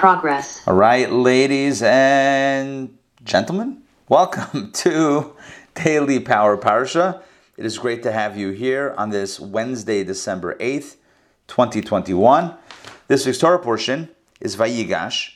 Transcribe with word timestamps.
progress. 0.00 0.66
All 0.66 0.72
right, 0.72 1.12
ladies 1.12 1.82
and 1.82 2.96
gentlemen, 3.22 3.82
welcome 4.08 4.72
to 4.84 5.36
Daily 5.74 6.18
Power 6.18 6.56
Parsha. 6.56 7.20
It 7.58 7.66
is 7.66 7.76
great 7.76 8.02
to 8.04 8.10
have 8.10 8.34
you 8.34 8.48
here 8.48 8.94
on 8.96 9.10
this 9.10 9.38
Wednesday, 9.38 10.02
December 10.02 10.54
8th, 10.54 10.96
2021. 11.48 12.54
This 13.08 13.26
week's 13.26 13.36
Torah 13.36 13.58
portion 13.58 14.08
is 14.40 14.56
Vayigash, 14.56 15.34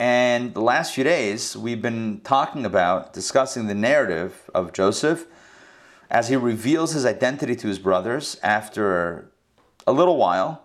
and 0.00 0.54
the 0.54 0.62
last 0.62 0.94
few 0.94 1.04
days 1.04 1.54
we've 1.54 1.82
been 1.82 2.22
talking 2.24 2.64
about, 2.64 3.12
discussing 3.12 3.66
the 3.66 3.74
narrative 3.74 4.50
of 4.54 4.72
Joseph 4.72 5.26
as 6.10 6.30
he 6.30 6.36
reveals 6.36 6.92
his 6.92 7.04
identity 7.04 7.54
to 7.56 7.68
his 7.68 7.78
brothers 7.78 8.40
after 8.42 9.30
a 9.86 9.92
little 9.92 10.16
while, 10.16 10.62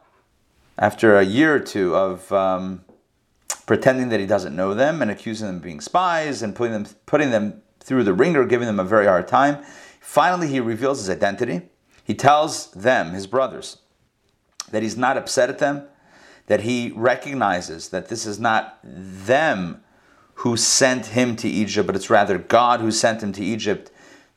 after 0.80 1.18
a 1.18 1.24
year 1.24 1.56
or 1.56 1.60
two 1.60 1.94
of 1.94 2.32
um, 2.32 2.86
pretending 3.66 4.10
that 4.10 4.20
he 4.20 4.26
doesn't 4.26 4.56
know 4.56 4.74
them 4.74 5.02
and 5.02 5.10
accusing 5.10 5.48
them 5.48 5.58
of 5.58 5.62
being 5.62 5.80
spies 5.80 6.42
and 6.42 6.56
putting 6.56 6.74
them 6.74 6.86
putting 7.06 7.32
them 7.32 7.62
through 7.80 8.04
the 8.04 8.14
ringer, 8.14 8.46
giving 8.46 8.68
them 8.68 8.80
a 8.80 8.84
very 8.84 9.06
hard 9.06 9.28
time. 9.28 9.64
Finally, 10.00 10.48
he 10.48 10.60
reveals 10.60 11.00
his 11.00 11.10
identity. 11.10 11.62
He 12.04 12.14
tells 12.14 12.72
them, 12.72 13.14
his 13.14 13.28
brothers, 13.28 13.78
that 14.72 14.84
he's 14.84 14.98
not 14.98 15.18
upset 15.18 15.50
at 15.50 15.60
them, 15.60 15.88
that 16.48 16.62
he 16.62 16.92
recognizes 16.96 17.90
that 17.90 18.10
this 18.10 18.26
is 18.26 18.40
not 18.40 18.80
them 18.84 19.82
who 20.36 20.58
sent 20.58 21.08
him 21.08 21.36
to 21.38 21.48
Egypt, 21.48 21.88
but 21.88 21.96
it's 21.96 22.10
rather 22.10 22.38
God 22.38 22.82
who 22.82 22.92
sent 22.92 23.24
him 23.24 23.32
to 23.34 23.44
Egypt 23.44 23.92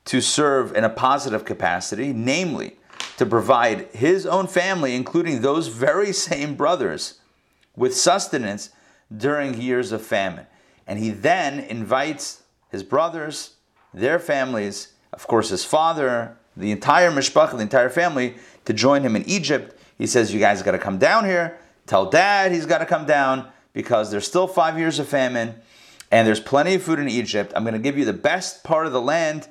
to 0.05 0.21
serve 0.21 0.77
in 0.77 0.85
a 0.85 0.89
positive 0.89 1.45
capacity, 1.45 2.13
namely 2.13 2.79
to 3.17 3.27
provide 3.27 3.89
his 3.93 4.27
own 4.27 4.47
family, 4.47 4.95
including 4.95 5.41
those 5.41 5.69
very 5.69 6.13
same 6.13 6.55
brothers, 6.55 7.21
with 7.75 7.97
sustenance 7.97 8.71
during 9.15 9.61
years 9.61 9.93
of 9.93 10.03
famine. 10.03 10.47
And 10.87 10.99
he 10.99 11.11
then 11.11 11.61
invites 11.61 12.43
his 12.71 12.83
brothers, 12.83 13.55
their 13.93 14.19
families, 14.19 14.93
of 15.13 15.27
course, 15.27 15.49
his 15.49 15.65
father, 15.65 16.37
the 16.57 16.71
entire 16.71 17.11
mishpach, 17.11 17.53
the 17.53 17.59
entire 17.59 17.91
family, 17.91 18.35
to 18.65 18.73
join 18.73 19.03
him 19.03 19.17
in 19.17 19.25
Egypt. 19.29 19.79
He 19.99 20.07
says, 20.07 20.33
You 20.33 20.41
guys 20.41 20.63
got 20.63 20.73
to 20.73 20.79
come 20.79 20.99
down 20.99 21.25
here. 21.25 21.59
Tell 21.87 22.11
dad 22.11 22.53
he's 22.53 22.67
got 22.67 22.79
to 22.79 22.87
come 22.87 23.07
down 23.07 23.49
because 23.73 24.11
there's 24.11 24.27
still 24.27 24.47
five 24.47 24.79
years 24.79 24.99
of 24.99 25.09
famine 25.09 25.55
and 26.11 26.27
there's 26.27 26.41
plenty 26.41 26.75
of 26.75 26.83
food 26.83 26.99
in 26.99 27.09
Egypt. 27.09 27.53
I'm 27.55 27.63
going 27.63 27.75
to 27.75 27.81
give 27.81 27.99
you 27.99 28.05
the 28.05 28.13
best 28.13 28.65
part 28.65 28.87
of 28.87 28.93
the 28.93 29.01
land 29.01 29.49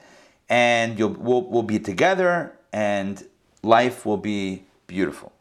and 0.49 0.99
you'll, 0.99 1.11
we'll, 1.11 1.43
we'll 1.43 1.63
be 1.63 1.79
together 1.79 2.53
and 2.73 3.23
life 3.63 4.05
will 4.05 4.17
be 4.17 4.63
beautiful. 4.87 5.31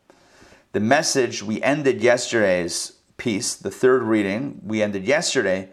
The 0.73 0.81
message 0.81 1.43
we 1.43 1.63
ended 1.63 2.01
yesterday's 2.01 2.93
piece, 3.25 3.55
the 3.55 3.71
third 3.71 4.03
reading, 4.03 4.61
we 4.63 4.83
ended 4.83 5.07
yesterday 5.07 5.67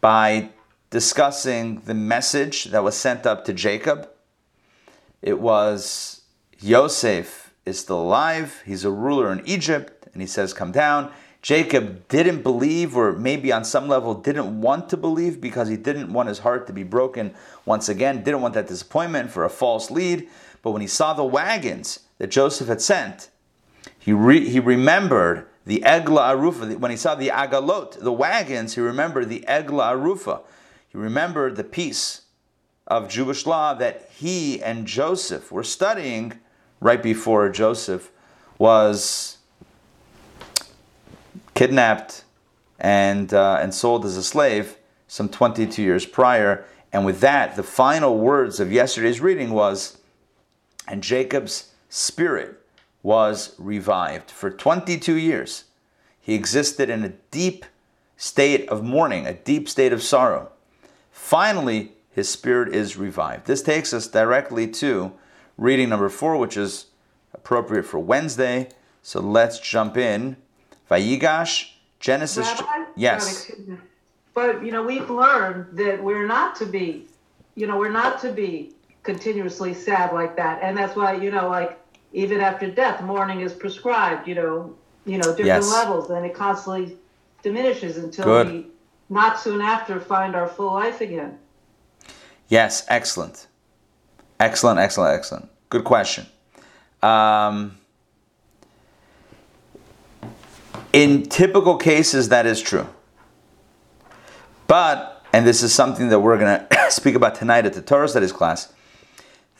by 0.00 0.48
discussing 0.88 1.80
the 1.80 1.92
message 1.92 2.64
that 2.64 2.82
was 2.82 2.96
sent 2.96 3.26
up 3.26 3.44
to 3.44 3.52
Jacob. 3.52 4.08
It 5.20 5.38
was 5.38 6.22
Yosef 6.60 7.52
is 7.66 7.78
still 7.78 8.00
alive, 8.00 8.62
he's 8.64 8.86
a 8.86 8.90
ruler 8.90 9.30
in 9.30 9.42
Egypt, 9.44 10.08
and 10.14 10.22
he 10.22 10.26
says, 10.26 10.54
Come 10.54 10.72
down. 10.72 11.12
Jacob 11.42 12.08
didn't 12.08 12.42
believe, 12.42 12.96
or 12.96 13.12
maybe 13.12 13.52
on 13.52 13.66
some 13.66 13.86
level 13.86 14.14
didn't 14.14 14.62
want 14.62 14.88
to 14.88 14.96
believe 14.96 15.42
because 15.42 15.68
he 15.68 15.76
didn't 15.76 16.10
want 16.10 16.30
his 16.30 16.38
heart 16.38 16.66
to 16.68 16.72
be 16.72 16.84
broken 16.84 17.34
once 17.66 17.90
again, 17.90 18.22
didn't 18.22 18.40
want 18.40 18.54
that 18.54 18.66
disappointment 18.66 19.30
for 19.30 19.44
a 19.44 19.50
false 19.50 19.90
lead. 19.90 20.26
But 20.62 20.70
when 20.70 20.80
he 20.80 20.88
saw 20.88 21.12
the 21.12 21.22
wagons 21.22 22.00
that 22.16 22.28
Joseph 22.28 22.68
had 22.68 22.80
sent, 22.80 23.28
he, 23.98 24.14
re- 24.14 24.48
he 24.48 24.58
remembered 24.58 25.46
the 25.64 25.82
Egla 25.84 26.34
Arufa. 26.34 26.78
When 26.78 26.90
he 26.90 26.96
saw 26.96 27.14
the 27.14 27.28
Agalot, 27.28 28.00
the 28.00 28.12
wagons, 28.12 28.74
he 28.74 28.80
remembered 28.80 29.28
the 29.28 29.44
Egla 29.48 29.94
Arufa. 29.94 30.40
He 30.88 30.98
remembered 30.98 31.56
the 31.56 31.64
piece 31.64 32.22
of 32.86 33.08
Jewish 33.08 33.46
law 33.46 33.74
that 33.74 34.10
he 34.14 34.62
and 34.62 34.86
Joseph 34.86 35.50
were 35.50 35.64
studying 35.64 36.38
right 36.80 37.02
before 37.02 37.48
Joseph 37.48 38.10
was 38.58 39.38
kidnapped 41.54 42.24
and, 42.78 43.32
uh, 43.32 43.58
and 43.60 43.74
sold 43.74 44.04
as 44.04 44.16
a 44.16 44.22
slave 44.22 44.76
some 45.08 45.28
22 45.28 45.82
years 45.82 46.04
prior. 46.04 46.64
And 46.92 47.06
with 47.06 47.20
that, 47.20 47.56
the 47.56 47.62
final 47.62 48.18
words 48.18 48.60
of 48.60 48.70
yesterday's 48.70 49.20
reading 49.20 49.52
was, 49.52 49.98
and 50.86 51.02
Jacob's 51.02 51.72
spirit 51.88 52.60
was 53.04 53.54
revived. 53.58 54.30
For 54.32 54.50
22 54.50 55.14
years, 55.14 55.64
he 56.20 56.34
existed 56.34 56.90
in 56.90 57.04
a 57.04 57.10
deep 57.30 57.66
state 58.16 58.68
of 58.68 58.82
mourning, 58.82 59.26
a 59.26 59.34
deep 59.34 59.68
state 59.68 59.92
of 59.92 60.02
sorrow. 60.02 60.50
Finally, 61.12 61.92
his 62.10 62.28
spirit 62.28 62.74
is 62.74 62.96
revived. 62.96 63.46
This 63.46 63.62
takes 63.62 63.92
us 63.92 64.08
directly 64.08 64.66
to 64.68 65.12
reading 65.58 65.90
number 65.90 66.08
four, 66.08 66.38
which 66.38 66.56
is 66.56 66.86
appropriate 67.34 67.84
for 67.84 67.98
Wednesday. 67.98 68.70
So 69.02 69.20
let's 69.20 69.60
jump 69.60 69.98
in. 69.98 70.36
Vayigash, 70.90 71.72
Genesis. 72.00 72.48
Rabbi? 72.58 72.90
yes. 72.96 73.50
Oh, 73.50 73.64
God, 73.66 73.78
But 74.32 74.64
you 74.64 74.72
know, 74.72 74.82
we've 74.82 75.10
learned 75.10 75.76
that 75.76 76.02
we're 76.02 76.26
not 76.26 76.56
to 76.56 76.66
be, 76.66 77.06
you 77.54 77.66
know, 77.66 77.76
we're 77.76 77.92
not 77.92 78.20
to 78.22 78.32
be 78.32 78.72
continuously 79.02 79.74
sad 79.74 80.14
like 80.14 80.36
that, 80.36 80.62
and 80.62 80.76
that's 80.76 80.96
why 80.96 81.14
you 81.14 81.30
know, 81.30 81.48
like 81.48 81.78
even 82.14 82.40
after 82.40 82.70
death, 82.70 83.02
mourning 83.02 83.40
is 83.40 83.52
prescribed. 83.52 84.26
You 84.26 84.36
know, 84.36 84.74
you 85.04 85.18
know, 85.18 85.24
different 85.24 85.46
Yes. 85.46 85.70
levels, 85.70 86.08
and 86.08 86.24
it 86.24 86.34
constantly 86.34 86.96
diminishes 87.42 87.98
until 87.98 88.24
Good. 88.24 88.46
we, 88.50 88.66
not 89.10 89.38
soon 89.38 89.60
after, 89.60 90.00
find 90.00 90.34
our 90.34 90.48
full 90.48 90.72
life 90.72 91.02
again. 91.02 91.38
Yes, 92.48 92.84
excellent. 92.88 93.46
Excellent, 94.40 94.78
excellent, 94.78 95.14
excellent. 95.14 95.48
Good 95.68 95.84
question. 95.84 96.26
Um, 97.02 97.76
in 100.92 101.24
typical 101.24 101.76
cases, 101.76 102.30
that 102.30 102.46
is 102.46 102.62
true. 102.62 102.86
But, 104.66 105.22
and 105.32 105.46
this 105.46 105.62
is 105.62 105.74
something 105.74 106.08
that 106.08 106.20
we're 106.20 106.38
going 106.38 106.66
to 106.70 106.90
speak 106.90 107.14
about 107.14 107.34
tonight 107.34 107.66
at 107.66 107.74
the 107.74 107.82
Torah 107.82 108.08
Studies 108.08 108.32
class, 108.32 108.72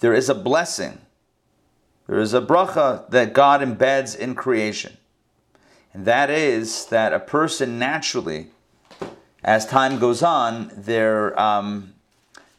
there 0.00 0.14
is 0.14 0.28
a 0.28 0.34
blessing, 0.34 0.98
there 2.06 2.18
is 2.18 2.34
a 2.34 2.40
bracha 2.40 3.08
that 3.10 3.32
God 3.32 3.60
embeds 3.60 4.16
in 4.16 4.34
creation. 4.34 4.96
And 5.92 6.04
that 6.04 6.28
is 6.28 6.86
that 6.86 7.12
a 7.12 7.20
person 7.20 7.78
naturally, 7.78 8.48
as 9.42 9.64
time 9.64 9.98
goes 9.98 10.22
on, 10.22 10.70
their, 10.76 11.38
um, 11.40 11.94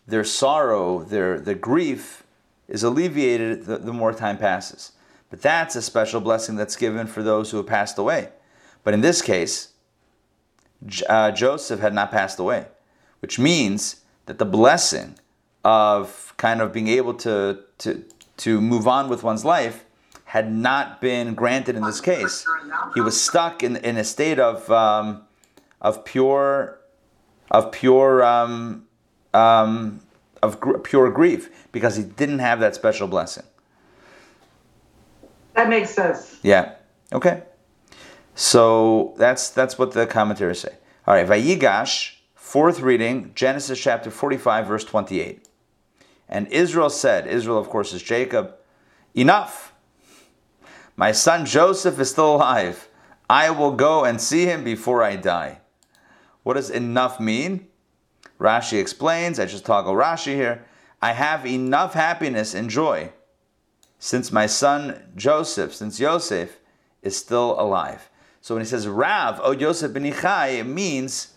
their 0.07 0.23
sorrow, 0.23 1.03
their, 1.03 1.39
their 1.39 1.55
grief 1.55 2.23
is 2.67 2.83
alleviated 2.83 3.65
the, 3.65 3.77
the 3.77 3.93
more 3.93 4.13
time 4.13 4.37
passes. 4.37 4.93
But 5.29 5.41
that's 5.41 5.75
a 5.75 5.81
special 5.81 6.21
blessing 6.21 6.55
that's 6.55 6.75
given 6.75 7.07
for 7.07 7.21
those 7.21 7.51
who 7.51 7.57
have 7.57 7.67
passed 7.67 7.97
away. 7.97 8.29
But 8.83 8.93
in 8.93 9.01
this 9.01 9.21
case, 9.21 9.73
uh, 11.09 11.31
Joseph 11.31 11.79
had 11.79 11.93
not 11.93 12.11
passed 12.11 12.39
away, 12.39 12.67
which 13.19 13.37
means 13.37 14.01
that 14.27 14.37
the 14.37 14.45
blessing 14.45 15.15
of 15.63 16.33
kind 16.37 16.61
of 16.61 16.71
being 16.71 16.87
able 16.87 17.13
to, 17.15 17.59
to, 17.79 18.05
to 18.37 18.61
move 18.61 18.87
on 18.87 19.09
with 19.09 19.23
one's 19.23 19.45
life 19.45 19.85
had 20.25 20.51
not 20.51 20.99
been 21.01 21.33
granted 21.33 21.75
in 21.75 21.83
this 21.83 22.01
case. 22.01 22.45
He 22.93 23.01
was 23.01 23.19
stuck 23.19 23.63
in, 23.63 23.77
in 23.77 23.97
a 23.97 24.03
state 24.03 24.39
of, 24.39 24.69
um, 24.71 25.23
of 25.81 26.03
pure, 26.03 26.79
of 27.51 27.71
pure, 27.71 28.23
um, 28.23 28.87
um, 29.33 30.01
of 30.41 30.59
gr- 30.59 30.77
pure 30.77 31.11
grief 31.11 31.67
because 31.71 31.95
he 31.95 32.03
didn't 32.03 32.39
have 32.39 32.59
that 32.59 32.75
special 32.75 33.07
blessing. 33.07 33.43
That 35.53 35.69
makes 35.69 35.89
sense. 35.91 36.39
Yeah. 36.43 36.75
Okay. 37.13 37.43
So 38.35 39.13
that's 39.17 39.49
that's 39.49 39.79
what 39.79 39.93
the 39.93 40.05
commentaries 40.05 40.59
say. 40.59 40.75
All 41.07 41.15
right. 41.15 41.27
Vayigash, 41.27 42.15
fourth 42.35 42.81
reading, 42.81 43.31
Genesis 43.35 43.79
chapter 43.79 44.11
45, 44.11 44.67
verse 44.67 44.83
28. 44.83 45.44
And 46.27 46.47
Israel 46.47 46.89
said, 46.89 47.27
Israel, 47.27 47.57
of 47.57 47.69
course, 47.69 47.93
is 47.93 48.01
Jacob, 48.01 48.55
enough. 49.13 49.73
My 50.95 51.11
son 51.11 51.45
Joseph 51.45 51.99
is 51.99 52.11
still 52.11 52.35
alive. 52.35 52.87
I 53.29 53.49
will 53.49 53.71
go 53.71 54.05
and 54.05 54.19
see 54.19 54.45
him 54.45 54.63
before 54.63 55.03
I 55.03 55.15
die. 55.15 55.59
What 56.43 56.53
does 56.55 56.69
enough 56.69 57.19
mean? 57.19 57.67
Rashi 58.39 58.79
explains, 58.79 59.39
I 59.39 59.45
just 59.45 59.65
toggle 59.65 59.93
Rashi 59.93 60.35
here. 60.35 60.65
I 61.01 61.13
have 61.13 61.45
enough 61.45 61.93
happiness 61.93 62.53
and 62.53 62.69
joy 62.69 63.11
since 63.99 64.31
my 64.31 64.45
son 64.45 65.11
Joseph, 65.15 65.73
since 65.73 65.99
Yosef 65.99 66.59
is 67.01 67.17
still 67.17 67.59
alive. 67.59 68.09
So 68.41 68.53
when 68.53 68.63
he 68.63 68.69
says 68.69 68.87
Rav, 68.87 69.39
O 69.43 69.51
Yosef 69.51 69.93
ben 69.93 70.05
it 70.05 70.63
means 70.65 71.33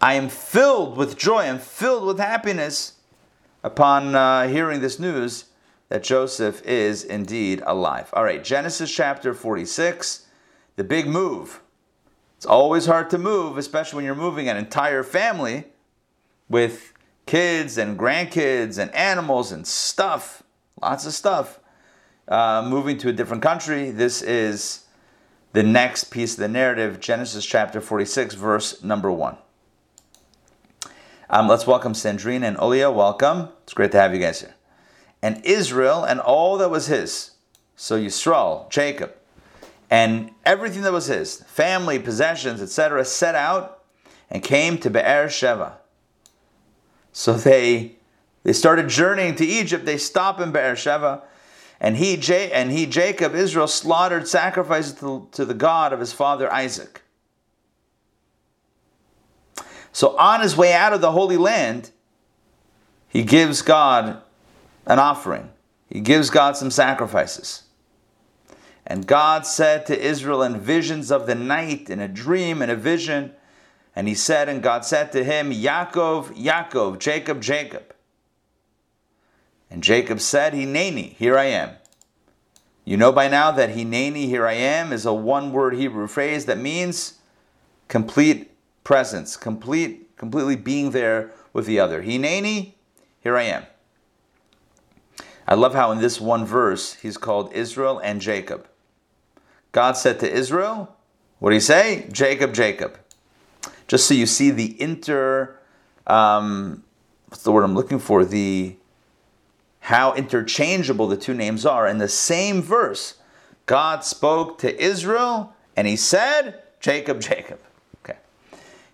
I 0.00 0.14
am 0.14 0.28
filled 0.28 0.96
with 0.96 1.18
joy, 1.18 1.42
I'm 1.42 1.58
filled 1.58 2.06
with 2.06 2.18
happiness 2.18 2.94
upon 3.62 4.14
uh, 4.14 4.48
hearing 4.48 4.80
this 4.80 4.98
news 4.98 5.46
that 5.88 6.02
Joseph 6.02 6.62
is 6.64 7.04
indeed 7.04 7.62
alive. 7.66 8.10
All 8.12 8.24
right, 8.24 8.42
Genesis 8.42 8.90
chapter 8.90 9.34
46, 9.34 10.26
the 10.76 10.84
big 10.84 11.06
move. 11.06 11.60
It's 12.36 12.46
always 12.46 12.86
hard 12.86 13.10
to 13.10 13.18
move, 13.18 13.58
especially 13.58 13.96
when 13.96 14.04
you're 14.04 14.14
moving 14.14 14.48
an 14.48 14.56
entire 14.56 15.02
family 15.02 15.64
with 16.48 16.92
kids 17.26 17.78
and 17.78 17.98
grandkids 17.98 18.78
and 18.78 18.92
animals 18.94 19.52
and 19.52 19.66
stuff, 19.66 20.42
lots 20.80 21.06
of 21.06 21.12
stuff. 21.12 21.60
Uh, 22.28 22.66
moving 22.66 22.96
to 22.98 23.08
a 23.08 23.12
different 23.12 23.42
country. 23.42 23.90
This 23.90 24.22
is 24.22 24.86
the 25.52 25.62
next 25.62 26.04
piece 26.04 26.34
of 26.34 26.38
the 26.38 26.48
narrative, 26.48 27.00
Genesis 27.00 27.44
chapter 27.44 27.80
46, 27.80 28.34
verse 28.34 28.82
number 28.82 29.10
1. 29.12 29.36
Um, 31.34 31.48
let's 31.48 31.66
welcome 31.66 31.94
Sandrine 31.94 32.42
and 32.42 32.58
Olia. 32.58 32.94
Welcome. 32.94 33.48
It's 33.62 33.72
great 33.72 33.90
to 33.92 33.98
have 33.98 34.12
you 34.12 34.20
guys 34.20 34.40
here. 34.40 34.54
And 35.22 35.42
Israel 35.46 36.04
and 36.04 36.20
all 36.20 36.58
that 36.58 36.68
was 36.68 36.88
his. 36.88 37.30
So 37.74 37.98
Yisrael, 37.98 38.68
Jacob, 38.68 39.14
and 39.90 40.32
everything 40.44 40.82
that 40.82 40.92
was 40.92 41.06
his, 41.06 41.42
family, 41.44 41.98
possessions, 41.98 42.60
etc., 42.60 43.02
set 43.06 43.34
out 43.34 43.82
and 44.28 44.42
came 44.42 44.76
to 44.76 44.90
Be'er 44.90 45.28
Sheva. 45.28 45.76
So 47.12 47.32
they 47.32 47.96
they 48.42 48.52
started 48.52 48.90
journeying 48.90 49.36
to 49.36 49.46
Egypt. 49.46 49.86
They 49.86 49.96
stop 49.96 50.38
in 50.38 50.52
Be'er 50.52 50.74
Sheva. 50.74 51.22
And 51.80 51.96
he, 51.96 52.20
and 52.52 52.70
he, 52.70 52.84
Jacob, 52.84 53.34
Israel, 53.34 53.68
slaughtered 53.68 54.28
sacrifices 54.28 54.92
to, 55.00 55.28
to 55.32 55.46
the 55.46 55.54
God 55.54 55.94
of 55.94 56.00
his 56.00 56.12
father 56.12 56.52
Isaac. 56.52 57.02
So 59.92 60.16
on 60.16 60.40
his 60.40 60.56
way 60.56 60.72
out 60.72 60.92
of 60.92 61.00
the 61.00 61.12
Holy 61.12 61.36
Land, 61.36 61.90
he 63.08 63.22
gives 63.22 63.60
God 63.62 64.22
an 64.86 64.98
offering. 64.98 65.50
He 65.88 66.00
gives 66.00 66.30
God 66.30 66.56
some 66.56 66.70
sacrifices. 66.70 67.64
And 68.86 69.06
God 69.06 69.46
said 69.46 69.86
to 69.86 70.00
Israel 70.00 70.42
in 70.42 70.58
visions 70.58 71.12
of 71.12 71.26
the 71.26 71.34
night, 71.34 71.90
in 71.90 72.00
a 72.00 72.08
dream, 72.08 72.62
in 72.62 72.70
a 72.70 72.76
vision, 72.76 73.32
and 73.94 74.08
he 74.08 74.14
said, 74.14 74.48
and 74.48 74.62
God 74.62 74.84
said 74.84 75.12
to 75.12 75.22
him, 75.22 75.52
Yaakov, 75.52 76.34
Yaakov, 76.36 76.98
Jacob, 76.98 77.42
Jacob. 77.42 77.94
And 79.70 79.82
Jacob 79.82 80.20
said, 80.20 80.54
Hineni, 80.54 81.14
here 81.14 81.38
I 81.38 81.44
am. 81.44 81.70
You 82.84 82.96
know 82.96 83.12
by 83.12 83.28
now 83.28 83.50
that 83.52 83.70
Hineni, 83.70 84.26
here 84.26 84.46
I 84.46 84.54
am, 84.54 84.92
is 84.92 85.06
a 85.06 85.12
one 85.12 85.52
word 85.52 85.74
Hebrew 85.74 86.06
phrase 86.06 86.46
that 86.46 86.58
means 86.58 87.18
complete 87.88 88.51
presence, 88.84 89.36
complete, 89.36 90.16
completely 90.16 90.56
being 90.56 90.90
there 90.90 91.30
with 91.52 91.66
the 91.66 91.78
other. 91.78 92.02
Hineni, 92.02 92.74
here 93.20 93.36
I 93.36 93.44
am. 93.44 93.64
I 95.46 95.54
love 95.54 95.74
how 95.74 95.90
in 95.92 95.98
this 95.98 96.20
one 96.20 96.44
verse 96.44 96.94
he's 96.94 97.16
called 97.16 97.52
Israel 97.52 97.98
and 97.98 98.20
Jacob. 98.20 98.66
God 99.72 99.96
said 99.96 100.20
to 100.20 100.30
Israel, 100.30 100.96
what 101.38 101.50
do 101.50 101.54
you 101.54 101.60
say? 101.60 102.06
Jacob, 102.12 102.54
Jacob. 102.54 102.98
Just 103.88 104.06
so 104.06 104.14
you 104.14 104.26
see 104.26 104.50
the 104.50 104.80
inter, 104.80 105.58
um, 106.06 106.84
what's 107.26 107.42
the 107.42 107.52
word 107.52 107.64
I'm 107.64 107.74
looking 107.74 107.98
for? 107.98 108.24
The 108.24 108.76
how 109.80 110.14
interchangeable 110.14 111.08
the 111.08 111.16
two 111.16 111.34
names 111.34 111.66
are. 111.66 111.88
In 111.88 111.98
the 111.98 112.08
same 112.08 112.62
verse, 112.62 113.14
God 113.66 114.04
spoke 114.04 114.58
to 114.58 114.80
Israel 114.80 115.52
and 115.76 115.88
he 115.88 115.96
said, 115.96 116.62
Jacob, 116.78 117.20
Jacob. 117.20 117.58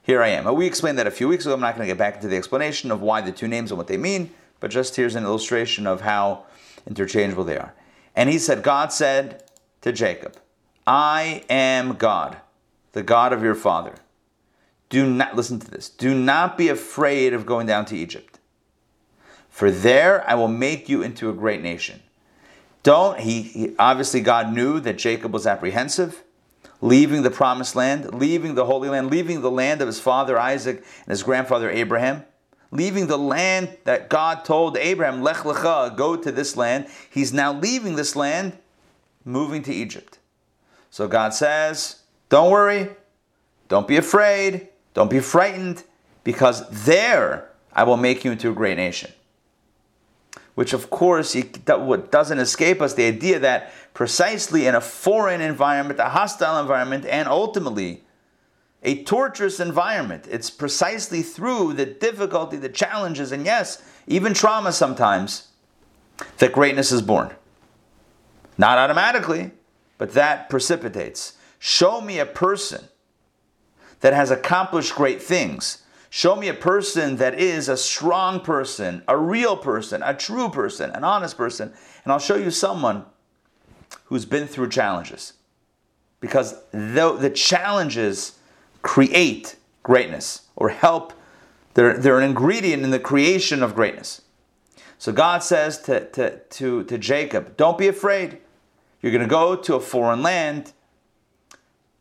Here 0.09 0.23
I 0.23 0.29
am. 0.31 0.53
We 0.57 0.67
explained 0.67 0.99
that 0.99 1.07
a 1.07 1.13
few 1.13 1.29
weeks 1.29 1.45
ago. 1.45 1.55
I'm 1.55 1.61
not 1.61 1.77
going 1.77 1.87
to 1.87 1.95
get 1.95 1.99
back 1.99 2.17
into 2.17 2.27
the 2.27 2.37
explanation 2.37 2.91
of 2.91 3.01
why 3.01 3.21
the 3.21 3.31
two 3.31 3.47
names 3.47 3.71
and 3.71 3.79
what 3.79 3.87
they 3.87 3.97
mean, 3.97 4.33
but 4.59 4.73
just 4.73 4.97
here's 4.97 5.15
an 5.15 5.23
illustration 5.23 5.87
of 5.87 6.01
how 6.01 6.47
interchangeable 6.87 7.45
they 7.45 7.59
are. 7.59 7.75
And 8.17 8.29
he 8.29 8.41
said, 8.41 8.65
God 8.65 8.93
said 8.93 9.45
to 9.83 9.93
Jacob, 9.93 10.37
I 10.85 11.45
am 11.49 11.93
God, 11.93 12.39
the 12.93 13.05
God 13.05 13.33
of 13.33 13.45
your 13.45 13.55
father. 13.55 13.95
Do 14.89 15.07
not, 15.07 15.37
listen 15.37 15.61
to 15.61 15.71
this, 15.71 15.89
do 15.89 16.13
not 16.13 16.59
be 16.59 16.69
afraid 16.69 17.35
of 17.35 17.47
going 17.47 17.69
down 17.69 17.85
to 17.85 17.97
Egypt 17.97 18.39
for 19.59 19.73
there 19.73 20.25
I 20.31 20.37
will 20.37 20.47
make 20.47 20.89
you 20.89 21.03
into 21.03 21.31
a 21.31 21.33
great 21.33 21.61
nation. 21.61 22.01
Don't, 22.85 23.19
he, 23.19 23.43
he, 23.43 23.75
obviously 23.77 24.21
God 24.21 24.55
knew 24.55 24.79
that 24.79 24.97
Jacob 24.97 25.33
was 25.33 25.49
apprehensive, 25.49 26.23
leaving 26.81 27.23
the 27.23 27.31
promised 27.31 27.75
land, 27.75 28.15
leaving 28.15 28.55
the 28.55 28.65
Holy 28.65 28.89
Land, 28.89 29.11
leaving 29.11 29.41
the 29.41 29.51
land 29.51 29.81
of 29.81 29.87
his 29.87 30.01
father 30.01 30.39
Isaac 30.39 30.77
and 30.77 31.11
his 31.11 31.23
grandfather 31.23 31.71
Abraham, 31.71 32.25
leaving 32.71 33.07
the 33.07 33.19
land 33.19 33.77
that 33.85 34.09
God 34.09 34.45
told 34.45 34.77
Abraham, 34.77 35.23
Lech 35.23 35.39
Lecha, 35.39 35.97
go 35.97 36.17
to 36.17 36.31
this 36.31 36.57
land. 36.57 36.87
He's 37.11 37.33
now 37.33 37.53
leaving 37.53 37.97
this 37.97 38.15
land, 38.15 38.59
moving 39.25 39.63
to 39.63 39.75
Egypt. 39.75 40.19
So 40.91 41.09
God 41.09 41.35
says, 41.35 42.03
Don't 42.29 42.51
worry, 42.51 42.91
don't 43.69 43.89
be 43.89 43.97
afraid, 43.97 44.69
don't 44.95 45.11
be 45.11 45.21
frightened, 45.21 45.85
because 46.25 46.69
there 46.85 47.51
I 47.73 47.85
will 47.85 47.97
make 47.97 48.25
you 48.25 48.33
into 48.33 48.51
a 48.51 48.55
great 48.55 48.77
nation 48.77 49.13
which 50.59 50.73
of 50.73 50.91
course 50.91 51.37
doesn't 52.11 52.41
escape 52.41 52.83
us 52.83 52.95
the 52.95 53.07
idea 53.07 53.39
that 53.39 53.73
precisely 53.95 54.67
in 54.67 54.75
a 54.75 54.81
foreign 54.81 55.41
environment, 55.41 56.01
a 56.01 56.09
hostile 56.09 56.61
environment, 56.61 57.07
and 57.07 57.29
ultimately 57.29 58.03
a 58.83 59.05
torturous 59.05 59.61
environment, 59.61 60.27
it's 60.29 60.51
precisely 60.51 61.23
through 61.23 61.75
the 61.75 61.87
difficulty, 61.87 62.57
the 62.57 62.69
challenges, 62.69 63.31
and 63.31 63.47
yes, 63.47 63.81
even 64.09 64.35
trauma 64.35 64.73
sometimes, 64.73 65.47
that 66.39 66.51
greatness 66.51 66.91
is 66.91 67.03
born. 67.03 67.31
Not 68.59 68.79
automatically, 68.79 69.53
but 69.97 70.15
that 70.15 70.51
precipitates. 70.51 71.35
Show 71.61 72.01
me 72.01 72.19
a 72.19 72.27
person 72.27 72.87
that 74.01 74.13
has 74.13 74.33
accomplished 74.33 74.97
great 74.97 75.23
things 75.23 75.85
Show 76.11 76.37
me 76.37 76.49
a 76.49 76.55
person 76.55 77.17
that 77.17 77.39
is 77.39 77.69
a 77.69 77.77
strong 77.77 78.41
person, 78.41 79.03
a 79.07 79.17
real 79.17 79.57
person, 79.57 80.03
a 80.03 80.15
true 80.15 80.49
person, 80.49 80.91
an 80.91 81.05
honest 81.05 81.37
person, 81.37 81.73
and 82.05 82.13
I'll 82.13 82.19
show 82.19 82.37
you 82.37 82.51
someone 82.51 83.05
who's 84.05 84.25
been 84.25 84.47
through 84.47 84.71
challenges. 84.71 85.35
Because 86.21 86.63
the, 86.73 87.17
the 87.19 87.31
challenges 87.31 88.39
create 88.83 89.57
greatness 89.83 90.49
or 90.57 90.71
help, 90.71 91.13
they're, 91.75 91.99
they're 91.99 92.19
an 92.19 92.25
ingredient 92.25 92.83
in 92.83 92.91
the 92.91 92.99
creation 92.99 93.63
of 93.63 93.75
greatness. 93.75 94.23
So 94.99 95.13
God 95.13 95.43
says 95.43 95.81
to, 95.83 96.09
to, 96.11 96.39
to, 96.39 96.85
to 96.85 96.99
Jacob, 96.99 97.57
Don't 97.57 97.79
be 97.79 97.87
afraid. 97.87 98.39
You're 99.01 99.13
going 99.13 99.23
to 99.23 99.29
go 99.29 99.55
to 99.55 99.75
a 99.77 99.81
foreign 99.81 100.23
land 100.23 100.73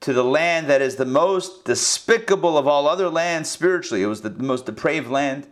to 0.01 0.13
the 0.13 0.23
land 0.23 0.67
that 0.67 0.81
is 0.81 0.95
the 0.95 1.05
most 1.05 1.65
despicable 1.65 2.57
of 2.57 2.67
all 2.67 2.87
other 2.87 3.09
lands 3.09 3.49
spiritually. 3.49 4.03
It 4.03 4.07
was 4.07 4.21
the 4.21 4.29
most 4.29 4.65
depraved 4.65 5.09
land, 5.09 5.47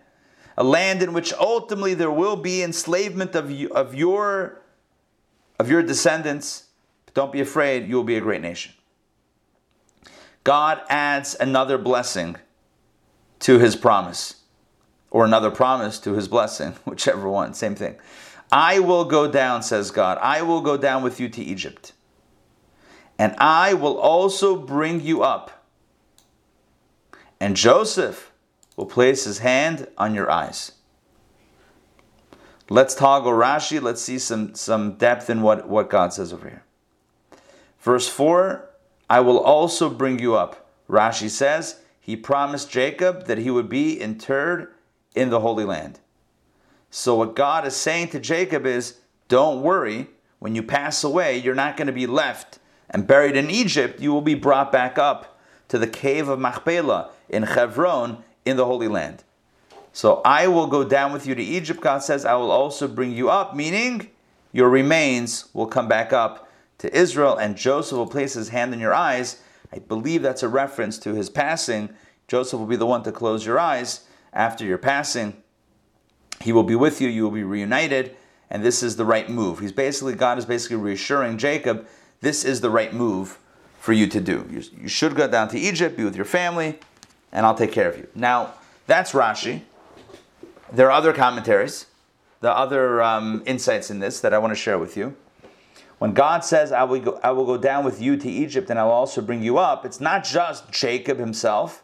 a 0.57 0.63
land 0.63 1.01
in 1.01 1.13
which 1.13 1.33
ultimately 1.33 1.93
there 1.93 2.11
will 2.11 2.35
be 2.35 2.61
enslavement 2.61 3.35
of, 3.35 3.49
you, 3.49 3.69
of, 3.69 3.95
your, 3.95 4.61
of 5.59 5.69
your 5.69 5.81
descendants. 5.81 6.67
But 7.05 7.15
don't 7.15 7.31
be 7.31 7.41
afraid, 7.41 7.87
you 7.87 7.95
will 7.95 8.03
be 8.03 8.17
a 8.17 8.21
great 8.21 8.41
nation. 8.41 8.73
God 10.43 10.81
adds 10.89 11.35
another 11.39 11.79
blessing 11.79 12.35
to 13.39 13.57
his 13.57 13.75
promise, 13.75 14.35
or 15.09 15.25
another 15.25 15.49
promise 15.49 15.99
to 15.99 16.13
his 16.13 16.27
blessing, 16.27 16.73
whichever 16.85 17.27
one, 17.27 17.53
same 17.53 17.75
thing. 17.75 17.95
I 18.51 18.79
will 18.79 19.05
go 19.05 19.29
down, 19.29 19.63
says 19.63 19.89
God, 19.89 20.19
I 20.21 20.43
will 20.43 20.61
go 20.61 20.77
down 20.77 21.01
with 21.01 21.19
you 21.19 21.29
to 21.29 21.41
Egypt 21.41 21.93
and 23.17 23.35
I 23.37 23.73
will 23.73 23.97
also 23.97 24.55
bring 24.55 25.01
you 25.01 25.23
up. 25.23 25.65
And 27.39 27.55
Joseph 27.55 28.31
will 28.75 28.85
place 28.85 29.23
his 29.23 29.39
hand 29.39 29.87
on 29.97 30.13
your 30.13 30.29
eyes. 30.29 30.73
Let's 32.69 32.95
toggle 32.95 33.31
Rashi. 33.31 33.81
Let's 33.81 34.01
see 34.01 34.17
some, 34.17 34.55
some 34.55 34.93
depth 34.93 35.29
in 35.29 35.41
what, 35.41 35.67
what 35.69 35.89
God 35.89 36.13
says 36.13 36.33
over 36.33 36.49
here. 36.49 36.63
Verse 37.79 38.07
4 38.07 38.69
I 39.07 39.19
will 39.19 39.39
also 39.39 39.89
bring 39.89 40.17
you 40.17 40.35
up. 40.35 40.71
Rashi 40.89 41.29
says, 41.29 41.81
He 41.99 42.15
promised 42.15 42.71
Jacob 42.71 43.27
that 43.27 43.37
he 43.37 43.51
would 43.51 43.69
be 43.69 43.99
interred 43.99 44.69
in 45.13 45.29
the 45.29 45.41
Holy 45.41 45.63
Land. 45.63 45.99
So, 46.89 47.15
what 47.15 47.35
God 47.35 47.67
is 47.67 47.75
saying 47.75 48.09
to 48.09 48.19
Jacob 48.19 48.65
is, 48.65 48.97
Don't 49.27 49.61
worry, 49.61 50.07
when 50.39 50.55
you 50.55 50.63
pass 50.63 51.03
away, 51.03 51.37
you're 51.37 51.53
not 51.53 51.77
going 51.77 51.87
to 51.87 51.93
be 51.93 52.07
left 52.07 52.57
and 52.89 53.07
buried 53.07 53.35
in 53.35 53.49
Egypt, 53.49 53.99
you 53.99 54.13
will 54.13 54.21
be 54.21 54.35
brought 54.35 54.71
back 54.71 54.97
up 54.97 55.39
to 55.67 55.77
the 55.77 55.87
cave 55.87 56.27
of 56.27 56.39
Machpelah 56.39 57.09
in 57.29 57.43
Hebron 57.43 58.23
in 58.45 58.57
the 58.57 58.65
Holy 58.65 58.87
Land. 58.87 59.23
So 59.91 60.21
I 60.25 60.47
will 60.47 60.67
go 60.67 60.83
down 60.83 61.13
with 61.13 61.25
you 61.25 61.35
to 61.35 61.41
Egypt, 61.41 61.79
God 61.81 62.03
says, 62.03 62.25
I 62.25 62.35
will 62.35 62.51
also 62.51 62.87
bring 62.87 63.11
you 63.11 63.29
up, 63.29 63.55
meaning 63.55 64.09
your 64.51 64.69
remains 64.69 65.47
will 65.53 65.67
come 65.67 65.87
back 65.87 66.11
up 66.11 66.49
to 66.79 66.95
Israel, 66.95 67.37
and 67.37 67.55
Joseph 67.55 67.97
will 67.97 68.07
place 68.07 68.33
his 68.33 68.49
hand 68.49 68.73
in 68.73 68.79
your 68.79 68.93
eyes. 68.93 69.41
I 69.71 69.79
believe 69.79 70.21
that's 70.21 70.43
a 70.43 70.49
reference 70.49 70.97
to 70.99 71.13
his 71.13 71.29
passing. 71.29 71.89
Joseph 72.27 72.59
will 72.59 72.67
be 72.67 72.75
the 72.75 72.85
one 72.85 73.03
to 73.03 73.11
close 73.11 73.45
your 73.45 73.59
eyes 73.59 74.05
after 74.33 74.65
your 74.65 74.77
passing. 74.77 75.41
He 76.41 76.51
will 76.51 76.63
be 76.63 76.75
with 76.75 76.99
you, 76.99 77.07
you 77.07 77.23
will 77.23 77.31
be 77.31 77.43
reunited, 77.43 78.15
and 78.49 78.63
this 78.63 78.83
is 78.83 78.97
the 78.97 79.05
right 79.05 79.29
move. 79.29 79.59
He's 79.59 79.71
basically, 79.71 80.15
God 80.15 80.37
is 80.37 80.45
basically 80.45 80.77
reassuring 80.77 81.37
Jacob 81.37 81.87
this 82.25 82.43
is 82.43 82.59
the 82.59 82.71
right 82.71 82.91
move 82.91 83.37
for 83.79 83.93
you 83.93 84.07
to 84.07 84.19
do. 84.19 84.47
You, 84.49 84.63
you 84.81 84.87
should 84.87 85.15
go 85.15 85.27
down 85.27 85.47
to 85.49 85.59
Egypt, 85.59 85.95
be 85.95 86.03
with 86.03 86.15
your 86.15 86.25
family, 86.25 86.79
and 87.31 87.45
I'll 87.45 87.53
take 87.53 87.71
care 87.71 87.87
of 87.87 87.99
you. 87.99 88.07
Now, 88.15 88.55
that's 88.87 89.11
Rashi. 89.11 89.61
There 90.73 90.87
are 90.87 90.91
other 90.91 91.13
commentaries, 91.13 91.85
the 92.41 92.51
other 92.51 93.03
um, 93.03 93.43
insights 93.45 93.91
in 93.91 93.99
this 93.99 94.21
that 94.21 94.33
I 94.33 94.39
want 94.39 94.49
to 94.49 94.55
share 94.55 94.79
with 94.79 94.97
you. 94.97 95.15
When 95.99 96.13
God 96.13 96.43
says, 96.43 96.71
I 96.71 96.83
will, 96.83 96.99
go, 96.99 97.19
I 97.23 97.29
will 97.29 97.45
go 97.45 97.57
down 97.57 97.85
with 97.85 98.01
you 98.01 98.17
to 98.17 98.27
Egypt 98.27 98.71
and 98.71 98.79
I 98.79 98.85
will 98.85 98.91
also 98.91 99.21
bring 99.21 99.43
you 99.43 99.59
up, 99.59 99.85
it's 99.85 100.01
not 100.01 100.23
just 100.23 100.71
Jacob 100.71 101.19
himself, 101.19 101.83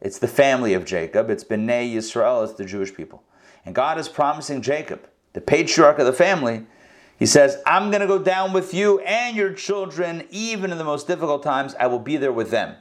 it's 0.00 0.18
the 0.18 0.28
family 0.28 0.72
of 0.72 0.86
Jacob. 0.86 1.28
It's 1.28 1.44
Bnei 1.44 1.92
Yisrael, 1.94 2.44
it's 2.44 2.54
the 2.54 2.64
Jewish 2.64 2.94
people. 2.94 3.22
And 3.66 3.74
God 3.74 3.98
is 3.98 4.08
promising 4.08 4.62
Jacob, 4.62 5.06
the 5.34 5.42
patriarch 5.42 5.98
of 5.98 6.06
the 6.06 6.12
family, 6.14 6.64
he 7.18 7.26
says, 7.26 7.62
I'm 7.66 7.90
going 7.90 8.02
to 8.02 8.06
go 8.06 8.18
down 8.18 8.52
with 8.52 8.74
you 8.74 9.00
and 9.00 9.36
your 9.36 9.52
children, 9.52 10.26
even 10.30 10.70
in 10.70 10.78
the 10.78 10.84
most 10.84 11.06
difficult 11.06 11.42
times, 11.42 11.74
I 11.80 11.86
will 11.86 11.98
be 11.98 12.16
there 12.16 12.32
with 12.32 12.50
them. 12.50 12.76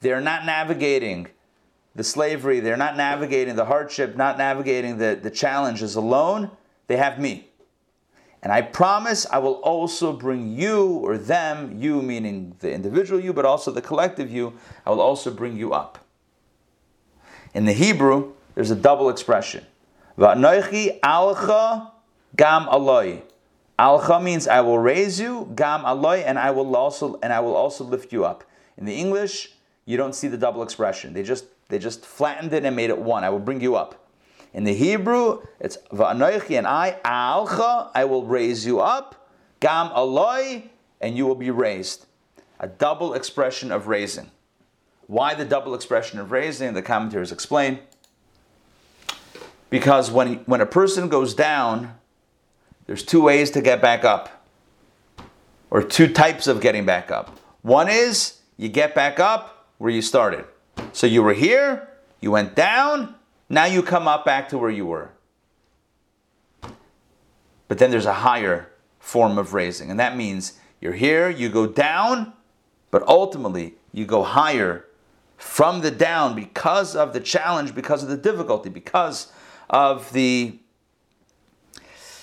They're 0.00 0.20
not 0.20 0.44
navigating 0.44 1.28
the 1.94 2.04
slavery, 2.04 2.60
they're 2.60 2.76
not 2.76 2.98
navigating 2.98 3.56
the 3.56 3.64
hardship, 3.64 4.16
not 4.16 4.36
navigating 4.36 4.98
the, 4.98 5.18
the 5.20 5.30
challenges 5.30 5.94
alone. 5.94 6.50
They 6.88 6.98
have 6.98 7.18
me. 7.18 7.48
And 8.42 8.52
I 8.52 8.60
promise 8.60 9.26
I 9.32 9.38
will 9.38 9.54
also 9.54 10.12
bring 10.12 10.54
you 10.56 10.86
or 10.86 11.16
them, 11.16 11.80
you 11.80 12.02
meaning 12.02 12.54
the 12.60 12.70
individual 12.72 13.18
you, 13.18 13.32
but 13.32 13.46
also 13.46 13.70
the 13.70 13.80
collective 13.80 14.30
you, 14.30 14.52
I 14.84 14.90
will 14.90 15.00
also 15.00 15.30
bring 15.30 15.56
you 15.56 15.72
up. 15.72 16.04
In 17.54 17.64
the 17.64 17.72
Hebrew, 17.72 18.34
there's 18.54 18.70
a 18.70 18.76
double 18.76 19.08
expression. 19.08 19.64
Va'noichi 20.18 21.00
alcha 21.00 21.90
gam 22.36 22.66
aloi. 22.66 23.22
Alcha 23.78 24.22
means 24.22 24.48
I 24.48 24.60
will 24.62 24.78
raise 24.78 25.20
you, 25.20 25.52
gam 25.54 25.80
aloi, 25.80 26.24
and 26.24 26.38
I 26.38 26.50
will 26.50 26.74
also 26.74 27.18
and 27.22 27.32
I 27.32 27.40
will 27.40 27.54
also 27.54 27.84
lift 27.84 28.12
you 28.12 28.24
up. 28.24 28.44
In 28.78 28.86
the 28.86 28.94
English, 28.94 29.52
you 29.84 29.96
don't 29.96 30.14
see 30.14 30.28
the 30.28 30.38
double 30.38 30.62
expression. 30.62 31.12
They 31.12 31.22
just 31.22 31.44
they 31.68 31.78
just 31.78 32.04
flattened 32.04 32.52
it 32.52 32.64
and 32.64 32.74
made 32.74 32.90
it 32.90 32.98
one. 32.98 33.24
I 33.24 33.30
will 33.30 33.38
bring 33.38 33.60
you 33.60 33.76
up. 33.76 34.06
In 34.54 34.64
the 34.64 34.72
Hebrew, 34.72 35.42
it's 35.60 35.76
va'anoichi 35.92 36.56
and 36.56 36.66
I, 36.66 36.98
alcha, 37.04 37.90
I 37.94 38.06
will 38.06 38.24
raise 38.24 38.64
you 38.64 38.80
up, 38.80 39.28
gam 39.60 39.88
aloi, 39.88 40.70
and 41.00 41.16
you 41.16 41.26
will 41.26 41.34
be 41.34 41.50
raised. 41.50 42.06
A 42.58 42.66
double 42.66 43.12
expression 43.12 43.70
of 43.70 43.86
raising. 43.86 44.30
Why 45.08 45.34
the 45.34 45.44
double 45.44 45.74
expression 45.74 46.18
of 46.18 46.32
raising? 46.32 46.72
The 46.72 46.80
commentators 46.80 47.32
explain. 47.32 47.80
Because 49.68 50.10
when, 50.10 50.36
when 50.46 50.62
a 50.62 50.66
person 50.66 51.08
goes 51.08 51.34
down, 51.34 51.98
there's 52.86 53.02
two 53.02 53.20
ways 53.20 53.50
to 53.52 53.60
get 53.60 53.80
back 53.80 54.04
up, 54.04 54.46
or 55.70 55.82
two 55.82 56.12
types 56.12 56.46
of 56.46 56.60
getting 56.60 56.86
back 56.86 57.10
up. 57.10 57.38
One 57.62 57.88
is 57.88 58.40
you 58.56 58.68
get 58.68 58.94
back 58.94 59.18
up 59.18 59.66
where 59.78 59.90
you 59.90 60.02
started. 60.02 60.44
So 60.92 61.06
you 61.06 61.22
were 61.22 61.34
here, 61.34 61.88
you 62.20 62.30
went 62.30 62.54
down, 62.54 63.14
now 63.48 63.64
you 63.64 63.82
come 63.82 64.06
up 64.08 64.24
back 64.24 64.48
to 64.50 64.58
where 64.58 64.70
you 64.70 64.86
were. 64.86 65.10
But 67.68 67.78
then 67.78 67.90
there's 67.90 68.06
a 68.06 68.14
higher 68.14 68.70
form 68.98 69.38
of 69.38 69.52
raising, 69.52 69.90
and 69.90 69.98
that 69.98 70.16
means 70.16 70.58
you're 70.80 70.92
here, 70.92 71.28
you 71.28 71.48
go 71.48 71.66
down, 71.66 72.32
but 72.90 73.02
ultimately 73.08 73.74
you 73.92 74.04
go 74.04 74.22
higher 74.22 74.84
from 75.36 75.80
the 75.80 75.90
down 75.90 76.34
because 76.34 76.96
of 76.96 77.12
the 77.12 77.20
challenge, 77.20 77.74
because 77.74 78.02
of 78.02 78.08
the 78.08 78.16
difficulty, 78.16 78.70
because 78.70 79.32
of 79.68 80.12
the 80.12 80.58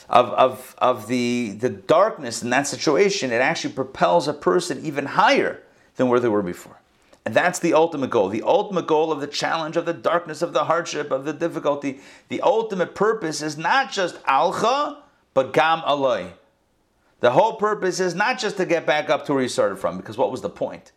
of, 0.09 0.29
of, 0.31 0.75
of 0.77 1.07
the, 1.07 1.51
the 1.59 1.69
darkness 1.69 2.43
in 2.43 2.49
that 2.49 2.67
situation, 2.67 3.31
it 3.31 3.41
actually 3.41 3.73
propels 3.73 4.27
a 4.27 4.33
person 4.33 4.85
even 4.85 5.05
higher 5.05 5.61
than 5.95 6.07
where 6.09 6.19
they 6.19 6.27
were 6.27 6.41
before. 6.41 6.79
And 7.25 7.33
that's 7.33 7.59
the 7.59 7.73
ultimate 7.73 8.09
goal. 8.09 8.27
The 8.27 8.41
ultimate 8.41 8.85
goal 8.85 9.11
of 9.11 9.21
the 9.21 9.27
challenge, 9.27 9.77
of 9.77 9.85
the 9.85 9.93
darkness, 9.93 10.41
of 10.41 10.53
the 10.53 10.65
hardship, 10.65 11.09
of 11.09 11.23
the 11.23 11.33
difficulty. 11.33 12.01
The 12.27 12.41
ultimate 12.41 12.95
purpose 12.95 13.41
is 13.41 13.57
not 13.57 13.91
just 13.91 14.21
alcha, 14.23 14.97
but 15.33 15.53
gam 15.53 15.79
aloi. 15.79 16.33
The 17.21 17.31
whole 17.31 17.53
purpose 17.53 18.01
is 18.01 18.13
not 18.13 18.39
just 18.39 18.57
to 18.57 18.65
get 18.65 18.85
back 18.85 19.09
up 19.09 19.25
to 19.25 19.33
where 19.33 19.43
you 19.43 19.47
started 19.47 19.77
from, 19.77 19.95
because 19.95 20.17
what 20.17 20.31
was 20.31 20.41
the 20.41 20.49
point? 20.49 20.91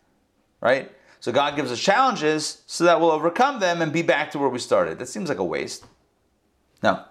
Right? 0.61 0.91
So 1.21 1.31
God 1.31 1.55
gives 1.55 1.71
us 1.71 1.79
challenges 1.81 2.63
so 2.67 2.85
that 2.85 3.01
we'll 3.01 3.13
overcome 3.13 3.61
them 3.61 3.81
and 3.81 3.93
be 3.93 4.03
back 4.03 4.33
to 4.33 4.39
where 4.39 4.49
we 4.49 4.59
started. 4.59 4.99
That 4.99 5.07
seems 5.07 5.29
like 5.29 5.39
a 5.39 5.45
waste. 5.45 5.87
No. 6.83 7.05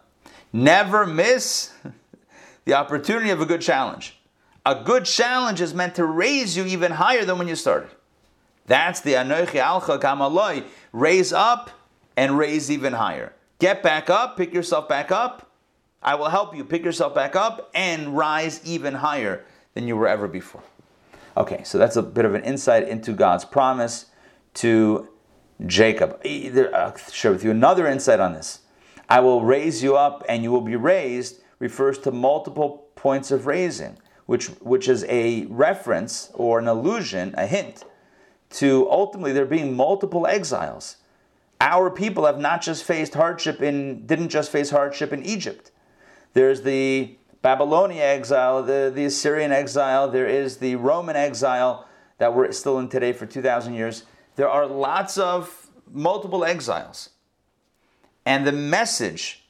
Never 0.56 1.06
miss 1.06 1.74
the 2.64 2.76
opportunity 2.76 3.30
of 3.30 3.42
a 3.42 3.46
good 3.46 3.60
challenge. 3.60 4.18
A 4.66 4.74
good 4.74 5.04
challenge 5.04 5.60
is 5.60 5.74
meant 5.74 5.96
to 5.96 6.06
raise 6.06 6.56
you 6.56 6.64
even 6.64 6.94
higher 6.94 7.26
than 7.26 7.38
when 7.38 7.50
you 7.50 7.58
started. 7.58 7.90
That's 8.66 9.02
the 9.02 9.16
Anochi 9.16 9.62
Alcha 9.62 10.00
gam 10.00 10.20
aloi. 10.20 10.64
Raise 10.94 11.34
up 11.34 11.72
and 12.16 12.38
raise 12.38 12.72
even 12.72 12.94
higher. 12.94 13.34
Get 13.60 13.84
back 13.84 14.10
up, 14.10 14.38
pick 14.38 14.54
yourself 14.54 14.88
back 14.88 15.12
up. 15.12 15.52
I 16.02 16.16
will 16.16 16.30
help 16.30 16.56
you 16.56 16.64
pick 16.64 16.86
yourself 16.86 17.14
back 17.14 17.36
up 17.36 17.70
and 17.76 18.16
rise 18.16 18.62
even 18.64 18.94
higher 18.94 19.44
than 19.74 19.90
you 19.90 19.98
were 19.98 20.08
ever 20.08 20.26
before. 20.26 20.64
Okay, 21.36 21.64
so 21.66 21.78
that's 21.78 21.98
a 21.98 22.02
bit 22.02 22.24
of 22.24 22.34
an 22.34 22.46
insight 22.46 22.88
into 22.88 23.12
God's 23.12 23.44
promise 23.44 24.06
to 24.54 25.10
Jacob. 25.66 26.22
I'll 26.74 26.96
share 26.96 27.34
with 27.34 27.44
you 27.44 27.52
another 27.52 27.88
insight 27.88 28.22
on 28.22 28.32
this. 28.32 28.60
I 29.10 29.20
will 29.20 29.44
raise 29.44 29.84
you 29.84 29.96
up 29.96 30.24
and 30.28 30.44
you 30.44 30.52
will 30.52 30.62
be 30.62 30.76
raised 30.76 31.42
refers 31.60 31.98
to 32.00 32.12
multiple 32.12 32.88
points 32.96 33.32
of 33.32 33.46
raising, 33.46 33.98
which, 34.26 34.48
which 34.60 34.88
is 34.88 35.04
a 35.06 35.46
reference 35.46 36.30
or 36.34 36.60
an 36.60 36.68
allusion, 36.68 37.34
a 37.38 37.48
hint 37.48 37.84
to 38.52 38.90
ultimately 38.90 39.34
there 39.34 39.46
being 39.46 39.76
multiple 39.76 40.28
exiles. 40.28 40.98
Our 41.62 41.90
people 41.90 42.26
have 42.26 42.40
not 42.40 42.62
just 42.62 42.84
faced 42.84 43.14
hardship 43.14 43.62
in, 43.62 44.06
didn't 44.06 44.30
just 44.30 44.52
face 44.52 44.70
hardship 44.70 45.14
in 45.14 45.24
Egypt. 45.24 45.72
There's 46.34 46.62
the 46.62 47.18
Babylonian 47.42 48.02
exile, 48.02 48.64
the, 48.64 48.92
the 48.94 49.06
Assyrian 49.06 49.52
exile, 49.52 50.10
there 50.10 50.28
is 50.28 50.58
the 50.58 50.76
Roman 50.76 51.16
exile 51.16 51.88
that 52.18 52.34
we're 52.34 52.52
still 52.52 52.80
in 52.80 52.90
today 52.90 53.14
for 53.14 53.26
2,000 53.26 53.74
years. 53.74 54.04
There 54.36 54.50
are 54.50 54.66
lots 54.66 55.18
of 55.18 55.70
multiple 55.92 56.44
exiles. 56.44 57.10
And 58.26 58.46
the 58.46 58.52
message 58.52 59.44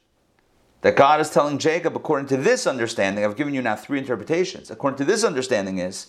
that 0.82 0.96
God 0.96 1.20
is 1.20 1.30
telling 1.30 1.58
Jacob, 1.58 1.96
according 1.96 2.28
to 2.28 2.38
this 2.38 2.68
understanding, 2.68 3.24
I've 3.24 3.38
given 3.38 3.54
you 3.54 3.62
now 3.62 3.76
three 3.76 3.98
interpretations. 3.98 4.70
According 4.70 4.98
to 4.98 5.06
this 5.06 5.24
understanding, 5.24 5.80
is 5.80 6.08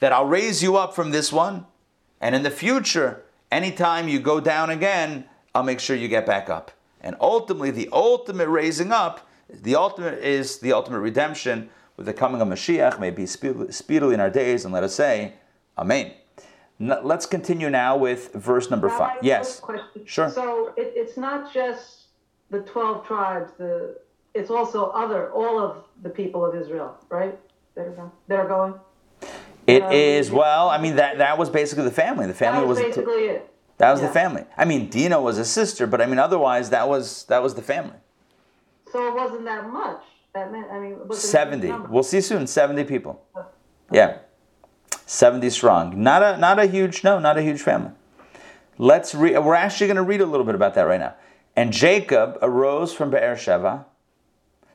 that 0.00 0.12
I'll 0.12 0.26
raise 0.26 0.62
you 0.62 0.76
up 0.76 0.94
from 0.94 1.10
this 1.10 1.32
one, 1.32 1.66
and 2.20 2.34
in 2.34 2.42
the 2.42 2.50
future, 2.50 3.24
anytime 3.50 4.08
you 4.08 4.20
go 4.20 4.40
down 4.40 4.70
again, 4.70 5.24
I'll 5.54 5.62
make 5.62 5.80
sure 5.80 5.96
you 5.96 6.08
get 6.08 6.26
back 6.26 6.48
up. 6.48 6.70
And 7.00 7.16
ultimately, 7.20 7.70
the 7.70 7.88
ultimate 7.92 8.48
raising 8.48 8.92
up, 8.92 9.28
the 9.48 9.76
ultimate 9.76 10.18
is 10.22 10.58
the 10.58 10.72
ultimate 10.72 11.00
redemption 11.00 11.70
with 11.96 12.06
the 12.06 12.12
coming 12.12 12.40
of 12.40 12.48
Mashiach, 12.48 12.98
may 12.98 13.10
be 13.10 13.26
speedily 13.26 14.14
in 14.14 14.20
our 14.20 14.30
days, 14.30 14.64
and 14.64 14.72
let 14.72 14.84
us 14.84 14.94
say, 14.94 15.34
Amen. 15.76 16.12
Let's 16.84 17.26
continue 17.26 17.70
now 17.70 17.96
with 17.96 18.32
verse 18.34 18.70
number 18.70 18.88
now, 18.88 18.98
five. 18.98 19.18
Yes. 19.22 19.62
Sure. 20.04 20.30
So 20.30 20.74
it, 20.76 20.92
it's 20.94 21.16
not 21.16 21.52
just 21.52 22.04
the 22.50 22.60
12 22.60 23.06
tribes, 23.06 23.52
the, 23.56 23.96
it's 24.34 24.50
also 24.50 24.90
other, 24.90 25.32
all 25.32 25.58
of 25.58 25.84
the 26.02 26.10
people 26.10 26.44
of 26.44 26.54
Israel, 26.54 26.96
right? 27.08 27.38
That 27.74 27.86
are, 27.86 28.12
that 28.28 28.38
are 28.38 28.48
going? 28.48 28.74
It 29.66 29.82
um, 29.82 29.92
is 29.92 30.30
well. 30.30 30.68
I 30.68 30.78
mean 30.78 30.96
that 30.96 31.18
that 31.18 31.38
was 31.38 31.48
basically 31.48 31.84
the 31.84 31.90
family. 31.90 32.26
The 32.26 32.34
family 32.34 32.60
that 32.60 32.66
was, 32.66 32.78
was 32.78 32.86
basically 32.86 33.24
it. 33.24 33.50
That 33.78 33.90
was 33.90 34.00
yeah. 34.00 34.06
the 34.08 34.12
family. 34.12 34.44
I 34.56 34.64
mean, 34.64 34.88
Dina 34.88 35.20
was 35.20 35.38
a 35.38 35.44
sister, 35.44 35.86
but 35.86 36.00
I 36.00 36.06
mean, 36.06 36.18
otherwise, 36.18 36.70
that 36.70 36.88
was 36.88 37.24
that 37.24 37.42
was 37.42 37.54
the 37.54 37.62
family. 37.62 37.96
So 38.92 39.08
it 39.08 39.14
wasn't 39.14 39.44
that 39.46 39.68
much. 39.70 40.02
That 40.34 40.52
meant, 40.52 40.70
I 40.70 40.78
mean, 40.78 40.98
seventy. 41.12 41.72
We'll 41.72 42.02
see 42.02 42.20
soon. 42.20 42.46
Seventy 42.46 42.84
people. 42.84 43.24
Yeah, 43.90 44.18
seventy 45.06 45.50
strong. 45.50 46.02
Not 46.02 46.22
a 46.22 46.36
not 46.38 46.58
a 46.58 46.66
huge 46.66 47.04
no, 47.04 47.18
not 47.18 47.36
a 47.38 47.42
huge 47.42 47.60
family. 47.60 47.92
Let's 48.78 49.14
read. 49.14 49.38
We're 49.38 49.54
actually 49.54 49.86
going 49.86 49.96
to 49.96 50.02
read 50.02 50.20
a 50.20 50.26
little 50.26 50.46
bit 50.46 50.54
about 50.54 50.74
that 50.74 50.82
right 50.82 51.00
now. 51.00 51.14
And 51.56 51.72
Jacob 51.72 52.38
arose 52.42 52.92
from 52.92 53.10
Be'er 53.10 53.34
Beersheba 53.34 53.86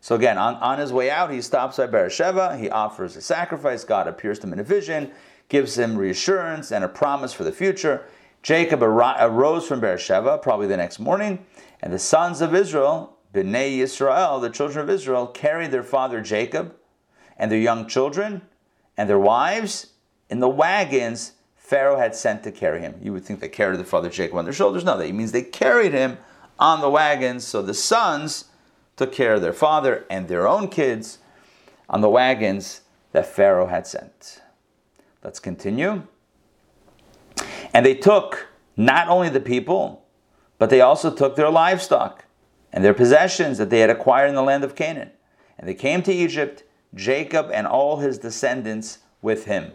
so 0.01 0.15
again, 0.15 0.37
on, 0.37 0.55
on 0.55 0.79
his 0.79 0.93
way 0.93 1.09
out, 1.09 1.31
he 1.31 1.41
stops 1.41 1.77
by 1.77 1.87
Beersheba. 1.87 2.57
He 2.57 2.69
offers 2.69 3.15
a 3.15 3.21
sacrifice. 3.21 3.83
God 3.83 4.07
appears 4.07 4.39
to 4.39 4.47
him 4.47 4.53
in 4.53 4.59
a 4.59 4.63
vision, 4.63 5.11
gives 5.49 5.77
him 5.77 5.97
reassurance 5.97 6.71
and 6.71 6.83
a 6.83 6.87
promise 6.87 7.33
for 7.33 7.43
the 7.43 7.51
future. 7.51 8.05
Jacob 8.41 8.81
ar- 8.81 9.15
arose 9.19 9.67
from 9.67 9.81
Be'er 9.81 9.97
Beersheba, 9.97 10.37
probably 10.37 10.67
the 10.67 10.77
next 10.77 10.99
morning, 10.99 11.45
and 11.81 11.91
the 11.91 11.99
sons 11.99 12.39
of 12.39 12.55
Israel, 12.55 13.17
Bnei 13.33 13.77
Yisrael, 13.77 14.41
the 14.41 14.49
children 14.49 14.83
of 14.83 14.89
Israel, 14.89 15.27
carried 15.27 15.71
their 15.71 15.83
father 15.83 16.21
Jacob 16.21 16.75
and 17.37 17.51
their 17.51 17.59
young 17.59 17.87
children 17.87 18.41
and 18.95 19.09
their 19.09 19.19
wives 19.19 19.87
in 20.29 20.39
the 20.39 20.49
wagons 20.49 21.33
Pharaoh 21.55 21.99
had 21.99 22.15
sent 22.15 22.43
to 22.43 22.51
carry 22.51 22.81
him. 22.81 22.95
You 23.01 23.13
would 23.13 23.23
think 23.23 23.39
they 23.39 23.49
carried 23.49 23.79
the 23.79 23.83
father 23.83 24.09
Jacob 24.09 24.37
on 24.37 24.45
their 24.45 24.53
shoulders. 24.53 24.83
No, 24.83 24.97
that 24.97 25.13
means 25.13 25.31
they 25.31 25.43
carried 25.43 25.91
him 25.91 26.17
on 26.57 26.81
the 26.81 26.89
wagons. 26.89 27.45
So 27.45 27.61
the 27.61 27.75
sons 27.75 28.45
took 28.95 29.13
care 29.13 29.35
of 29.35 29.41
their 29.41 29.53
father 29.53 30.05
and 30.09 30.27
their 30.27 30.47
own 30.47 30.67
kids 30.69 31.19
on 31.87 32.01
the 32.01 32.09
wagons 32.09 32.81
that 33.11 33.27
Pharaoh 33.27 33.67
had 33.67 33.85
sent. 33.85 34.41
Let's 35.23 35.39
continue. 35.39 36.03
And 37.73 37.85
they 37.85 37.93
took 37.93 38.47
not 38.75 39.07
only 39.07 39.29
the 39.29 39.39
people, 39.39 40.05
but 40.57 40.69
they 40.69 40.81
also 40.81 41.13
took 41.13 41.35
their 41.35 41.49
livestock 41.49 42.25
and 42.73 42.83
their 42.83 42.93
possessions 42.93 43.57
that 43.57 43.69
they 43.69 43.79
had 43.79 43.89
acquired 43.89 44.29
in 44.29 44.35
the 44.35 44.41
land 44.41 44.63
of 44.63 44.75
Canaan. 44.75 45.11
And 45.57 45.67
they 45.67 45.75
came 45.75 46.01
to 46.03 46.13
Egypt, 46.13 46.63
Jacob 46.95 47.51
and 47.53 47.67
all 47.67 47.97
his 47.97 48.17
descendants 48.17 48.99
with 49.21 49.45
him, 49.45 49.73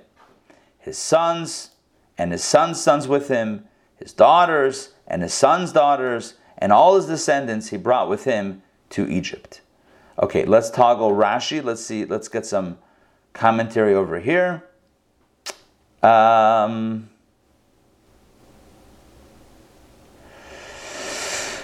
his 0.85 0.99
sons 0.99 1.71
and 2.19 2.31
his 2.31 2.45
sons' 2.45 2.81
sons 2.81 3.09
with 3.09 3.29
him, 3.29 3.65
his 3.97 4.13
daughters 4.13 4.91
and 5.07 5.23
his 5.23 5.33
sons' 5.33 5.73
daughters, 5.73 6.35
and 6.59 6.73
all 6.73 6.97
his 6.97 7.07
descendants 7.07 7.71
he 7.71 7.79
brought 7.79 8.09
with 8.09 8.25
him 8.25 8.63
to 8.91 9.09
Egypt. 9.09 9.63
Okay, 10.23 10.45
let's 10.45 10.71
toggle 10.71 11.11
Rashi. 11.11 11.65
Let's 11.65 11.85
see, 11.85 12.05
let's 12.05 12.29
get 12.29 12.45
some 12.45 12.77
commentary 13.33 13.95
over 13.95 14.21
here. 14.21 14.63
Um, 16.03 17.09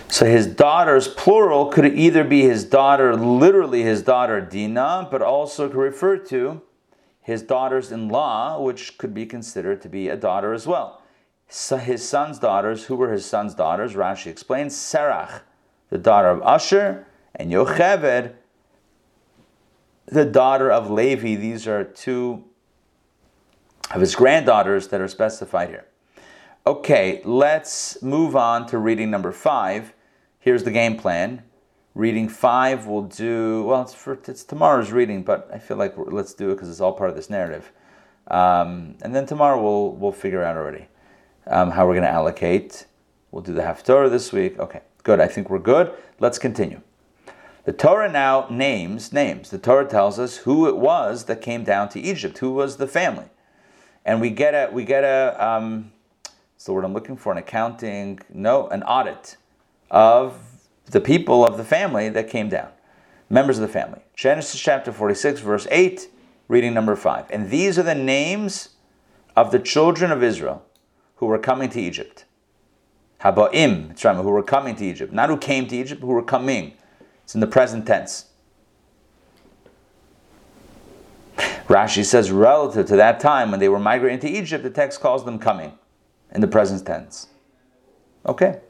so 0.09 0.25
his 0.25 0.47
daughters, 0.47 1.09
plural, 1.09 1.67
could 1.67 1.85
either 1.85 2.25
be 2.25 2.41
his 2.41 2.65
daughter, 2.65 3.15
literally 3.15 3.83
his 3.83 4.03
daughter 4.03 4.41
Dinah, 4.41 5.09
but 5.11 5.21
also 5.21 5.69
could 5.69 5.77
refer 5.77 6.17
to 6.17 6.63
his 7.31 7.43
daughters 7.43 7.93
in 7.93 8.09
law, 8.09 8.61
which 8.61 8.99
could 8.99 9.15
be 9.15 9.25
considered 9.25 9.81
to 9.81 9.89
be 9.89 10.09
a 10.09 10.17
daughter 10.17 10.53
as 10.53 10.67
well. 10.67 11.01
So 11.49 11.77
his 11.77 12.07
son's 12.07 12.39
daughters, 12.39 12.85
who 12.85 12.97
were 12.97 13.13
his 13.13 13.25
son's 13.25 13.55
daughters? 13.55 13.95
Rashi 13.95 14.27
explains 14.27 14.75
Serach, 14.75 15.43
the 15.91 15.99
daughter 15.99 16.29
of 16.29 16.43
Asher, 16.43 17.07
and 17.37 17.53
Yocheved, 17.53 18.35
the 20.07 20.25
daughter 20.25 20.71
of 20.71 20.91
Levi. 20.91 21.37
These 21.37 21.69
are 21.69 21.85
two 21.85 22.45
of 23.93 24.01
his 24.01 24.15
granddaughters 24.17 24.89
that 24.89 25.01
are 25.01 25.09
specified 25.09 25.69
here. 25.69 25.87
Okay, 26.67 27.23
let's 27.25 28.03
move 28.03 28.35
on 28.35 28.67
to 28.67 28.79
reading 28.79 29.11
number 29.11 29.33
five. 29.33 29.93
Here's 30.41 30.65
the 30.65 30.71
game 30.71 30.97
plan. 30.97 31.43
Reading 31.95 32.29
five, 32.29 32.87
we'll 32.87 33.03
do 33.03 33.65
well. 33.65 33.83
It's 33.83 33.95
for 33.95 34.19
it's 34.29 34.45
tomorrow's 34.45 34.93
reading, 34.93 35.25
but 35.25 35.51
I 35.53 35.59
feel 35.59 35.77
like 35.77 35.95
let's 35.97 36.33
do 36.35 36.51
it 36.51 36.55
because 36.55 36.71
it's 36.71 36.81
all 36.81 36.93
part 36.93 37.11
of 37.11 37.17
this 37.17 37.29
narrative. 37.29 37.73
Um, 38.29 38.95
and 39.03 39.13
then 39.13 39.27
tomorrow 39.27 39.61
we'll 39.61 39.93
we'll 39.93 40.13
figure 40.13 40.43
out 40.43 40.57
already 40.57 40.87
um, 41.49 41.73
how 41.73 41.89
we're 41.89 41.95
going 41.95 42.05
to 42.05 42.11
allocate. 42.11 42.87
We'll 43.33 43.43
do 43.43 43.53
the 43.53 43.63
Haftorah 43.63 44.09
this 44.09 44.33
week. 44.33 44.57
Okay, 44.61 44.83
good. 45.03 45.19
I 45.19 45.27
think 45.27 45.51
we're 45.51 45.59
good. 45.59 45.93
Let's 46.21 46.39
continue. 46.39 46.81
The 47.65 47.73
Torah 47.73 48.11
now 48.11 48.47
names 48.49 49.13
names. 49.13 49.51
The 49.51 49.59
Torah 49.59 49.87
tells 49.87 50.21
us 50.21 50.39
who 50.39 50.69
it 50.69 50.77
was 50.77 51.25
that 51.25 51.43
came 51.43 51.65
down 51.65 51.89
to 51.91 52.01
Egypt. 52.01 52.39
Who 52.39 52.53
was 52.53 52.77
the 52.77 52.87
family? 52.87 53.27
And 54.05 54.21
we 54.21 54.31
get 54.31 54.55
a 54.55 54.73
we 54.73 54.85
get 54.85 55.03
a 55.03 55.37
um, 55.45 55.91
it's 56.55 56.67
the 56.67 56.73
word 56.73 56.85
I'm 56.85 56.95
looking 56.95 57.17
for 57.17 57.33
an 57.33 57.39
accounting 57.39 58.21
no 58.33 58.69
an 58.69 58.85
audit 58.85 59.37
of 59.91 60.50
the 60.91 61.01
people 61.01 61.45
of 61.47 61.57
the 61.57 61.65
family 61.65 62.09
that 62.09 62.29
came 62.29 62.49
down, 62.49 62.71
members 63.29 63.59
of 63.59 63.63
the 63.63 63.73
family. 63.73 64.01
Genesis 64.15 64.61
chapter 64.61 64.93
46 64.93 65.41
verse 65.41 65.67
8, 65.71 66.09
reading 66.49 66.75
number 66.75 66.97
five. 66.97 67.27
And 67.31 67.51
these 67.51 67.79
are 67.79 67.83
the 67.83 67.95
names 67.95 68.71
of 69.37 69.53
the 69.53 69.59
children 69.59 70.11
of 70.11 70.23
Israel 70.23 70.65
who 71.17 71.27
were 71.27 71.39
coming 71.39 71.71
to 71.71 71.81
Egypt. 71.81 72.25
Habaim, 73.21 74.23
who 74.23 74.31
were 74.31 74.43
coming 74.43 74.75
to 74.77 74.85
Egypt, 74.85 75.13
not 75.13 75.29
who 75.29 75.37
came 75.37 75.67
to 75.69 75.77
Egypt, 75.77 76.01
who 76.01 76.09
were 76.09 76.23
coming. 76.23 76.73
It's 77.23 77.35
in 77.35 77.41
the 77.41 77.47
present 77.47 77.87
tense. 77.87 78.27
Rashi 81.69 82.05
says, 82.05 82.33
relative 82.33 82.87
to 82.87 82.97
that 82.97 83.21
time 83.21 83.51
when 83.53 83.61
they 83.61 83.69
were 83.69 83.79
migrating 83.79 84.19
to 84.21 84.29
Egypt, 84.29 84.65
the 84.65 84.71
text 84.71 85.01
calls 85.01 85.25
them 85.25 85.39
coming 85.39 85.73
in 86.33 86.41
the 86.41 86.49
present 86.49 86.85
tense. 86.85 87.29
Okay. 88.27 88.61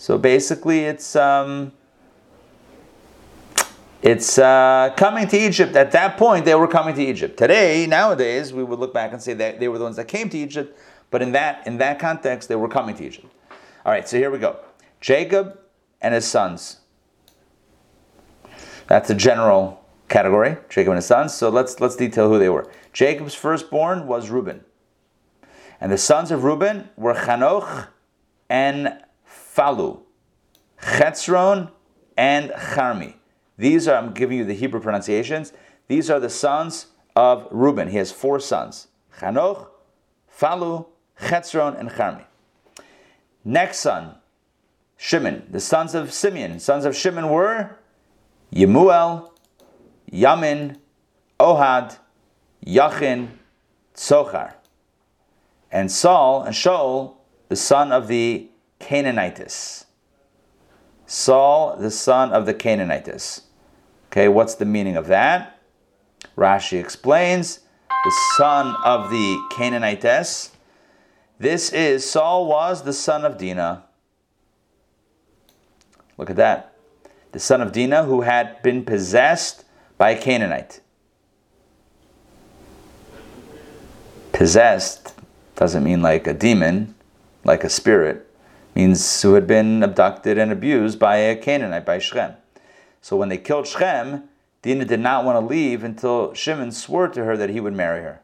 So 0.00 0.16
basically, 0.16 0.86
it's 0.86 1.14
um, 1.14 1.72
it's 4.00 4.38
uh, 4.38 4.94
coming 4.96 5.28
to 5.28 5.36
Egypt. 5.36 5.76
At 5.76 5.92
that 5.92 6.16
point, 6.16 6.46
they 6.46 6.54
were 6.54 6.66
coming 6.66 6.94
to 6.94 7.02
Egypt. 7.04 7.36
Today, 7.36 7.86
nowadays, 7.86 8.50
we 8.50 8.64
would 8.64 8.78
look 8.78 8.94
back 8.94 9.12
and 9.12 9.20
say 9.20 9.34
that 9.34 9.60
they 9.60 9.68
were 9.68 9.76
the 9.76 9.84
ones 9.84 9.96
that 9.96 10.08
came 10.08 10.30
to 10.30 10.38
Egypt. 10.38 10.74
But 11.10 11.20
in 11.20 11.32
that 11.32 11.66
in 11.66 11.76
that 11.78 11.98
context, 11.98 12.48
they 12.48 12.56
were 12.56 12.66
coming 12.66 12.96
to 12.96 13.04
Egypt. 13.04 13.26
All 13.84 13.92
right. 13.92 14.08
So 14.08 14.16
here 14.16 14.30
we 14.30 14.38
go. 14.38 14.60
Jacob 15.02 15.60
and 16.00 16.14
his 16.14 16.26
sons. 16.26 16.78
That's 18.86 19.10
a 19.10 19.14
general 19.14 19.84
category, 20.08 20.56
Jacob 20.70 20.92
and 20.92 20.96
his 20.96 21.04
sons. 21.04 21.34
So 21.34 21.50
let's 21.50 21.78
let's 21.78 21.96
detail 21.96 22.30
who 22.30 22.38
they 22.38 22.48
were. 22.48 22.72
Jacob's 22.94 23.34
firstborn 23.34 24.06
was 24.06 24.30
Reuben. 24.30 24.64
And 25.78 25.92
the 25.92 25.98
sons 25.98 26.30
of 26.30 26.42
Reuben 26.42 26.88
were 26.96 27.12
Chanoch 27.12 27.88
and 28.48 28.98
Phalu, 29.54 30.00
Chetzron 30.80 31.70
and 32.16 32.50
Charmi. 32.50 33.14
These 33.56 33.88
are, 33.88 33.96
I'm 33.96 34.12
giving 34.12 34.38
you 34.38 34.44
the 34.44 34.54
Hebrew 34.54 34.80
pronunciations. 34.80 35.52
These 35.88 36.10
are 36.10 36.20
the 36.20 36.30
sons 36.30 36.86
of 37.16 37.46
Reuben. 37.50 37.88
He 37.88 37.96
has 37.98 38.12
four 38.12 38.40
sons 38.40 38.88
Chanoch, 39.18 39.68
Falu, 40.34 40.86
Chetzron, 41.20 41.78
and 41.78 41.90
Charmi. 41.90 42.24
Next 43.44 43.80
son, 43.80 44.16
Shimon. 44.96 45.46
The 45.50 45.60
sons 45.60 45.94
of 45.94 46.12
Simeon. 46.12 46.60
Sons 46.60 46.84
of 46.84 46.94
Shimon 46.94 47.30
were 47.30 47.76
Yemuel, 48.54 49.30
Yamin, 50.12 50.76
Ohad, 51.38 51.98
Yachin, 52.66 53.28
Tzochar. 53.94 54.54
And 55.72 55.90
Saul 55.90 56.42
and 56.42 56.54
Shaul, 56.54 57.14
the 57.48 57.56
son 57.56 57.92
of 57.92 58.08
the 58.08 58.49
Canaanites. 58.80 59.86
Saul, 61.06 61.76
the 61.76 61.90
son 61.90 62.32
of 62.32 62.46
the 62.46 62.54
Canaanites. 62.54 63.42
Okay, 64.08 64.26
what's 64.26 64.56
the 64.56 64.64
meaning 64.64 64.96
of 64.96 65.06
that? 65.06 65.60
Rashi 66.36 66.80
explains 66.80 67.60
the 67.88 68.12
son 68.36 68.74
of 68.84 69.10
the 69.10 69.38
Canaanites. 69.52 70.50
This 71.38 71.72
is 71.72 72.08
Saul 72.08 72.46
was 72.46 72.82
the 72.82 72.92
son 72.92 73.24
of 73.24 73.38
Dinah 73.38 73.84
Look 76.20 76.28
at 76.28 76.36
that. 76.36 76.74
The 77.32 77.40
son 77.40 77.62
of 77.62 77.72
Dinah 77.72 78.04
who 78.04 78.20
had 78.20 78.62
been 78.62 78.84
possessed 78.84 79.64
by 79.96 80.10
a 80.10 80.20
Canaanite. 80.20 80.82
Possessed 84.30 85.14
doesn't 85.56 85.82
mean 85.82 86.02
like 86.02 86.26
a 86.26 86.34
demon, 86.34 86.94
like 87.42 87.64
a 87.64 87.70
spirit. 87.70 88.29
Means 88.74 89.22
who 89.22 89.34
had 89.34 89.46
been 89.46 89.82
abducted 89.82 90.38
and 90.38 90.52
abused 90.52 90.98
by 90.98 91.16
a 91.16 91.36
Canaanite, 91.36 91.84
by 91.84 91.98
Shem. 91.98 92.34
So 93.00 93.16
when 93.16 93.28
they 93.28 93.38
killed 93.38 93.66
Shem, 93.66 94.28
Dinah 94.62 94.84
did 94.84 95.00
not 95.00 95.24
want 95.24 95.36
to 95.36 95.46
leave 95.46 95.82
until 95.82 96.34
Shimon 96.34 96.70
swore 96.70 97.08
to 97.08 97.24
her 97.24 97.36
that 97.36 97.50
he 97.50 97.60
would 97.60 97.72
marry 97.72 98.02
her. 98.02 98.20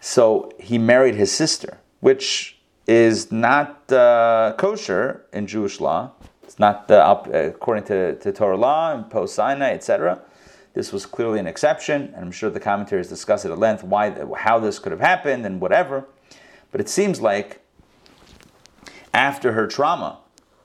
So 0.00 0.50
he 0.58 0.78
married 0.78 1.14
his 1.14 1.30
sister, 1.30 1.78
which 2.00 2.58
is 2.86 3.30
not 3.30 3.90
uh, 3.92 4.54
kosher 4.58 5.26
in 5.32 5.46
Jewish 5.46 5.80
law. 5.80 6.12
It's 6.42 6.58
not 6.58 6.90
uh, 6.90 7.22
according 7.32 7.84
to, 7.84 8.16
to 8.16 8.32
Torah 8.32 8.56
law 8.56 8.92
and 8.92 9.08
post 9.08 9.34
Sinai, 9.34 9.72
etc. 9.72 10.20
This 10.74 10.92
was 10.92 11.06
clearly 11.06 11.38
an 11.38 11.46
exception, 11.46 12.12
and 12.14 12.24
I'm 12.24 12.32
sure 12.32 12.50
the 12.50 12.58
commentaries 12.58 13.08
discuss 13.08 13.44
it 13.44 13.52
at 13.52 13.58
length 13.58 13.84
why, 13.84 14.12
how 14.36 14.58
this 14.58 14.78
could 14.78 14.92
have 14.92 15.00
happened 15.00 15.46
and 15.46 15.60
whatever. 15.60 16.06
But 16.72 16.80
it 16.80 16.88
seems 16.88 17.20
like 17.20 17.59
after 19.12 19.52
her 19.52 19.66
trauma 19.66 20.18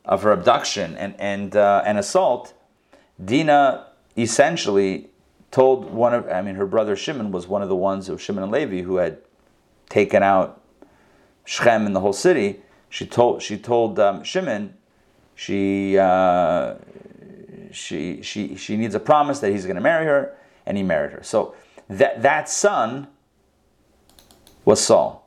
of 0.03 0.23
her 0.23 0.31
abduction 0.31 0.95
and 0.97 1.15
and 1.19 1.55
uh, 1.55 1.83
and 1.85 1.97
assault, 1.97 2.53
Dina 3.23 3.87
essentially 4.17 5.09
told 5.51 5.85
one 5.91 6.13
of 6.13 6.27
I 6.29 6.41
mean 6.41 6.55
her 6.55 6.65
brother 6.65 6.95
Shimon 6.95 7.31
was 7.31 7.47
one 7.47 7.61
of 7.61 7.69
the 7.69 7.75
ones 7.75 8.09
of 8.09 8.21
Shimon 8.21 8.43
and 8.43 8.51
Levi 8.51 8.81
who 8.81 8.97
had 8.97 9.17
taken 9.89 10.23
out 10.23 10.61
Shechem 11.45 11.85
and 11.85 11.95
the 11.95 11.99
whole 11.99 12.13
city, 12.13 12.61
she 12.89 13.05
told 13.05 13.41
she 13.41 13.57
told 13.57 13.99
um, 13.99 14.23
Shimon, 14.23 14.73
she 15.35 15.97
uh, 15.97 16.75
she 17.71 18.21
she 18.21 18.55
she 18.55 18.77
needs 18.77 18.95
a 18.95 18.99
promise 18.99 19.39
that 19.39 19.51
he's 19.51 19.65
going 19.65 19.75
to 19.75 19.81
marry 19.81 20.05
her, 20.05 20.35
and 20.65 20.75
he 20.75 20.83
married 20.83 21.11
her. 21.11 21.23
So 21.23 21.55
that 21.89 22.21
that 22.23 22.49
son 22.49 23.07
was 24.65 24.81
Saul, 24.81 25.24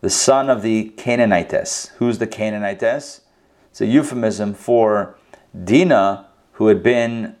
the 0.00 0.10
son 0.10 0.50
of 0.50 0.62
the 0.62 0.90
Canaanites. 0.96 1.88
Who's 1.98 2.18
the 2.18 2.26
Canaanites? 2.26 3.22
It's 3.70 3.80
a 3.80 3.86
euphemism 3.86 4.54
for 4.54 5.18
Dinah, 5.64 6.28
who 6.52 6.68
had 6.68 6.82
been 6.82 7.36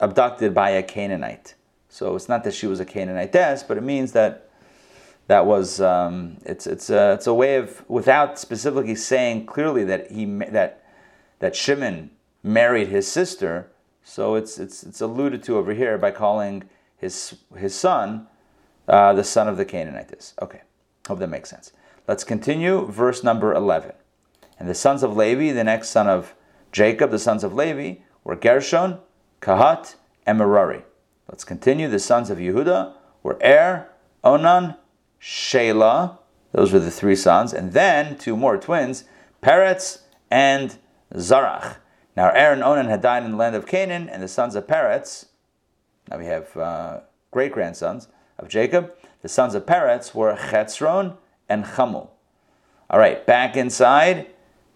abducted 0.00 0.54
by 0.54 0.70
a 0.70 0.82
Canaanite. 0.82 1.54
So 1.88 2.14
it's 2.14 2.28
not 2.28 2.44
that 2.44 2.54
she 2.54 2.66
was 2.66 2.80
a 2.80 2.84
Canaanitess, 2.84 3.66
but 3.66 3.76
it 3.76 3.82
means 3.82 4.12
that 4.12 4.48
that 5.26 5.46
was 5.46 5.80
um, 5.80 6.38
it's 6.44 6.66
it's 6.66 6.90
a, 6.90 7.12
it's 7.12 7.26
a 7.26 7.34
way 7.34 7.56
of 7.56 7.88
without 7.88 8.38
specifically 8.38 8.94
saying 8.94 9.46
clearly 9.46 9.84
that 9.84 10.10
he 10.10 10.24
that 10.24 10.84
that 11.38 11.54
Shimon 11.54 12.10
married 12.42 12.88
his 12.88 13.06
sister. 13.06 13.70
So 14.02 14.36
it's 14.36 14.58
it's 14.58 14.82
it's 14.82 15.00
alluded 15.00 15.42
to 15.44 15.56
over 15.56 15.74
here 15.74 15.98
by 15.98 16.10
calling 16.10 16.68
his 16.96 17.36
his 17.56 17.74
son 17.74 18.26
uh, 18.88 19.12
the 19.12 19.24
son 19.24 19.48
of 19.48 19.56
the 19.56 19.64
Canaanites. 19.64 20.34
Okay, 20.40 20.62
hope 21.06 21.18
that 21.18 21.28
makes 21.28 21.50
sense. 21.50 21.72
Let's 22.08 22.24
continue, 22.24 22.86
verse 22.86 23.22
number 23.22 23.52
11. 23.52 23.92
And 24.58 24.66
the 24.66 24.74
sons 24.74 25.02
of 25.02 25.14
Levi, 25.14 25.52
the 25.52 25.62
next 25.62 25.90
son 25.90 26.08
of 26.08 26.34
Jacob, 26.72 27.10
the 27.10 27.18
sons 27.18 27.44
of 27.44 27.52
Levi, 27.52 28.00
were 28.24 28.34
Gershon, 28.34 28.98
Kahat, 29.42 29.96
and 30.24 30.38
Merari. 30.38 30.84
Let's 31.28 31.44
continue. 31.44 31.86
The 31.86 31.98
sons 31.98 32.30
of 32.30 32.38
Yehuda 32.38 32.94
were 33.22 33.38
Er, 33.44 33.90
Onan, 34.24 34.76
Shelah. 35.20 36.16
Those 36.52 36.72
were 36.72 36.78
the 36.78 36.90
three 36.90 37.14
sons. 37.14 37.52
And 37.52 37.74
then 37.74 38.16
two 38.16 38.38
more 38.38 38.56
twins, 38.56 39.04
Peretz 39.42 40.00
and 40.30 40.78
Zarach. 41.14 41.76
Now 42.16 42.30
Er 42.30 42.52
and 42.52 42.64
Onan 42.64 42.88
had 42.88 43.02
died 43.02 43.24
in 43.24 43.32
the 43.32 43.36
land 43.36 43.54
of 43.54 43.66
Canaan, 43.66 44.08
and 44.08 44.22
the 44.22 44.28
sons 44.28 44.54
of 44.54 44.66
Peretz, 44.66 45.26
now 46.10 46.16
we 46.16 46.24
have 46.24 46.56
uh, 46.56 47.00
great 47.30 47.52
grandsons 47.52 48.08
of 48.38 48.48
Jacob. 48.48 48.94
The 49.20 49.28
sons 49.28 49.54
of 49.54 49.66
Peretz 49.66 50.14
were 50.14 50.34
Chetzron 50.34 51.18
and 51.48 51.64
Chamul. 51.64 52.08
All 52.90 52.98
right, 52.98 53.24
back 53.26 53.56
inside 53.56 54.28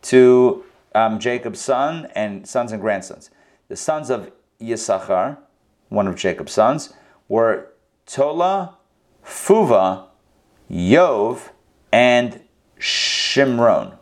to 0.02 0.64
um, 0.94 1.18
Jacob's 1.18 1.60
son 1.60 2.08
and 2.14 2.46
sons 2.46 2.72
and 2.72 2.80
grandsons. 2.80 3.30
The 3.68 3.76
sons 3.76 4.10
of 4.10 4.30
Yisachar, 4.60 5.38
one 5.88 6.06
of 6.06 6.16
Jacob's 6.16 6.52
sons, 6.52 6.92
were 7.28 7.68
Tola, 8.06 8.76
Fuva, 9.24 10.06
Yov, 10.70 11.50
and 11.92 12.40
Shimron. 12.78 13.96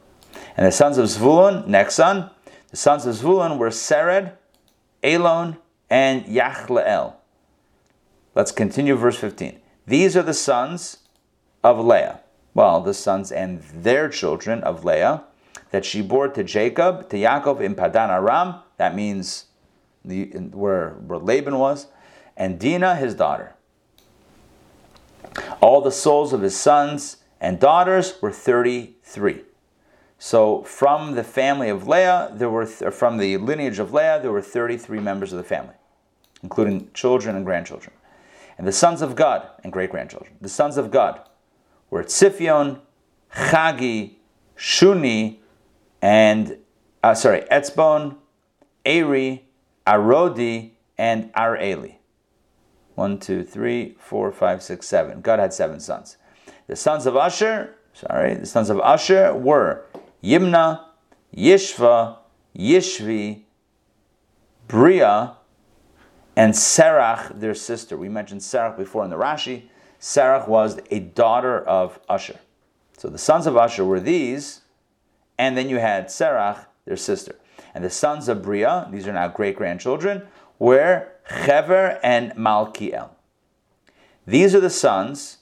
And 0.57 0.67
the 0.67 0.73
sons 0.73 0.99
of 0.99 1.07
Zvulun, 1.07 1.67
next 1.67 1.95
son, 1.95 2.31
the 2.71 2.77
sons 2.77 3.07
of 3.07 3.15
Zvulun 3.15 3.59
were 3.59 3.71
Sered, 3.71 4.33
Elon, 5.03 5.57
and 5.89 6.25
Yachleel. 6.25 7.15
Let's 8.35 8.53
continue 8.53 8.95
verse 8.95 9.17
15. 9.17 9.61
These 9.87 10.17
are 10.17 10.23
the 10.23 10.35
sons 10.35 10.99
of 11.65 11.85
Leah. 11.85 12.21
Well, 12.61 12.83
the 12.83 12.93
sons 12.93 13.33
and 13.33 13.63
their 13.63 14.11
children 14.11 14.63
of 14.65 14.85
Leah 14.85 15.25
that 15.71 15.87
she 15.87 16.03
bore 16.03 16.29
to 16.29 16.45
Jacob, 16.45 17.09
to 17.09 17.17
Yaakov 17.17 17.63
in 17.63 17.75
Padan 17.75 18.11
Aram. 18.11 18.57
That 18.77 18.95
means 18.95 19.47
the, 20.05 20.27
where, 20.53 20.91
where 20.91 21.19
Laban 21.19 21.59
was. 21.59 21.87
And 22.37 22.61
Dinah, 22.61 22.97
his 22.97 23.15
daughter. 23.15 23.55
All 25.63 25.81
the 25.81 25.91
souls 25.91 26.35
of 26.35 26.43
his 26.43 26.55
sons 26.55 27.17
and 27.41 27.59
daughters 27.59 28.21
were 28.21 28.31
33. 28.31 29.41
So 30.19 30.63
from 30.65 31.15
the 31.15 31.25
family 31.25 31.71
of 31.71 31.89
Leah, 31.89 32.31
there 32.35 32.51
were 32.51 32.67
th- 32.67 32.93
from 32.93 33.17
the 33.17 33.39
lineage 33.39 33.79
of 33.79 33.95
Leah, 33.95 34.19
there 34.21 34.33
were 34.33 34.43
33 34.43 35.01
members 35.01 35.33
of 35.33 35.39
the 35.39 35.45
family, 35.45 35.77
including 36.43 36.91
children 36.93 37.37
and 37.37 37.47
grandchildren. 37.47 37.95
And 38.59 38.67
the 38.67 38.73
sons 38.73 39.01
of 39.01 39.17
Gad 39.17 39.49
and 39.65 39.73
great 39.73 39.91
grandchildren, 39.91 40.35
the 40.43 40.51
sons 40.51 40.77
of 40.77 40.91
Gad 40.91 41.23
were 41.91 42.05
Tziphion, 42.05 42.81
Chagi, 43.35 44.15
Shuni, 44.57 45.39
and 46.01 46.57
uh, 47.03 47.15
sorry, 47.15 47.43
Etzbon, 47.51 48.17
Eri, 48.85 49.45
Arodi, 49.87 50.71
and 50.97 51.33
Areli. 51.35 51.97
One, 52.95 53.19
two, 53.19 53.43
three, 53.43 53.97
four, 53.99 54.31
five, 54.33 54.63
six, 54.63 54.87
seven. 54.87 55.21
Gad 55.21 55.39
had 55.39 55.53
seven 55.53 55.81
sons. 55.81 56.17
The 56.67 56.77
sons 56.77 57.07
of 57.07 57.17
Asher, 57.17 57.75
sorry, 57.95 58.35
the 58.35 58.47
sons 58.47 58.71
of 58.71 58.79
Asher 58.81 59.35
were 59.35 59.87
Yimna, 60.23 60.85
Yishva, 61.35 62.19
Yishvi, 62.57 63.43
Bria, 64.69 65.37
and 66.37 66.55
Serach, 66.55 67.39
their 67.41 67.55
sister. 67.55 67.97
We 67.97 68.09
mentioned 68.09 68.41
Serach 68.41 68.77
before 68.77 69.05
in 69.05 69.11
the 69.11 69.17
Rashi. 69.17 69.65
Serach 70.01 70.49
was 70.49 70.81
a 70.91 71.01
daughter 71.01 71.61
of 71.61 72.01
Asher. 72.09 72.39
So 72.97 73.09
the 73.09 73.19
sons 73.19 73.47
of 73.47 73.57
Asher 73.57 73.85
were 73.85 74.01
these, 74.01 74.63
and 75.39 75.57
then 75.57 75.69
you 75.69 75.79
had 75.79 76.07
Serach, 76.07 76.67
their 76.87 76.97
sister. 76.97 77.37
And 77.75 77.85
the 77.85 77.91
sons 77.91 78.29
of 78.29 78.43
Bria, 78.43 78.89
these 78.91 79.07
are 79.07 79.13
now 79.13 79.29
great 79.29 79.57
grandchildren, 79.57 80.27
were 80.59 81.09
Chever 81.29 82.01
and 82.03 82.33
Malkiel. 82.33 83.11
These 84.27 84.55
are 84.55 84.61
the 84.61 84.71
sons, 84.71 85.39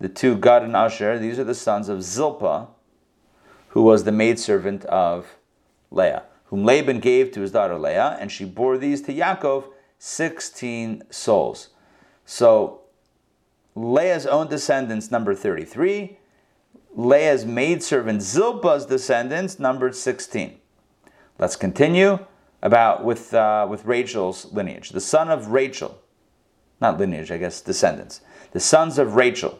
the 0.00 0.08
two 0.08 0.36
Gad 0.36 0.62
and 0.62 0.76
Asher, 0.76 1.18
these 1.18 1.38
are 1.38 1.44
the 1.44 1.54
sons 1.54 1.88
of 1.88 2.02
Zilpah, 2.02 2.68
who 3.68 3.82
was 3.82 4.04
the 4.04 4.12
maidservant 4.12 4.84
of 4.86 5.36
Leah, 5.90 6.24
whom 6.46 6.64
Laban 6.64 7.00
gave 7.00 7.30
to 7.32 7.40
his 7.40 7.52
daughter 7.52 7.78
Leah, 7.78 8.16
and 8.20 8.30
she 8.30 8.44
bore 8.44 8.76
these 8.76 9.00
to 9.02 9.14
Yaakov 9.14 9.64
16 9.98 11.04
souls. 11.10 11.70
So 12.26 12.81
Leah's 13.74 14.26
own 14.26 14.48
descendants 14.48 15.10
number 15.10 15.34
33, 15.34 16.18
Leah's 16.94 17.46
maidservant 17.46 18.20
Zilpah's 18.20 18.84
descendants 18.84 19.58
numbered 19.58 19.94
16. 19.94 20.58
Let's 21.38 21.56
continue 21.56 22.18
about 22.62 23.02
with, 23.04 23.32
uh, 23.32 23.66
with 23.68 23.86
Rachel's 23.86 24.52
lineage. 24.52 24.90
The 24.90 25.00
son 25.00 25.30
of 25.30 25.48
Rachel, 25.48 25.98
not 26.80 26.98
lineage, 26.98 27.30
I 27.30 27.38
guess, 27.38 27.60
descendants. 27.60 28.20
The 28.52 28.60
sons 28.60 28.98
of 28.98 29.16
Rachel, 29.16 29.58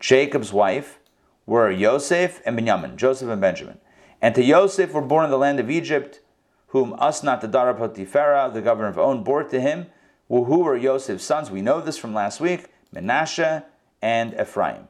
Jacob's 0.00 0.52
wife, 0.52 0.98
were 1.46 1.70
Yosef 1.70 2.42
and 2.44 2.56
Benjamin, 2.56 2.96
Joseph 2.96 3.28
and 3.28 3.40
Benjamin. 3.40 3.78
And 4.20 4.34
to 4.34 4.42
Yosef 4.42 4.92
were 4.92 5.00
born 5.00 5.24
in 5.24 5.30
the 5.30 5.38
land 5.38 5.60
of 5.60 5.70
Egypt, 5.70 6.20
whom 6.68 6.92
Asnat, 6.98 7.40
the 7.40 7.48
daughter 7.48 7.70
of 7.70 7.78
Potipharah, 7.78 8.52
the 8.52 8.60
governor 8.60 8.88
of 8.88 8.98
On, 8.98 9.22
bore 9.22 9.44
to 9.44 9.60
him. 9.60 9.86
Who 10.28 10.58
were 10.58 10.76
Yosef's 10.76 11.24
sons? 11.24 11.50
We 11.50 11.62
know 11.62 11.80
this 11.80 11.96
from 11.96 12.12
last 12.12 12.40
week 12.40 12.66
Menashe 12.94 13.64
and 14.02 14.34
Ephraim. 14.40 14.88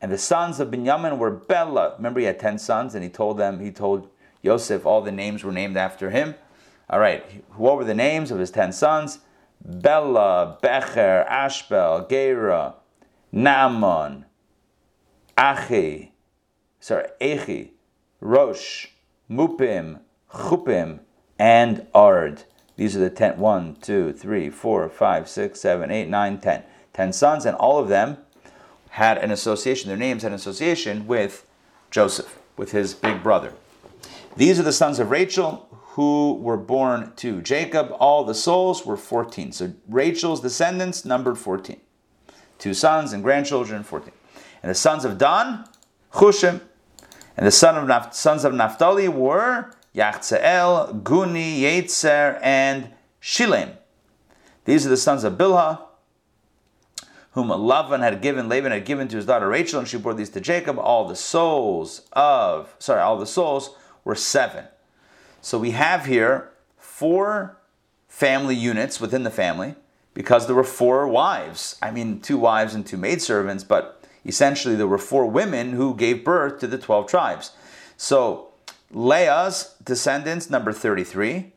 And 0.00 0.10
the 0.10 0.18
sons 0.18 0.58
of 0.58 0.70
Benjamin 0.70 1.18
were 1.18 1.30
Bela. 1.30 1.94
Remember, 1.96 2.20
he 2.20 2.26
had 2.26 2.40
10 2.40 2.58
sons, 2.58 2.94
and 2.94 3.04
he 3.04 3.10
told 3.10 3.38
them, 3.38 3.60
he 3.60 3.70
told 3.70 4.08
Yosef 4.42 4.84
all 4.84 5.00
the 5.00 5.12
names 5.12 5.44
were 5.44 5.52
named 5.52 5.76
after 5.76 6.10
him. 6.10 6.34
All 6.90 6.98
right, 6.98 7.44
what 7.56 7.76
were 7.76 7.84
the 7.84 7.94
names 7.94 8.30
of 8.30 8.38
his 8.38 8.50
10 8.50 8.72
sons? 8.72 9.20
Bela, 9.64 10.58
Becher, 10.60 11.24
Ashbel, 11.28 12.06
Gera, 12.08 12.74
Naaman, 13.30 14.26
Achi, 15.38 16.12
sorry, 16.80 17.06
Echi, 17.20 17.70
Rosh, 18.20 18.88
Mupim, 19.30 20.00
Chupim, 20.32 21.00
and 21.38 21.86
Ard. 21.94 22.44
These 22.76 22.96
are 22.96 23.00
the 23.00 23.10
ten, 23.10 23.38
one, 23.38 23.76
two, 23.80 24.12
three, 24.12 24.50
four, 24.50 24.88
five, 24.88 25.28
six, 25.28 25.60
seven, 25.60 25.90
eight, 25.90 26.08
nine, 26.08 26.38
ten. 26.38 26.64
Ten 26.92 27.12
sons, 27.12 27.46
and 27.46 27.56
all 27.56 27.78
of 27.78 27.88
them 27.88 28.18
had 28.90 29.18
an 29.18 29.30
association, 29.30 29.88
their 29.88 29.96
names 29.96 30.22
had 30.22 30.32
an 30.32 30.36
association 30.36 31.06
with 31.06 31.46
Joseph, 31.90 32.38
with 32.56 32.72
his 32.72 32.94
big 32.94 33.22
brother. 33.22 33.54
These 34.36 34.60
are 34.60 34.62
the 34.62 34.72
sons 34.72 34.98
of 34.98 35.10
Rachel 35.10 35.68
who 35.92 36.34
were 36.34 36.56
born 36.56 37.12
to 37.16 37.42
Jacob. 37.42 37.94
All 37.98 38.24
the 38.24 38.34
souls 38.34 38.86
were 38.86 38.96
14. 38.96 39.52
So 39.52 39.74
Rachel's 39.88 40.40
descendants 40.40 41.04
numbered 41.04 41.36
14. 41.36 41.78
Two 42.58 42.72
sons 42.72 43.12
and 43.12 43.22
grandchildren, 43.22 43.82
14. 43.82 44.12
And 44.62 44.70
the 44.70 44.74
sons 44.74 45.04
of 45.04 45.18
Dan, 45.18 45.64
Chushim. 46.12 46.62
And 47.36 47.46
the 47.46 47.50
son 47.50 47.90
of 47.90 48.14
sons 48.14 48.44
of 48.44 48.54
Naphtali 48.54 49.08
were 49.08 49.72
Yachzael, 49.94 51.02
Guni, 51.02 51.60
Yetzer, 51.60 52.38
and 52.42 52.90
Shilem. 53.20 53.76
These 54.64 54.86
are 54.86 54.90
the 54.90 54.96
sons 54.96 55.24
of 55.24 55.34
Bilhah, 55.34 55.80
whom 57.32 57.48
Lavan 57.48 58.00
had 58.00 58.20
given, 58.20 58.48
Laban 58.48 58.72
had 58.72 58.84
given 58.84 59.08
to 59.08 59.16
his 59.16 59.26
daughter 59.26 59.48
Rachel, 59.48 59.78
and 59.78 59.88
she 59.88 59.96
bore 59.98 60.14
these 60.14 60.30
to 60.30 60.40
Jacob. 60.40 60.78
All 60.78 61.06
the 61.06 61.16
souls 61.16 62.02
of, 62.12 62.74
sorry, 62.78 63.00
all 63.00 63.18
the 63.18 63.26
souls 63.26 63.74
were 64.04 64.14
seven. 64.14 64.64
So 65.40 65.58
we 65.58 65.70
have 65.72 66.06
here 66.06 66.50
four 66.78 67.58
family 68.08 68.54
units 68.54 69.00
within 69.00 69.22
the 69.22 69.30
family 69.30 69.74
because 70.14 70.46
there 70.46 70.54
were 70.54 70.62
four 70.64 71.08
wives. 71.08 71.76
I 71.80 71.90
mean, 71.90 72.20
two 72.20 72.36
wives 72.36 72.74
and 72.74 72.86
two 72.86 72.98
maidservants, 72.98 73.64
but 73.64 74.04
essentially 74.24 74.76
there 74.76 74.86
were 74.86 74.98
four 74.98 75.26
women 75.26 75.72
who 75.72 75.96
gave 75.96 76.24
birth 76.24 76.60
to 76.60 76.66
the 76.66 76.78
12 76.78 77.06
tribes. 77.06 77.52
So 77.96 78.48
Leah's 78.90 79.74
descendants, 79.82 80.50
number 80.50 80.72
33. 80.72 81.52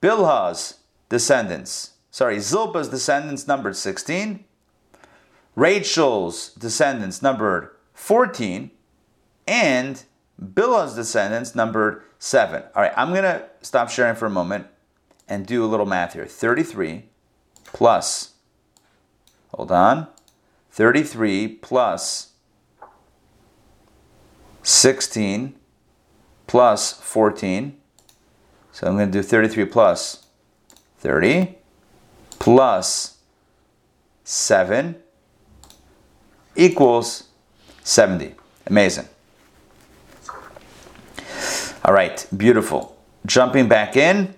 Bilhah's 0.00 0.78
descendants, 1.10 1.92
sorry, 2.10 2.38
Zilpah's 2.38 2.88
descendants, 2.88 3.46
numbered 3.46 3.76
16. 3.76 4.44
Rachel's 5.54 6.50
descendants, 6.54 7.22
numbered 7.22 7.70
14. 7.94 8.70
And 9.46 10.02
Bilhah's 10.42 10.94
descendants, 10.94 11.54
numbered 11.54 12.02
7. 12.18 12.62
All 12.74 12.82
right, 12.82 12.92
I'm 12.96 13.10
going 13.10 13.24
to 13.24 13.44
stop 13.62 13.90
sharing 13.90 14.14
for 14.14 14.26
a 14.26 14.30
moment 14.30 14.66
and 15.28 15.46
do 15.46 15.64
a 15.64 15.66
little 15.66 15.86
math 15.86 16.14
here. 16.14 16.26
33 16.26 17.04
plus, 17.64 18.34
hold 19.54 19.72
on, 19.72 20.06
33 20.70 21.48
plus 21.48 22.32
16 24.62 25.54
plus 26.46 26.92
14. 26.92 27.76
So 28.72 28.86
I'm 28.86 28.96
going 28.96 29.10
to 29.10 29.18
do 29.18 29.22
33 29.22 29.64
plus 29.66 30.26
30 30.98 31.58
plus 32.38 33.18
7 34.24 34.96
equals 36.56 37.24
70. 37.82 38.34
Amazing. 38.66 39.08
All 41.84 41.94
right, 41.94 42.26
beautiful. 42.36 42.96
Jumping 43.26 43.68
back 43.68 43.96
in. 43.96 44.34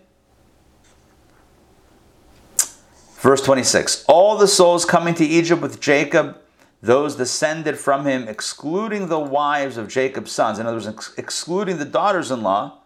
Verse 3.17 3.41
26 3.41 4.05
All 4.09 4.37
the 4.37 4.49
souls 4.49 4.85
coming 4.85 5.15
to 5.15 5.25
Egypt 5.25 5.63
with 5.63 5.81
Jacob, 5.81 6.39
those 6.83 7.17
descended 7.17 7.79
from 7.79 8.05
him, 8.05 8.27
excluding 8.29 9.09
the 9.09 9.19
wives 9.19 9.77
of 9.77 9.89
Jacob's 9.89 10.33
sons, 10.33 10.59
in 10.59 10.67
other 10.67 10.77
words, 10.77 10.89
ex- 10.89 11.15
excluding 11.17 11.79
the 11.79 11.85
daughters 11.85 12.31
in 12.31 12.43
law, 12.43 12.79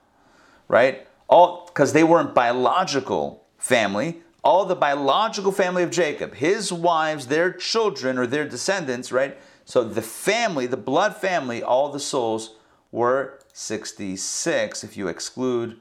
right? 0.68 1.06
All 1.28 1.64
because 1.66 1.92
they 1.92 2.04
weren't 2.04 2.34
biological 2.34 3.44
family, 3.58 4.22
all 4.46 4.64
the 4.64 4.76
biological 4.76 5.50
family 5.50 5.82
of 5.82 5.90
Jacob, 5.90 6.36
his 6.36 6.72
wives, 6.72 7.26
their 7.26 7.52
children, 7.52 8.16
or 8.16 8.28
their 8.28 8.48
descendants, 8.48 9.10
right? 9.10 9.36
So 9.64 9.82
the 9.82 10.00
family, 10.00 10.68
the 10.68 10.76
blood 10.76 11.16
family, 11.16 11.64
all 11.64 11.90
the 11.90 11.98
souls 11.98 12.54
were 12.92 13.40
66 13.52 14.84
if 14.84 14.96
you 14.96 15.08
exclude 15.08 15.80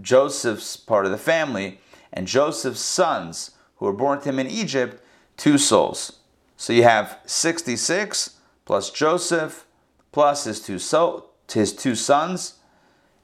Joseph's 0.00 0.76
part 0.76 1.04
of 1.04 1.10
the 1.10 1.18
family 1.18 1.80
and 2.12 2.28
Joseph's 2.28 2.78
sons 2.78 3.50
who 3.78 3.86
were 3.86 3.92
born 3.92 4.20
to 4.20 4.28
him 4.28 4.38
in 4.38 4.46
Egypt, 4.46 5.02
two 5.36 5.58
souls. 5.58 6.20
So 6.56 6.72
you 6.72 6.84
have 6.84 7.18
66 7.26 8.36
plus 8.64 8.90
Joseph 8.92 9.66
plus 10.12 10.44
his 10.44 10.60
two, 10.60 10.78
so, 10.78 11.30
his 11.52 11.74
two 11.74 11.96
sons 11.96 12.60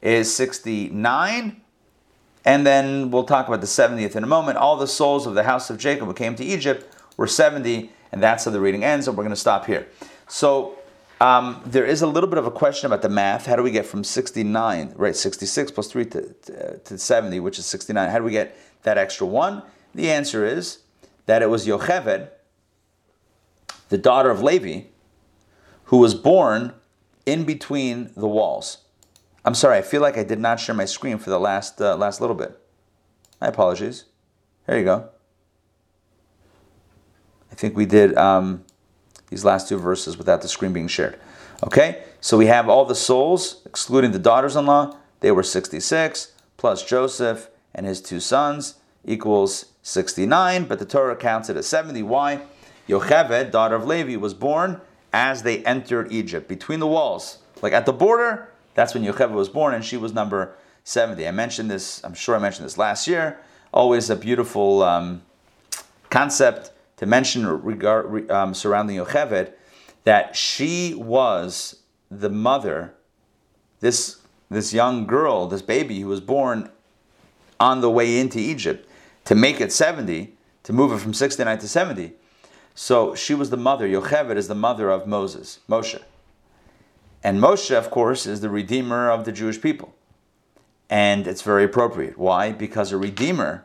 is 0.02 0.34
69 0.34 1.61
and 2.44 2.66
then 2.66 3.10
we'll 3.10 3.24
talk 3.24 3.46
about 3.48 3.60
the 3.60 3.66
70th 3.66 4.16
in 4.16 4.24
a 4.24 4.26
moment. 4.26 4.58
All 4.58 4.76
the 4.76 4.86
souls 4.86 5.26
of 5.26 5.34
the 5.34 5.44
house 5.44 5.70
of 5.70 5.78
Jacob 5.78 6.06
who 6.06 6.14
came 6.14 6.34
to 6.36 6.44
Egypt 6.44 6.86
were 7.16 7.26
70, 7.26 7.90
and 8.10 8.22
that's 8.22 8.44
how 8.44 8.50
the 8.50 8.60
reading 8.60 8.84
ends, 8.84 9.06
and 9.06 9.16
we're 9.16 9.24
going 9.24 9.34
to 9.34 9.40
stop 9.40 9.66
here. 9.66 9.86
So 10.28 10.78
um, 11.20 11.62
there 11.64 11.84
is 11.84 12.02
a 12.02 12.06
little 12.06 12.28
bit 12.28 12.38
of 12.38 12.46
a 12.46 12.50
question 12.50 12.86
about 12.86 13.02
the 13.02 13.08
math. 13.08 13.46
How 13.46 13.54
do 13.54 13.62
we 13.62 13.70
get 13.70 13.86
from 13.86 14.02
69, 14.02 14.94
right, 14.96 15.14
66 15.14 15.70
plus 15.70 15.86
3 15.86 16.04
to, 16.06 16.32
to, 16.32 16.78
to 16.78 16.98
70, 16.98 17.38
which 17.40 17.58
is 17.58 17.66
69? 17.66 18.10
How 18.10 18.18
do 18.18 18.24
we 18.24 18.32
get 18.32 18.56
that 18.82 18.98
extra 18.98 19.26
one? 19.26 19.62
The 19.94 20.10
answer 20.10 20.44
is 20.44 20.80
that 21.26 21.42
it 21.42 21.48
was 21.50 21.66
Yocheved, 21.66 22.28
the 23.88 23.98
daughter 23.98 24.30
of 24.30 24.42
Levi, 24.42 24.88
who 25.84 25.98
was 25.98 26.14
born 26.14 26.72
in 27.26 27.44
between 27.44 28.10
the 28.16 28.26
walls. 28.26 28.78
I'm 29.44 29.54
sorry, 29.54 29.78
I 29.78 29.82
feel 29.82 30.00
like 30.00 30.16
I 30.16 30.22
did 30.22 30.38
not 30.38 30.60
share 30.60 30.74
my 30.74 30.84
screen 30.84 31.18
for 31.18 31.30
the 31.30 31.40
last 31.40 31.80
uh, 31.80 31.96
last 31.96 32.20
little 32.20 32.36
bit. 32.36 32.58
My 33.40 33.48
apologies. 33.48 34.04
There 34.66 34.78
you 34.78 34.84
go. 34.84 35.08
I 37.50 37.54
think 37.54 37.76
we 37.76 37.84
did 37.84 38.16
um, 38.16 38.64
these 39.28 39.44
last 39.44 39.68
two 39.68 39.78
verses 39.78 40.16
without 40.16 40.42
the 40.42 40.48
screen 40.48 40.72
being 40.72 40.88
shared. 40.88 41.18
Okay, 41.64 42.04
so 42.20 42.36
we 42.36 42.46
have 42.46 42.68
all 42.68 42.84
the 42.84 42.94
souls, 42.94 43.62
excluding 43.66 44.12
the 44.12 44.18
daughters-in-law. 44.18 44.96
They 45.20 45.32
were 45.32 45.42
66 45.42 46.32
plus 46.56 46.84
Joseph 46.84 47.48
and 47.74 47.86
his 47.86 48.00
two 48.00 48.20
sons 48.20 48.76
equals 49.04 49.66
69, 49.82 50.64
but 50.64 50.78
the 50.78 50.84
Torah 50.84 51.16
counts 51.16 51.48
it 51.48 51.56
as 51.56 51.66
70. 51.66 52.02
Why? 52.04 52.42
Yocheved, 52.88 53.50
daughter 53.50 53.74
of 53.74 53.86
Levi, 53.86 54.16
was 54.16 54.34
born 54.34 54.80
as 55.12 55.42
they 55.42 55.64
entered 55.64 56.12
Egypt, 56.12 56.48
between 56.48 56.80
the 56.80 56.86
walls, 56.86 57.38
like 57.60 57.72
at 57.72 57.86
the 57.86 57.92
border 57.92 58.51
that's 58.74 58.94
when 58.94 59.04
Yocheved 59.04 59.32
was 59.32 59.48
born, 59.48 59.74
and 59.74 59.84
she 59.84 59.96
was 59.96 60.12
number 60.12 60.54
70. 60.84 61.26
I 61.26 61.30
mentioned 61.30 61.70
this, 61.70 62.02
I'm 62.04 62.14
sure 62.14 62.34
I 62.34 62.38
mentioned 62.38 62.66
this 62.66 62.78
last 62.78 63.06
year. 63.06 63.38
Always 63.72 64.10
a 64.10 64.16
beautiful 64.16 64.82
um, 64.82 65.22
concept 66.10 66.72
to 66.96 67.06
mention 67.06 67.46
regard, 67.46 68.30
um, 68.30 68.54
surrounding 68.54 68.96
Yocheved 68.96 69.52
that 70.04 70.34
she 70.34 70.94
was 70.94 71.80
the 72.10 72.28
mother, 72.28 72.94
this, 73.80 74.20
this 74.50 74.74
young 74.74 75.06
girl, 75.06 75.46
this 75.46 75.62
baby 75.62 76.00
who 76.00 76.08
was 76.08 76.20
born 76.20 76.70
on 77.60 77.80
the 77.80 77.90
way 77.90 78.18
into 78.18 78.38
Egypt 78.38 78.88
to 79.24 79.34
make 79.34 79.60
it 79.60 79.72
70, 79.72 80.34
to 80.64 80.72
move 80.72 80.92
it 80.92 80.98
from 80.98 81.14
69 81.14 81.58
to 81.58 81.68
70. 81.68 82.12
So 82.74 83.14
she 83.14 83.34
was 83.34 83.50
the 83.50 83.56
mother, 83.56 83.86
Yocheved 83.86 84.36
is 84.36 84.48
the 84.48 84.54
mother 84.54 84.90
of 84.90 85.06
Moses, 85.06 85.60
Moshe. 85.68 86.02
And 87.22 87.40
Moshe, 87.40 87.74
of 87.76 87.90
course, 87.90 88.26
is 88.26 88.40
the 88.40 88.50
redeemer 88.50 89.10
of 89.10 89.24
the 89.24 89.32
Jewish 89.32 89.60
people. 89.60 89.94
And 90.90 91.26
it's 91.26 91.42
very 91.42 91.64
appropriate. 91.64 92.18
Why? 92.18 92.52
Because 92.52 92.92
a 92.92 92.96
redeemer 92.96 93.64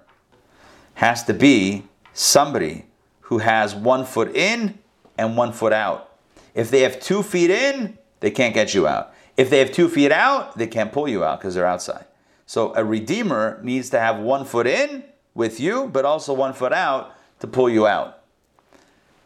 has 0.95 1.23
to 1.25 1.33
be 1.33 1.83
somebody 2.13 2.85
who 3.21 3.39
has 3.39 3.75
one 3.75 4.05
foot 4.05 4.35
in 4.35 4.79
and 5.17 5.35
one 5.35 5.51
foot 5.51 5.73
out. 5.73 6.15
If 6.53 6.71
they 6.71 6.81
have 6.81 6.99
two 6.99 7.23
feet 7.23 7.49
in, 7.49 7.97
they 8.19 8.31
can't 8.31 8.53
get 8.53 8.73
you 8.73 8.87
out. 8.87 9.13
If 9.35 9.49
they 9.49 9.59
have 9.59 9.71
two 9.71 9.89
feet 9.89 10.11
out, 10.11 10.57
they 10.57 10.67
can't 10.67 10.91
pull 10.91 11.07
you 11.07 11.23
out 11.23 11.39
because 11.39 11.53
they're 11.53 11.67
outside. 11.67 12.05
So 12.45 12.73
a 12.75 12.83
redeemer 12.83 13.59
needs 13.61 13.89
to 13.89 13.99
have 13.99 14.19
one 14.19 14.45
foot 14.45 14.65
in 14.65 15.03
with 15.35 15.59
you, 15.59 15.87
but 15.87 16.05
also 16.05 16.33
one 16.33 16.53
foot 16.53 16.73
out 16.73 17.15
to 17.41 17.47
pull 17.47 17.69
you 17.69 17.85
out. 17.85 18.23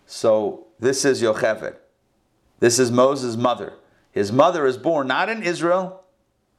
So 0.08 0.66
this 0.80 1.06
is 1.06 1.22
Yocheved. 1.22 1.76
This 2.60 2.80
is 2.80 2.92
Moses' 2.92 3.38
mother. 3.38 3.74
His 4.12 4.32
mother 4.32 4.66
is 4.66 4.78
born 4.78 5.08
not 5.08 5.30
in 5.30 5.44
Israel, 5.44 6.04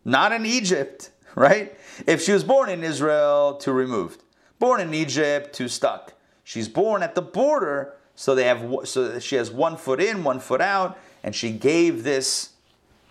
not 0.05 0.33
in 0.33 0.47
Egypt, 0.47 1.11
right? 1.35 1.77
If 2.07 2.23
she 2.23 2.33
was 2.33 2.45
born 2.45 2.69
in 2.69 2.83
Israel, 2.83 3.55
too 3.55 3.73
removed. 3.73 4.23
Born 4.59 4.81
in 4.81 4.95
Egypt, 4.95 5.55
too 5.55 5.69
stuck. 5.69 6.15
She's 6.45 6.69
born 6.69 7.03
at 7.03 7.15
the 7.15 7.23
border, 7.23 7.95
so 8.15 8.35
they 8.35 8.45
have 8.45 8.65
so 8.85 9.19
she 9.19 9.37
has 9.37 9.51
one 9.51 9.77
foot 9.77 10.01
in, 10.01 10.25
one 10.25 10.41
foot 10.41 10.61
out, 10.61 10.99
and 11.23 11.35
she 11.35 11.51
gave 11.51 12.05
this 12.05 12.51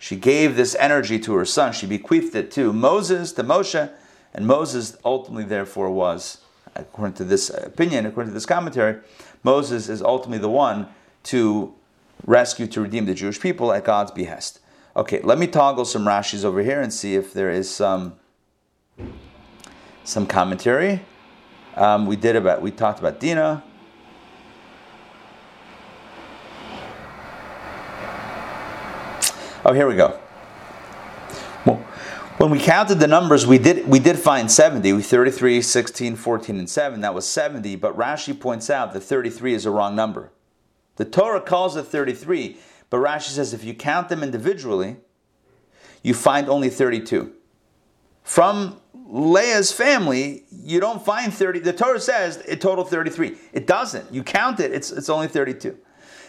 she 0.02 0.16
gave 0.16 0.56
this 0.56 0.74
energy 0.80 1.20
to 1.20 1.34
her 1.34 1.44
son. 1.44 1.72
She 1.72 1.86
bequeathed 1.86 2.34
it 2.34 2.50
to 2.52 2.72
Moses, 2.72 3.30
to 3.34 3.44
Moshe, 3.44 3.88
and 4.34 4.46
Moses 4.48 4.96
ultimately, 5.04 5.44
therefore, 5.44 5.90
was, 5.90 6.38
according 6.74 7.14
to 7.14 7.24
this 7.24 7.50
opinion, 7.50 8.06
according 8.06 8.30
to 8.30 8.34
this 8.34 8.44
commentary, 8.44 9.00
Moses 9.44 9.88
is 9.88 10.02
ultimately 10.02 10.38
the 10.38 10.48
one 10.48 10.88
to 11.24 11.74
rescue 12.24 12.66
to 12.68 12.80
redeem 12.80 13.06
the 13.06 13.14
Jewish 13.14 13.40
people 13.40 13.72
at 13.72 13.84
God's 13.84 14.10
behest. 14.10 14.60
Okay, 14.94 15.20
let 15.22 15.38
me 15.38 15.46
toggle 15.46 15.84
some 15.84 16.04
Rashis 16.04 16.44
over 16.44 16.62
here 16.62 16.80
and 16.80 16.92
see 16.92 17.14
if 17.14 17.32
there 17.32 17.50
is 17.50 17.70
some 17.70 18.14
some 20.04 20.26
commentary. 20.26 21.00
Um, 21.76 22.06
we 22.06 22.16
did 22.16 22.36
about 22.36 22.60
we 22.60 22.70
talked 22.70 22.98
about 22.98 23.18
Dina. 23.18 23.64
Oh, 29.64 29.72
here 29.72 29.86
we 29.86 29.94
go. 29.94 30.18
Well, 31.64 31.76
when 32.38 32.50
we 32.50 32.58
counted 32.58 32.96
the 32.96 33.06
numbers, 33.06 33.46
we 33.46 33.58
did 33.58 33.88
we 33.88 33.98
did 33.98 34.18
find 34.18 34.50
70. 34.50 34.92
We 34.92 35.02
33, 35.02 35.62
16, 35.62 36.16
14, 36.16 36.58
and 36.58 36.68
7. 36.68 37.00
That 37.00 37.14
was 37.14 37.26
70, 37.26 37.76
but 37.76 37.96
Rashi 37.96 38.38
points 38.38 38.68
out 38.68 38.92
that 38.92 39.00
33 39.00 39.54
is 39.54 39.64
a 39.64 39.70
wrong 39.70 39.94
number. 39.94 40.32
The 40.96 41.04
Torah 41.04 41.40
calls 41.40 41.76
it 41.76 41.84
33, 41.84 42.58
but 42.90 42.98
Rashi 42.98 43.28
says 43.28 43.54
if 43.54 43.64
you 43.64 43.74
count 43.74 44.08
them 44.08 44.22
individually, 44.22 44.96
you 46.02 46.14
find 46.14 46.48
only 46.48 46.68
32. 46.68 47.32
From 48.22 48.80
Leah's 48.94 49.72
family, 49.72 50.44
you 50.50 50.80
don't 50.80 51.04
find 51.04 51.32
30. 51.32 51.60
The 51.60 51.72
Torah 51.72 52.00
says 52.00 52.38
it 52.46 52.60
total 52.60 52.84
33. 52.84 53.36
It 53.52 53.66
doesn't. 53.66 54.12
You 54.12 54.22
count 54.22 54.60
it, 54.60 54.72
it's, 54.72 54.90
it's 54.90 55.08
only 55.08 55.28
32. 55.28 55.76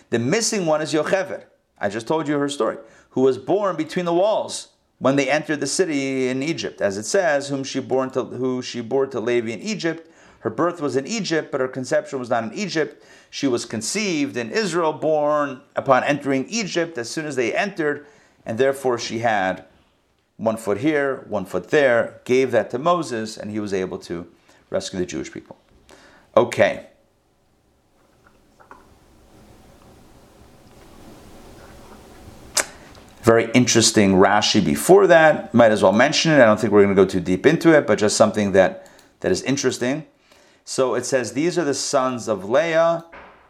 The 0.10 0.20
missing 0.20 0.66
one 0.66 0.82
is 0.82 0.94
Yocheved. 0.94 1.46
I 1.80 1.90
just 1.90 2.08
told 2.08 2.28
you 2.28 2.38
her 2.38 2.50
story, 2.50 2.78
who 3.12 3.22
was 3.22 3.38
born 3.38 3.76
between 3.76 4.06
the 4.06 4.14
walls 4.14 4.70
when 5.00 5.16
they 5.16 5.30
entered 5.30 5.60
the 5.60 5.68
city 5.68 6.30
in 6.30 6.42
Egypt, 6.42 6.82
as 6.82 6.98
it 6.98 7.04
says, 7.04 7.50
whom 7.50 7.64
she 7.64 7.80
born 7.80 8.10
to 8.12 8.24
who 8.24 8.62
she 8.62 8.80
bore 8.80 9.08
to 9.08 9.20
Levi 9.20 9.52
in 9.52 9.62
Egypt. 9.62 10.10
Her 10.44 10.50
birth 10.50 10.82
was 10.82 10.98
in 10.98 11.08
Egypt, 11.08 11.54
but 11.54 11.62
her 11.62 11.70
conception 11.70 12.20
was 12.20 12.30
not 12.30 12.44
in 12.44 12.54
Egypt. 12.54 13.02
She 13.30 13.48
was 13.48 13.64
conceived 13.64 14.36
in 14.36 14.52
Israel, 14.52 14.92
born 14.92 15.62
upon 15.74 16.04
entering 16.04 16.46
Egypt 16.50 16.98
as 16.98 17.10
soon 17.10 17.26
as 17.26 17.38
they 17.38 17.56
entered, 17.56 18.06
and 18.46 18.58
therefore 18.58 19.00
she 19.00 19.20
had 19.20 19.64
one 20.36 20.58
foot 20.58 20.80
here, 20.80 21.24
one 21.30 21.46
foot 21.46 21.70
there, 21.70 22.20
gave 22.26 22.52
that 22.52 22.70
to 22.72 22.78
Moses, 22.78 23.38
and 23.38 23.52
he 23.52 23.62
was 23.62 23.74
able 23.74 23.98
to 24.00 24.28
rescue 24.70 25.00
the 25.00 25.06
Jewish 25.06 25.32
people. 25.32 25.58
Okay. 26.36 26.88
Very 33.22 33.50
interesting 33.52 34.16
Rashi 34.16 34.64
before 34.64 35.08
that. 35.08 35.54
Might 35.54 35.72
as 35.72 35.82
well 35.82 35.94
mention 35.94 36.34
it. 36.34 36.42
I 36.42 36.46
don't 36.46 36.60
think 36.60 36.74
we're 36.74 36.84
going 36.84 36.94
to 36.94 37.02
go 37.02 37.08
too 37.08 37.22
deep 37.22 37.46
into 37.46 37.74
it, 37.74 37.88
but 37.88 37.98
just 37.98 38.18
something 38.18 38.52
that, 38.52 38.90
that 39.22 39.32
is 39.32 39.42
interesting. 39.44 40.06
So 40.66 40.96
it 40.96 41.06
says, 41.06 41.34
These 41.34 41.58
are 41.58 41.64
the 41.64 41.74
sons 41.74 42.28
of 42.28 42.50
Leah 42.50 43.06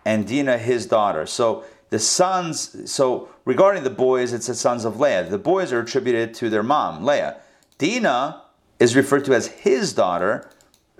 and 0.05 0.27
Dinah 0.27 0.57
his 0.57 0.85
daughter. 0.85 1.25
So 1.25 1.63
the 1.89 1.99
sons, 1.99 2.91
so 2.91 3.29
regarding 3.45 3.83
the 3.83 3.89
boys, 3.89 4.33
it's 4.33 4.47
the 4.47 4.55
sons 4.55 4.85
of 4.85 4.99
Leah. 4.99 5.29
The 5.29 5.37
boys 5.37 5.71
are 5.71 5.79
attributed 5.79 6.33
to 6.35 6.49
their 6.49 6.63
mom, 6.63 7.05
Leah. 7.05 7.37
Dinah 7.77 8.41
is 8.79 8.95
referred 8.95 9.25
to 9.25 9.33
as 9.33 9.47
his 9.47 9.93
daughter, 9.93 10.49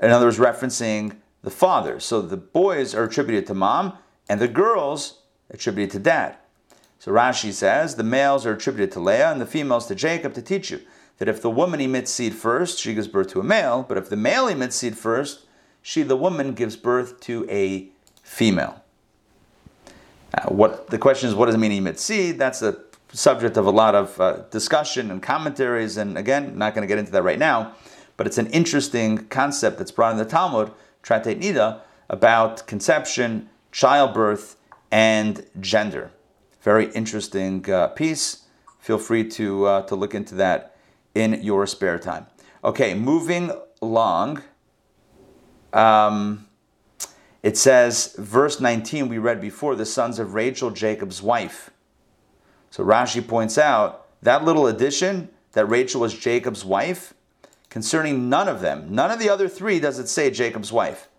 in 0.01 0.11
other 0.11 0.27
words, 0.27 0.37
referencing 0.37 1.17
the 1.41 1.49
father. 1.49 1.99
So 1.99 2.21
the 2.21 2.37
boys 2.37 2.93
are 2.95 3.03
attributed 3.03 3.47
to 3.47 3.53
mom, 3.53 3.97
and 4.29 4.39
the 4.39 4.47
girls 4.47 5.21
attributed 5.49 5.91
to 5.91 5.99
dad. 5.99 6.37
So 6.99 7.11
Rashi 7.11 7.51
says 7.51 7.95
the 7.95 8.03
males 8.03 8.45
are 8.45 8.53
attributed 8.53 8.93
to 8.93 8.99
Leah 9.01 9.31
and 9.31 9.41
the 9.41 9.45
females 9.45 9.87
to 9.87 9.95
Jacob 9.95 10.33
to 10.35 10.41
teach 10.41 10.71
you 10.71 10.81
that 11.17 11.27
if 11.27 11.41
the 11.41 11.49
woman 11.49 11.81
emits 11.81 12.11
seed 12.11 12.33
first, 12.33 12.79
she 12.79 12.93
gives 12.93 13.07
birth 13.07 13.27
to 13.29 13.39
a 13.39 13.43
male, 13.43 13.85
but 13.87 13.97
if 13.97 14.09
the 14.09 14.15
male 14.15 14.47
emits 14.47 14.77
seed 14.77 14.97
first, 14.97 15.45
she, 15.83 16.01
the 16.01 16.15
woman, 16.15 16.53
gives 16.53 16.75
birth 16.75 17.19
to 17.21 17.45
a 17.49 17.89
female. 18.23 18.81
Uh, 20.33 20.49
what 20.49 20.89
the 20.89 20.97
question 20.97 21.29
is, 21.29 21.35
what 21.35 21.45
does 21.45 21.55
it 21.55 21.59
mean 21.59 21.95
seed? 21.95 22.39
That's 22.39 22.63
a 22.63 22.79
subject 23.11 23.57
of 23.57 23.67
a 23.67 23.71
lot 23.71 23.93
of 23.93 24.19
uh, 24.19 24.37
discussion 24.49 25.11
and 25.11 25.21
commentaries, 25.21 25.97
and 25.97 26.17
again, 26.17 26.57
not 26.57 26.73
going 26.73 26.81
to 26.81 26.87
get 26.87 26.97
into 26.97 27.11
that 27.11 27.21
right 27.21 27.37
now. 27.37 27.75
But 28.17 28.25
it's 28.25 28.39
an 28.39 28.47
interesting 28.47 29.27
concept 29.27 29.77
that's 29.77 29.91
brought 29.91 30.13
in 30.13 30.17
the 30.17 30.25
Talmud, 30.25 30.71
Tractate 31.03 31.39
Nida, 31.39 31.81
about 32.09 32.65
conception, 32.65 33.49
childbirth, 33.71 34.55
and 34.91 35.45
gender. 35.59 36.11
Very 36.61 36.91
interesting 36.93 37.69
uh, 37.69 37.87
piece. 37.89 38.45
Feel 38.79 38.97
free 38.97 39.27
to 39.29 39.65
uh, 39.65 39.81
to 39.83 39.95
look 39.95 40.15
into 40.15 40.35
that 40.35 40.75
in 41.13 41.41
your 41.43 41.67
spare 41.67 41.99
time. 41.99 42.27
Okay, 42.63 42.93
moving 42.93 43.51
along. 43.81 44.43
Um, 45.73 46.47
it 47.41 47.57
says, 47.57 48.15
verse 48.17 48.61
19, 48.61 49.09
we 49.09 49.17
read 49.17 49.41
before, 49.41 49.75
the 49.75 49.85
sons 49.85 50.17
of 50.17 50.33
Rachel, 50.33 50.71
Jacob's 50.71 51.21
wife. 51.21 51.71
So 52.69 52.85
Rashi 52.85 53.27
points 53.27 53.57
out 53.57 54.07
that 54.21 54.45
little 54.45 54.67
addition 54.67 55.29
that 55.51 55.65
Rachel 55.65 56.01
was 56.01 56.17
Jacob's 56.17 56.63
wife, 56.63 57.13
concerning 57.69 58.29
none 58.29 58.47
of 58.47 58.61
them, 58.61 58.87
none 58.89 59.11
of 59.11 59.19
the 59.19 59.29
other 59.29 59.49
three 59.49 59.79
does 59.79 59.99
it 59.99 60.07
say 60.07 60.31
Jacob's 60.31 60.71
wife. 60.71 61.09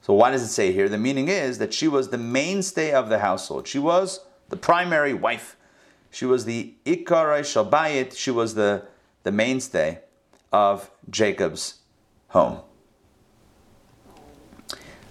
So 0.00 0.14
why 0.14 0.30
does 0.30 0.42
it 0.42 0.48
say 0.48 0.72
here? 0.72 0.88
The 0.88 0.98
meaning 0.98 1.28
is 1.28 1.58
that 1.58 1.74
she 1.74 1.88
was 1.88 2.08
the 2.10 2.18
mainstay 2.18 2.92
of 2.92 3.08
the 3.08 3.18
household. 3.18 3.66
She 3.66 3.80
was 3.80 4.20
the 4.48 4.56
primary 4.56 5.12
wife. 5.12 5.56
She 6.10 6.24
was 6.24 6.44
the 6.44 6.74
Ikarai 6.86 7.40
Shalbayit. 7.40 8.16
She 8.16 8.30
was 8.30 8.54
the, 8.54 8.86
the 9.24 9.32
mainstay 9.32 9.98
of 10.52 10.90
Jacob's 11.10 11.80
home. 12.28 12.60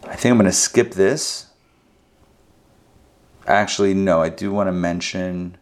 I 0.08 0.16
think 0.16 0.32
I'm 0.32 0.38
going 0.38 0.46
to 0.46 0.52
skip 0.52 0.92
this. 0.92 1.48
Actually, 3.48 3.94
no, 3.94 4.22
I 4.22 4.30
do 4.30 4.52
want 4.52 4.68
to 4.68 4.72
mention. 4.72 5.58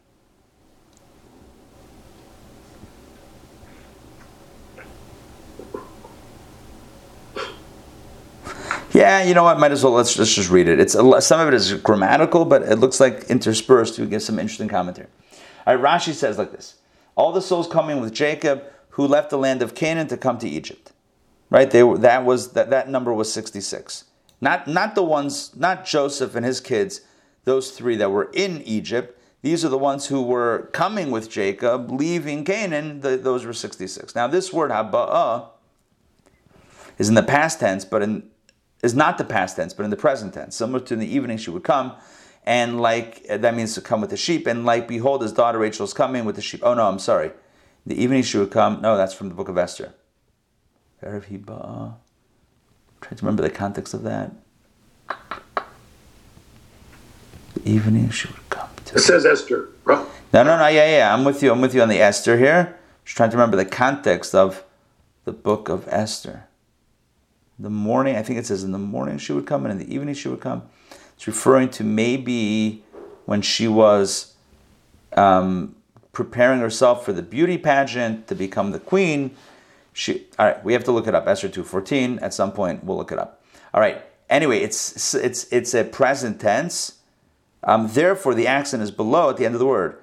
Yeah, 8.92 9.24
you 9.24 9.34
know 9.34 9.44
what? 9.44 9.60
Might 9.60 9.72
as 9.72 9.84
well 9.84 9.94
let's, 9.94 10.18
let's 10.20 10.34
just 10.34 10.50
read 10.50 10.68
it. 10.68 10.80
It's 10.80 10.94
a, 10.94 11.22
some 11.22 11.40
of 11.40 11.48
it 11.48 11.54
is 11.54 11.74
grammatical, 11.74 12.46
but 12.46 12.62
it 12.62 12.78
looks 12.78 13.00
like 13.00 13.24
interspersed 13.24 13.96
to 13.96 14.06
give 14.06 14.22
some 14.22 14.38
interesting 14.38 14.68
commentary. 14.68 15.08
All 15.66 15.76
right, 15.76 16.00
Rashi 16.00 16.14
says 16.14 16.38
like 16.38 16.52
this: 16.52 16.76
All 17.16 17.32
the 17.32 17.42
souls 17.42 17.68
coming 17.68 18.02
with 18.02 18.14
Jacob, 18.14 18.64
who 18.90 19.08
left 19.08 19.30
the 19.30 19.38
land 19.38 19.62
of 19.62 19.74
Canaan 19.74 20.08
to 20.10 20.18
come 20.18 20.38
to 20.38 20.48
Egypt. 20.48 20.92
Right? 21.50 21.70
They 21.70 21.82
that 21.82 22.24
was 22.24 22.54
that 22.54 22.70
that 22.70 22.88
number 22.88 23.14
was 23.14 23.34
sixty 23.34 23.62
six. 23.62 24.06
Not, 24.44 24.68
not 24.68 24.94
the 24.94 25.04
ones, 25.04 25.56
not 25.56 25.86
Joseph 25.86 26.36
and 26.36 26.46
his 26.46 26.60
kids, 26.60 27.00
those 27.46 27.72
three 27.72 27.96
that 27.96 28.12
were 28.12 28.30
in 28.34 28.62
Egypt. 28.64 29.18
These 29.42 29.64
are 29.64 29.70
the 29.70 29.78
ones 29.78 30.08
who 30.08 30.22
were 30.22 30.70
coming 30.74 31.12
with 31.12 31.30
Jacob, 31.30 31.90
leaving 31.90 32.44
Canaan. 32.44 33.00
The, 33.00 33.16
those 33.16 33.46
were 33.46 33.54
66. 33.54 34.16
Now, 34.16 34.28
this 34.28 34.52
word 34.52 34.70
haba'ah 34.70 35.48
is 36.98 37.08
in 37.08 37.16
the 37.16 37.24
past 37.24 37.62
tense, 37.62 37.86
but 37.86 38.02
in, 38.02 38.30
is 38.84 38.94
not 38.94 39.18
the 39.18 39.24
past 39.24 39.56
tense, 39.56 39.74
but 39.74 39.84
in 39.84 39.90
the 39.90 39.96
present 39.96 40.34
tense. 40.34 40.58
Similar 40.58 40.82
to 40.88 40.96
in 40.96 41.00
the 41.00 41.08
evening 41.08 41.38
she 41.38 41.50
would 41.50 41.64
come, 41.64 41.94
and 42.46 42.82
like, 42.82 43.26
that 43.28 43.56
means 43.56 43.74
to 43.76 43.82
come 43.82 44.02
with 44.02 44.10
the 44.10 44.18
sheep, 44.18 44.46
and 44.46 44.66
like, 44.66 44.90
behold, 44.90 45.22
his 45.22 45.32
daughter 45.32 45.58
Rachel 45.58 45.86
is 45.86 45.94
coming 45.94 46.26
with 46.26 46.36
the 46.36 46.42
sheep. 46.42 46.60
Oh 46.64 46.74
no, 46.74 46.90
I'm 46.90 47.00
sorry. 47.00 47.32
The 47.86 47.96
evening 47.96 48.24
she 48.24 48.38
would 48.40 48.52
come, 48.52 48.82
no, 48.82 48.98
that's 48.98 49.14
from 49.14 49.30
the 49.30 49.36
book 49.36 49.48
of 49.48 49.58
Esther. 49.58 49.94
Erev 51.02 51.24
hiba'ah. 53.04 53.08
Try 53.08 53.18
to 53.18 53.26
remember 53.26 53.44
the 53.44 53.50
context 53.50 53.94
of 53.94 54.04
that. 54.04 54.32
The 57.54 57.70
evening 57.70 58.10
she 58.10 58.28
would 58.28 58.50
come. 58.50 58.70
To 58.86 58.96
it 58.96 59.00
says 59.00 59.26
Esther. 59.26 59.70
No, 59.86 60.08
no, 60.34 60.58
no. 60.58 60.68
Yeah, 60.68 60.98
yeah. 60.98 61.14
I'm 61.14 61.24
with 61.24 61.44
you. 61.44 61.52
I'm 61.52 61.62
with 61.62 61.76
you 61.76 61.82
on 61.82 61.90
the 61.90 62.00
Esther 62.00 62.38
here. 62.38 62.78
Just 63.06 63.18
trying 63.18 63.30
to 63.30 63.38
remember 63.38 63.58
the 63.58 63.66
context 63.66 64.34
of 64.34 64.64
the 65.26 65.32
book 65.32 65.70
of 65.70 65.88
Esther. 65.88 66.46
The 67.60 67.70
morning, 67.70 68.16
I 68.16 68.24
think 68.24 68.40
it 68.40 68.48
says 68.48 68.64
in 68.64 68.72
the 68.72 68.80
morning 68.80 69.20
she 69.20 69.32
would 69.32 69.46
come, 69.46 69.66
and 69.66 69.80
in 69.80 69.88
the 69.88 69.94
evening 69.94 70.16
she 70.16 70.28
would 70.28 70.42
come. 70.42 70.64
It's 71.16 71.28
referring 71.28 71.70
to 71.72 71.84
maybe 71.84 72.84
when 73.26 73.42
she 73.42 73.68
was 73.68 74.34
um, 75.16 75.76
preparing 76.12 76.60
herself 76.60 77.06
for 77.06 77.14
the 77.14 77.22
beauty 77.22 77.58
pageant 77.58 78.28
to 78.28 78.36
become 78.36 78.72
the 78.72 78.80
queen 78.80 79.36
she, 79.94 80.26
all 80.38 80.48
right, 80.48 80.64
we 80.64 80.74
have 80.74 80.84
to 80.86 80.92
look 80.92 81.08
it 81.08 81.16
up. 81.16 81.28
Esther 81.28 81.50
2.14. 81.50 82.22
At 82.22 82.34
some 82.34 82.52
point, 82.52 82.84
we'll 82.84 82.98
look 82.98 83.12
it 83.12 83.20
up. 83.20 83.44
All 83.74 83.82
right. 83.82 84.02
Anyway, 84.30 84.60
it's 84.60 85.14
it's 85.14 85.46
it's 85.52 85.74
a 85.74 85.84
present 85.84 86.42
tense. 86.42 87.00
Um, 87.64 87.88
therefore, 87.92 88.34
the 88.34 88.48
accent 88.48 88.82
is 88.82 88.92
below 88.92 89.30
at 89.30 89.38
the 89.38 89.46
end 89.46 89.56
of 89.56 89.60
the 89.60 89.66
word 89.66 89.98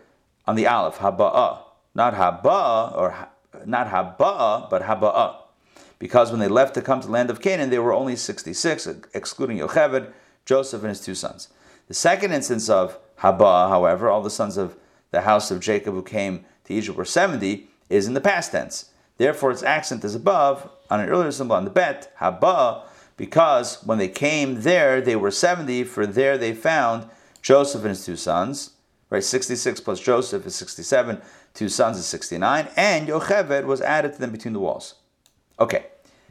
on 0.46 0.54
the 0.56 0.66
aleph, 0.66 0.98
haba'ah. 0.98 1.58
Not 1.94 2.14
haba 2.14 2.96
or 2.96 3.10
ha, 3.10 3.28
not 3.66 3.88
haba'ah, 3.88 4.70
but 4.70 4.82
haba'ah. 4.82 5.36
Because 5.98 6.30
when 6.30 6.40
they 6.40 6.48
left 6.48 6.74
to 6.74 6.82
come 6.82 7.00
to 7.00 7.06
the 7.06 7.12
land 7.12 7.28
of 7.28 7.40
Canaan, 7.40 7.70
they 7.70 7.78
were 7.78 7.92
only 7.92 8.16
66, 8.16 8.88
excluding 9.12 9.58
Yocheved, 9.58 10.12
Joseph, 10.46 10.80
and 10.80 10.88
his 10.88 11.00
two 11.00 11.14
sons. 11.14 11.48
The 11.88 11.94
second 11.94 12.32
instance 12.32 12.70
of 12.70 12.98
Haba, 13.18 13.68
however, 13.68 14.08
all 14.08 14.22
the 14.22 14.30
sons 14.30 14.56
of 14.56 14.76
the 15.10 15.22
house 15.22 15.50
of 15.50 15.60
Jacob 15.60 15.92
who 15.92 16.02
came 16.02 16.44
to 16.64 16.72
Egypt 16.72 16.96
were 16.96 17.04
70, 17.04 17.68
is 17.90 18.06
in 18.06 18.14
the 18.14 18.20
past 18.20 18.52
tense. 18.52 18.89
Therefore, 19.20 19.50
its 19.50 19.62
accent 19.62 20.02
is 20.02 20.14
above 20.14 20.70
on 20.88 20.98
an 20.98 21.10
earlier 21.10 21.30
symbol 21.30 21.54
on 21.54 21.66
the 21.66 21.70
bet, 21.70 22.10
haba, 22.20 22.84
because 23.18 23.84
when 23.84 23.98
they 23.98 24.08
came 24.08 24.62
there, 24.62 25.02
they 25.02 25.14
were 25.14 25.30
70, 25.30 25.84
for 25.84 26.06
there 26.06 26.38
they 26.38 26.54
found 26.54 27.06
Joseph 27.42 27.82
and 27.82 27.90
his 27.90 28.06
two 28.06 28.16
sons, 28.16 28.70
right? 29.10 29.22
66 29.22 29.80
plus 29.80 30.00
Joseph 30.00 30.46
is 30.46 30.54
67, 30.54 31.20
two 31.52 31.68
sons 31.68 31.98
is 31.98 32.06
69, 32.06 32.68
and 32.76 33.08
Yocheved 33.08 33.66
was 33.66 33.82
added 33.82 34.14
to 34.14 34.20
them 34.20 34.32
between 34.32 34.54
the 34.54 34.58
walls. 34.58 34.94
Okay, 35.58 35.88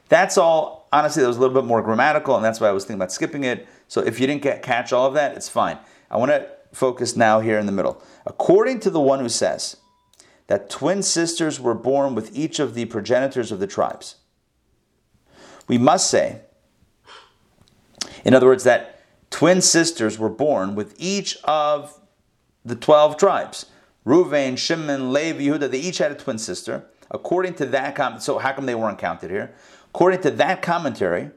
that's 0.08 0.36
all. 0.36 0.88
Honestly, 0.91 1.21
that 1.21 1.28
was 1.28 1.38
a 1.38 1.41
little 1.41 1.62
bit 1.62 1.67
more 1.67 1.84
grammatical, 1.84 2.36
and 2.36 2.43
that's 2.43 2.60
why 2.60 2.69
I 2.69 2.71
was 2.71 2.86
thinking 2.86 2.95
about 2.95 3.12
skipping 3.12 3.43
it. 3.43 3.67
So 3.88 4.02
if 4.02 4.19
you 4.19 4.25
didn't 4.25 4.41
get, 4.41 4.63
catch 4.63 4.93
all 4.93 5.06
of 5.06 5.13
that, 5.13 5.36
it's 5.36 5.47
fine. 5.47 5.78
I 6.10 6.17
want 6.17 6.32
to 6.32 6.49
focus 6.73 7.15
now 7.15 7.39
here 7.39 7.60
in 7.60 7.67
the 7.67 7.71
middle. 7.71 8.02
According 8.25 8.80
to 8.80 8.89
the 8.89 8.99
one 8.99 9.19
who 9.19 9.30
says, 9.30 9.78
that 10.49 10.67
twin 10.67 11.03
sisters 11.03 11.59
were 11.59 11.75
born 11.75 12.15
with 12.15 12.35
each 12.35 12.57
of 12.57 12.73
the 12.73 12.85
progenitors 12.85 13.51
of 13.51 13.59
the 13.59 13.67
tribes. 13.67 14.15
We 15.67 15.77
must 15.77 16.09
say, 16.09 16.41
in 18.25 18.33
other 18.33 18.47
words, 18.47 18.63
that 18.63 18.99
twin 19.29 19.62
sisters 19.62 20.17
were 20.17 20.29
born 20.29 20.73
with 20.73 20.95
each 20.97 21.38
of 21.43 21.99
the 22.65 22.75
12 22.75 23.15
tribes. 23.15 23.67
Ruvain, 24.07 24.57
Shimon, 24.57 25.13
Levi, 25.13 25.41
Yehuda, 25.41 25.69
they 25.69 25.77
each 25.77 25.99
had 25.99 26.12
a 26.12 26.15
twin 26.15 26.39
sister. 26.39 26.83
According 27.12 27.53
to 27.55 27.67
that, 27.67 27.95
com- 27.95 28.19
so 28.19 28.39
how 28.39 28.51
come 28.53 28.65
they 28.65 28.73
weren't 28.73 28.97
counted 28.97 29.29
here? 29.29 29.53
According 29.93 30.21
to 30.21 30.31
that 30.31 30.63
commentary, 30.63 31.29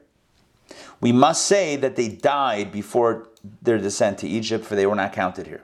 we 1.01 1.11
must 1.11 1.45
say 1.45 1.75
that 1.75 1.95
they 1.95 2.07
died 2.07 2.71
before 2.71 3.29
their 3.61 3.77
descent 3.77 4.17
to 4.19 4.27
Egypt, 4.27 4.65
for 4.65 4.73
they 4.75 4.87
were 4.87 4.95
not 4.95 5.13
counted 5.13 5.45
here. 5.45 5.61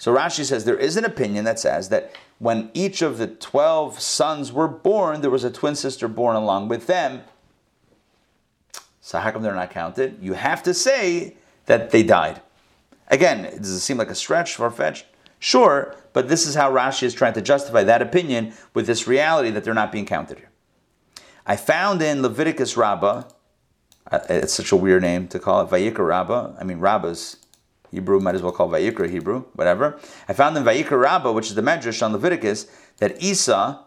So 0.00 0.16
Rashi 0.16 0.46
says 0.46 0.64
there 0.64 0.78
is 0.78 0.96
an 0.96 1.04
opinion 1.04 1.44
that 1.44 1.60
says 1.60 1.90
that 1.90 2.10
when 2.38 2.70
each 2.72 3.02
of 3.02 3.18
the 3.18 3.26
12 3.26 4.00
sons 4.00 4.50
were 4.50 4.66
born, 4.66 5.20
there 5.20 5.30
was 5.30 5.44
a 5.44 5.50
twin 5.50 5.74
sister 5.74 6.08
born 6.08 6.36
along 6.36 6.68
with 6.68 6.86
them. 6.86 7.20
So 9.02 9.18
how 9.18 9.30
come 9.30 9.42
they're 9.42 9.54
not 9.54 9.70
counted? 9.70 10.16
You 10.22 10.32
have 10.32 10.62
to 10.62 10.72
say 10.72 11.36
that 11.66 11.90
they 11.90 12.02
died. 12.02 12.40
Again, 13.08 13.42
does 13.58 13.68
it 13.68 13.80
seem 13.80 13.98
like 13.98 14.08
a 14.08 14.14
stretch, 14.14 14.54
far 14.54 14.70
fetched? 14.70 15.04
Sure, 15.38 15.94
but 16.14 16.30
this 16.30 16.46
is 16.46 16.54
how 16.54 16.72
Rashi 16.72 17.02
is 17.02 17.12
trying 17.12 17.34
to 17.34 17.42
justify 17.42 17.82
that 17.82 18.00
opinion 18.00 18.54
with 18.72 18.86
this 18.86 19.06
reality 19.06 19.50
that 19.50 19.64
they're 19.64 19.74
not 19.74 19.92
being 19.92 20.06
counted 20.06 20.38
here. 20.38 20.50
I 21.46 21.56
found 21.56 22.00
in 22.00 22.22
Leviticus 22.22 22.74
Rabbah, 22.74 23.24
uh, 24.10 24.20
it's 24.30 24.54
such 24.54 24.72
a 24.72 24.76
weird 24.76 25.02
name 25.02 25.28
to 25.28 25.38
call 25.38 25.60
it, 25.60 25.68
Vayikra 25.68 26.06
Rabbah. 26.06 26.54
I 26.58 26.64
mean, 26.64 26.78
Rabbah's 26.78 27.36
Hebrew 27.90 28.20
might 28.20 28.34
as 28.34 28.42
well 28.42 28.52
call 28.52 28.68
Vayikra 28.68 29.10
Hebrew, 29.10 29.44
whatever. 29.54 29.98
I 30.28 30.32
found 30.32 30.56
in 30.56 30.64
Vayikra 30.64 31.00
Rabbah, 31.00 31.32
which 31.32 31.48
is 31.48 31.54
the 31.54 31.62
Medrash 31.62 32.04
on 32.04 32.12
Leviticus, 32.12 32.66
that 32.98 33.22
Esau 33.22 33.82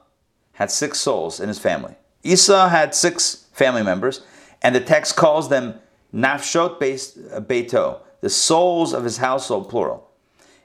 had 0.53 0.71
six 0.71 0.99
souls 0.99 1.39
in 1.39 1.47
his 1.47 1.59
family. 1.59 1.95
Esau 2.23 2.67
had 2.67 2.93
six 2.93 3.47
family 3.53 3.83
members, 3.83 4.21
and 4.61 4.75
the 4.75 4.79
text 4.79 5.15
calls 5.15 5.49
them 5.49 5.79
Nafshot 6.13 6.75
uh, 6.75 7.39
Beito, 7.41 7.99
the 8.21 8.29
souls 8.29 8.93
of 8.93 9.03
his 9.03 9.17
household, 9.17 9.69
plural. 9.69 10.09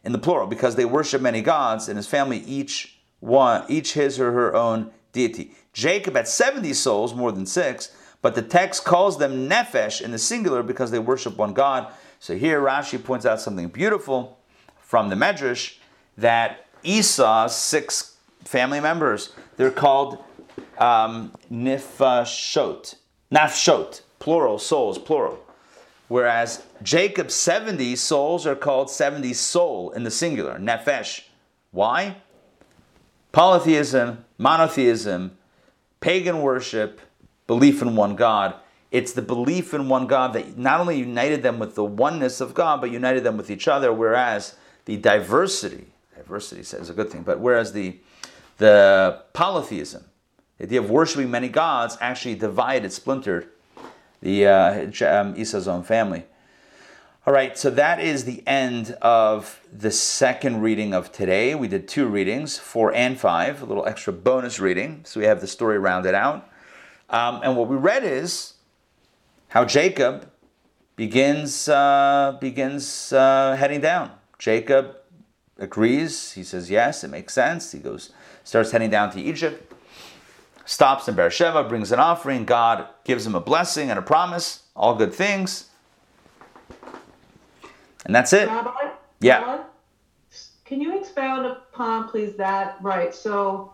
In 0.05 0.13
the 0.13 0.19
plural, 0.19 0.47
because 0.47 0.77
they 0.77 0.85
worship 0.85 1.21
many 1.21 1.43
gods, 1.43 1.89
and 1.89 1.97
his 1.97 2.07
family 2.07 2.39
each 2.39 2.99
one, 3.21 3.65
each 3.69 3.95
his 3.95 4.21
or 4.21 4.33
her 4.33 4.55
own 4.55 4.91
deity. 5.13 5.53
Jacob 5.73 6.15
had 6.15 6.29
70 6.29 6.73
souls, 6.75 7.15
more 7.15 7.33
than 7.33 7.47
six, 7.47 7.95
but 8.23 8.35
the 8.35 8.43
text 8.43 8.85
calls 8.85 9.19
them 9.19 9.49
Nefesh 9.49 10.01
in 10.01 10.11
the 10.11 10.19
singular 10.19 10.63
because 10.63 10.91
they 10.91 10.99
worship 10.99 11.37
one 11.37 11.53
God. 11.53 11.93
So 12.21 12.37
here 12.37 12.61
Rashi 12.61 13.03
points 13.03 13.25
out 13.25 13.41
something 13.41 13.69
beautiful 13.69 14.39
from 14.81 15.09
the 15.09 15.15
Medrash 15.15 15.77
that 16.17 16.67
Esau's 16.83 17.55
six 17.55 18.17
family 18.45 18.81
members, 18.81 19.33
they're 19.57 19.71
called 19.71 20.19
um, 20.79 21.33
nifashot, 21.53 22.97
nafshot, 23.33 24.03
plural, 24.19 24.59
souls, 24.59 24.99
plural. 24.99 25.39
Whereas 26.09 26.65
Jacob's 26.83 27.35
70 27.35 27.95
souls 27.97 28.47
are 28.47 28.57
called 28.57 28.91
70 28.91 29.35
soul 29.35 29.91
in 29.91 30.05
the 30.05 30.11
singular, 30.11 30.59
nefesh. 30.59 31.23
Why? 31.71 32.17
Polytheism, 33.31 34.25
monotheism, 34.39 35.37
pagan 36.01 36.41
worship, 36.41 37.01
belief 37.47 37.83
in 37.83 37.95
one 37.95 38.17
God. 38.17 38.55
It's 38.91 39.13
the 39.13 39.23
belief 39.23 39.75
in 39.75 39.89
one 39.89 40.07
God 40.07 40.33
that 40.33 40.57
not 40.57 40.81
only 40.81 40.99
united 40.99 41.43
them 41.43 41.59
with 41.59 41.75
the 41.75 41.85
oneness 41.85 42.41
of 42.41 42.55
God, 42.55 42.81
but 42.81 42.91
united 42.91 43.23
them 43.23 43.37
with 43.37 43.51
each 43.51 43.69
other, 43.69 43.93
whereas 43.93 44.57
the 44.87 44.97
diversity, 44.97 45.89
diversity 46.17 46.63
is 46.63 46.89
a 46.89 46.95
good 46.95 47.11
thing, 47.11 47.23
but 47.23 47.39
whereas 47.39 47.73
the, 47.73 47.99
the 48.57 49.23
polytheism, 49.35 50.05
the 50.57 50.65
idea 50.65 50.81
of 50.81 50.91
worshiping 50.91 51.31
many 51.31 51.49
gods, 51.49 51.99
actually 52.01 52.35
divided, 52.35 52.93
splintered 52.93 53.49
the 54.23 54.47
uh, 54.47 54.91
um, 55.07 55.35
own 55.37 55.83
family. 55.83 56.25
All 57.27 57.35
right, 57.35 57.59
so 57.59 57.69
that 57.69 58.01
is 58.01 58.25
the 58.25 58.43
end 58.47 58.93
of 59.03 59.61
the 59.71 59.91
second 59.91 60.63
reading 60.63 60.95
of 60.95 61.13
today. 61.13 61.55
We 61.55 61.69
did 61.69 61.87
two 61.87 62.07
readings, 62.07 62.57
four 62.57 62.95
and 62.95 63.21
five, 63.21 63.61
a 63.61 63.67
little 63.67 63.87
extra 63.87 64.15
bonus 64.15 64.59
reading. 64.59 65.03
So 65.05 65.21
we 65.21 65.27
have 65.27 65.43
the 65.43 65.47
story 65.47 65.79
rounded 65.79 66.15
out. 66.15 66.49
Um, 67.11 67.41
and 67.45 67.55
what 67.55 67.69
we 67.69 67.77
read 67.77 68.03
is 68.03 68.55
how 69.49 69.65
Jacob 69.65 70.31
begins 70.97 71.69
uh, 71.69 72.37
begins 72.41 73.13
uh, 73.13 73.57
heading 73.59 73.81
down. 73.81 74.11
Jacob 74.39 74.97
agrees. 75.59 76.33
He 76.33 76.45
says 76.45 76.71
yes, 76.71 77.05
it 77.05 77.09
makes 77.09 77.35
sense. 77.35 77.73
He 77.73 77.79
goes, 77.79 78.13
starts 78.45 78.71
heading 78.71 78.91
down 78.91 79.11
to 79.13 79.21
Egypt. 79.21 79.73
Stops 80.65 81.09
in 81.09 81.15
Beersheba, 81.15 81.65
brings 81.65 81.93
an 81.93 81.99
offering. 81.99 82.45
God 82.45 82.87
gives 83.05 83.27
him 83.27 83.35
a 83.35 83.41
blessing 83.41 83.91
and 83.91 83.99
a 83.99 84.03
promise. 84.03 84.65
All 84.77 84.95
good 84.95 85.15
things. 85.15 85.71
And 88.05 88.15
that's 88.15 88.33
it. 88.33 88.49
Rabbi, 88.49 88.71
Yeah. 89.21 89.41
Rabbi, 89.41 89.63
Can 90.67 90.81
you 90.81 90.99
expound 90.99 91.47
upon, 91.47 92.09
please, 92.09 92.35
that? 92.37 92.77
Right. 92.83 93.15
So, 93.15 93.73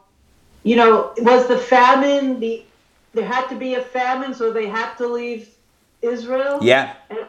you 0.63 0.77
know, 0.77 1.13
was 1.19 1.49
the 1.49 1.59
famine 1.59 2.39
the 2.39 2.63
there 3.13 3.25
had 3.27 3.47
to 3.49 3.55
be 3.57 3.75
a 3.75 3.81
famine, 3.81 4.35
so 4.35 4.53
they 4.53 4.67
had 4.67 4.95
to 4.97 5.07
leave 5.07 5.54
Israel. 6.05 6.59
Yeah. 6.63 6.95
And, 7.11 7.21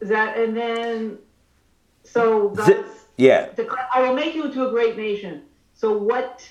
that 0.00 0.36
and 0.36 0.56
then 0.56 1.18
so 2.04 2.50
God. 2.50 2.84
Yeah. 3.16 3.50
declare, 3.54 3.86
I 3.94 4.02
will 4.02 4.14
make 4.14 4.34
you 4.34 4.44
into 4.44 4.66
a 4.66 4.70
great 4.70 4.96
nation. 4.96 5.42
So 5.74 5.96
what? 5.96 6.48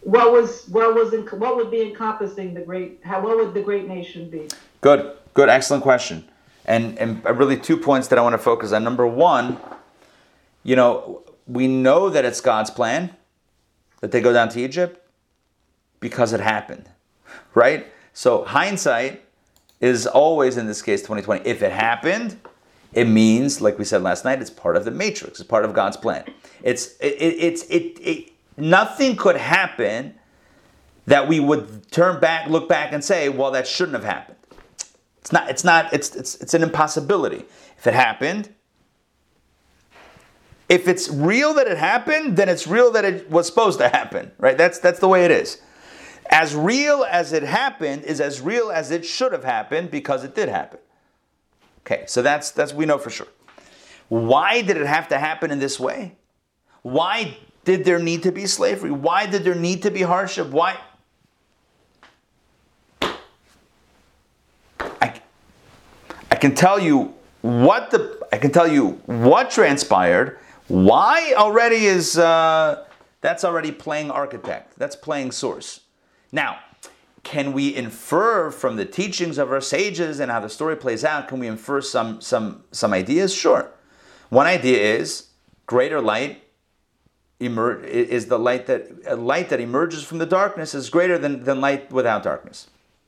What 0.00 0.32
was 0.32 0.68
what 0.68 0.94
was 0.94 1.14
in, 1.14 1.22
what 1.38 1.56
would 1.56 1.70
be 1.70 1.80
encompassing 1.80 2.52
the 2.52 2.60
great? 2.60 3.00
How 3.04 3.22
what 3.22 3.38
would 3.38 3.54
the 3.54 3.62
great 3.62 3.88
nation 3.88 4.28
be? 4.28 4.48
Good, 4.82 5.16
good, 5.32 5.48
excellent 5.48 5.82
question. 5.82 6.28
And 6.66 6.98
and 6.98 7.26
uh, 7.26 7.32
really 7.32 7.56
two 7.56 7.78
points 7.78 8.08
that 8.08 8.18
I 8.18 8.22
want 8.22 8.34
to 8.34 8.38
focus 8.38 8.72
on. 8.72 8.84
Number 8.84 9.06
one, 9.06 9.58
you 10.62 10.76
know, 10.76 11.22
we 11.46 11.68
know 11.68 12.10
that 12.10 12.26
it's 12.26 12.42
God's 12.42 12.70
plan 12.70 13.16
that 14.00 14.12
they 14.12 14.20
go 14.20 14.34
down 14.34 14.50
to 14.50 14.60
Egypt 14.60 15.00
because 16.00 16.34
it 16.34 16.40
happened, 16.40 16.90
right? 17.54 17.86
So 18.12 18.44
hindsight 18.44 19.23
is 19.84 20.06
always 20.06 20.56
in 20.56 20.66
this 20.66 20.80
case 20.80 21.02
2020. 21.02 21.46
If 21.46 21.62
it 21.62 21.70
happened, 21.70 22.38
it 22.94 23.04
means, 23.04 23.60
like 23.60 23.78
we 23.78 23.84
said 23.84 24.02
last 24.02 24.24
night, 24.24 24.40
it's 24.40 24.50
part 24.50 24.76
of 24.76 24.84
the 24.86 24.90
matrix. 24.90 25.40
It's 25.40 25.48
part 25.48 25.64
of 25.64 25.74
God's 25.74 25.98
plan. 25.98 26.24
It's 26.62 26.96
it, 27.00 27.14
it, 27.20 27.34
it's 27.38 27.62
it, 27.64 27.98
it 28.00 28.32
nothing 28.56 29.14
could 29.16 29.36
happen 29.36 30.14
that 31.06 31.28
we 31.28 31.38
would 31.38 31.90
turn 31.90 32.18
back, 32.18 32.48
look 32.48 32.66
back, 32.66 32.92
and 32.92 33.04
say, 33.04 33.28
well, 33.28 33.50
that 33.50 33.68
shouldn't 33.68 33.94
have 33.94 34.04
happened. 34.04 34.38
It's 35.18 35.32
not. 35.32 35.50
It's 35.50 35.64
not. 35.64 35.92
It's 35.92 36.16
it's 36.16 36.36
it's 36.36 36.54
an 36.54 36.62
impossibility. 36.62 37.44
If 37.76 37.86
it 37.86 37.94
happened, 37.94 38.54
if 40.70 40.88
it's 40.88 41.10
real 41.10 41.52
that 41.54 41.66
it 41.66 41.76
happened, 41.76 42.38
then 42.38 42.48
it's 42.48 42.66
real 42.66 42.90
that 42.92 43.04
it 43.04 43.30
was 43.30 43.46
supposed 43.46 43.78
to 43.80 43.88
happen. 43.90 44.32
Right? 44.38 44.56
That's 44.56 44.78
that's 44.78 45.00
the 45.00 45.08
way 45.08 45.26
it 45.26 45.30
is. 45.30 45.60
As 46.34 46.56
real 46.56 47.06
as 47.08 47.32
it 47.32 47.44
happened 47.44 48.02
is 48.02 48.20
as 48.20 48.40
real 48.40 48.72
as 48.72 48.90
it 48.90 49.06
should 49.06 49.30
have 49.30 49.44
happened 49.44 49.92
because 49.92 50.24
it 50.24 50.34
did 50.34 50.48
happen. 50.48 50.80
Okay, 51.82 52.02
so 52.08 52.22
that's 52.22 52.50
that's 52.50 52.74
we 52.74 52.86
know 52.86 52.98
for 52.98 53.08
sure. 53.08 53.28
Why 54.08 54.60
did 54.60 54.76
it 54.76 54.86
have 54.88 55.06
to 55.10 55.18
happen 55.18 55.52
in 55.52 55.60
this 55.60 55.78
way? 55.78 56.16
Why 56.82 57.38
did 57.62 57.84
there 57.84 58.00
need 58.00 58.24
to 58.24 58.32
be 58.32 58.46
slavery? 58.46 58.90
Why 58.90 59.26
did 59.26 59.44
there 59.44 59.54
need 59.54 59.82
to 59.82 59.92
be 59.92 60.02
hardship? 60.02 60.48
Why? 60.48 60.76
I, 64.80 65.20
I 66.32 66.34
can 66.34 66.56
tell 66.56 66.80
you 66.80 67.14
what 67.42 67.92
the 67.92 68.26
I 68.32 68.38
can 68.38 68.50
tell 68.50 68.66
you 68.66 69.00
what 69.06 69.52
transpired. 69.52 70.40
Why 70.66 71.32
already 71.36 71.86
is 71.86 72.18
uh, 72.18 72.86
that's 73.20 73.44
already 73.44 73.70
playing 73.70 74.10
architect. 74.10 74.76
That's 74.76 74.96
playing 74.96 75.30
source. 75.30 75.83
Now, 76.34 76.58
can 77.22 77.52
we 77.52 77.74
infer 77.74 78.50
from 78.50 78.74
the 78.74 78.84
teachings 78.84 79.38
of 79.38 79.52
our 79.52 79.60
sages 79.60 80.18
and 80.18 80.32
how 80.32 80.40
the 80.40 80.48
story 80.48 80.76
plays 80.76 81.04
out? 81.04 81.28
Can 81.28 81.38
we 81.38 81.46
infer 81.46 81.80
some 81.80 82.20
some 82.20 82.64
some 82.72 82.92
ideas? 82.92 83.32
Sure. 83.32 83.70
One 84.30 84.46
idea 84.46 84.98
is 84.98 85.28
greater 85.66 86.00
light 86.00 86.42
emer- 87.40 87.80
is 87.84 88.26
the 88.26 88.38
light 88.38 88.66
that 88.66 89.18
light 89.18 89.48
that 89.50 89.60
emerges 89.60 90.02
from 90.02 90.18
the 90.18 90.26
darkness 90.26 90.74
is 90.74 90.90
greater 90.90 91.18
than, 91.18 91.44
than 91.44 91.60
light 91.60 91.92
without 91.92 92.24
darkness. 92.24 92.66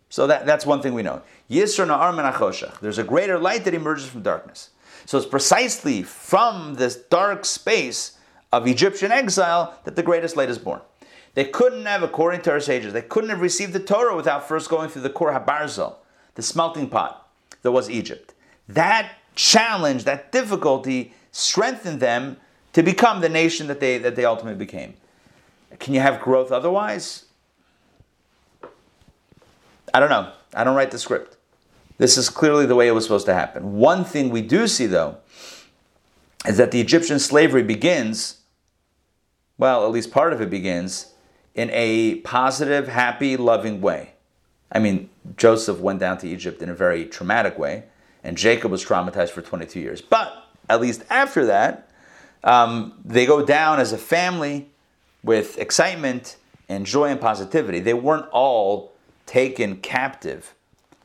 So 0.08 0.28
that, 0.28 0.46
that's 0.46 0.64
one 0.64 0.80
thing 0.80 0.94
we 0.94 1.02
know. 1.02 1.20
Yisr 1.50 1.84
na'ar 1.84 2.14
min. 2.14 2.70
There's 2.80 2.98
a 2.98 3.04
greater 3.04 3.40
light 3.40 3.64
that 3.64 3.74
emerges 3.74 4.06
from 4.06 4.22
darkness. 4.22 4.70
So 5.04 5.18
it's 5.18 5.26
precisely 5.26 6.04
from 6.04 6.74
this 6.74 6.94
dark 6.94 7.44
space 7.44 8.18
of 8.52 8.68
Egyptian 8.68 9.10
exile 9.10 9.74
that 9.82 9.96
the 9.96 10.04
greatest 10.04 10.36
light 10.36 10.48
is 10.48 10.58
born. 10.58 10.80
They 11.36 11.44
couldn't 11.44 11.84
have, 11.84 12.02
according 12.02 12.40
to 12.42 12.50
our 12.50 12.60
sages, 12.60 12.94
they 12.94 13.02
couldn't 13.02 13.28
have 13.28 13.42
received 13.42 13.74
the 13.74 13.78
Torah 13.78 14.16
without 14.16 14.48
first 14.48 14.70
going 14.70 14.88
through 14.88 15.02
the 15.02 15.10
Kor 15.10 15.30
HaBarzel, 15.30 15.96
the 16.34 16.40
smelting 16.40 16.88
pot 16.88 17.28
that 17.60 17.72
was 17.72 17.90
Egypt. 17.90 18.32
That 18.70 19.12
challenge, 19.34 20.04
that 20.04 20.32
difficulty 20.32 21.12
strengthened 21.32 22.00
them 22.00 22.38
to 22.72 22.82
become 22.82 23.20
the 23.20 23.28
nation 23.28 23.66
that 23.66 23.80
they, 23.80 23.98
that 23.98 24.16
they 24.16 24.24
ultimately 24.24 24.58
became. 24.58 24.94
Can 25.78 25.92
you 25.92 26.00
have 26.00 26.22
growth 26.22 26.50
otherwise? 26.50 27.26
I 29.92 30.00
don't 30.00 30.08
know. 30.08 30.32
I 30.54 30.64
don't 30.64 30.74
write 30.74 30.90
the 30.90 30.98
script. 30.98 31.36
This 31.98 32.16
is 32.16 32.30
clearly 32.30 32.64
the 32.64 32.74
way 32.74 32.88
it 32.88 32.92
was 32.92 33.04
supposed 33.04 33.26
to 33.26 33.34
happen. 33.34 33.76
One 33.76 34.06
thing 34.06 34.30
we 34.30 34.40
do 34.40 34.66
see, 34.66 34.86
though, 34.86 35.18
is 36.46 36.56
that 36.56 36.70
the 36.70 36.80
Egyptian 36.80 37.18
slavery 37.18 37.62
begins, 37.62 38.38
well, 39.58 39.84
at 39.84 39.90
least 39.90 40.10
part 40.10 40.32
of 40.32 40.40
it 40.40 40.48
begins, 40.48 41.12
in 41.56 41.70
a 41.72 42.16
positive, 42.16 42.86
happy, 42.86 43.36
loving 43.36 43.80
way. 43.80 44.12
I 44.70 44.78
mean, 44.78 45.08
Joseph 45.36 45.80
went 45.80 45.98
down 45.98 46.18
to 46.18 46.28
Egypt 46.28 46.60
in 46.62 46.68
a 46.68 46.74
very 46.74 47.06
traumatic 47.06 47.58
way, 47.58 47.84
and 48.22 48.36
Jacob 48.36 48.70
was 48.70 48.84
traumatized 48.84 49.30
for 49.30 49.40
22 49.40 49.80
years. 49.80 50.02
But 50.02 50.44
at 50.68 50.80
least 50.80 51.02
after 51.08 51.46
that, 51.46 51.90
um, 52.44 52.92
they 53.04 53.24
go 53.24 53.44
down 53.44 53.80
as 53.80 53.92
a 53.92 53.98
family 53.98 54.68
with 55.24 55.58
excitement 55.58 56.36
and 56.68 56.84
joy 56.84 57.06
and 57.06 57.20
positivity. 57.20 57.80
They 57.80 57.94
weren't 57.94 58.28
all 58.30 58.92
taken 59.24 59.76
captive 59.76 60.54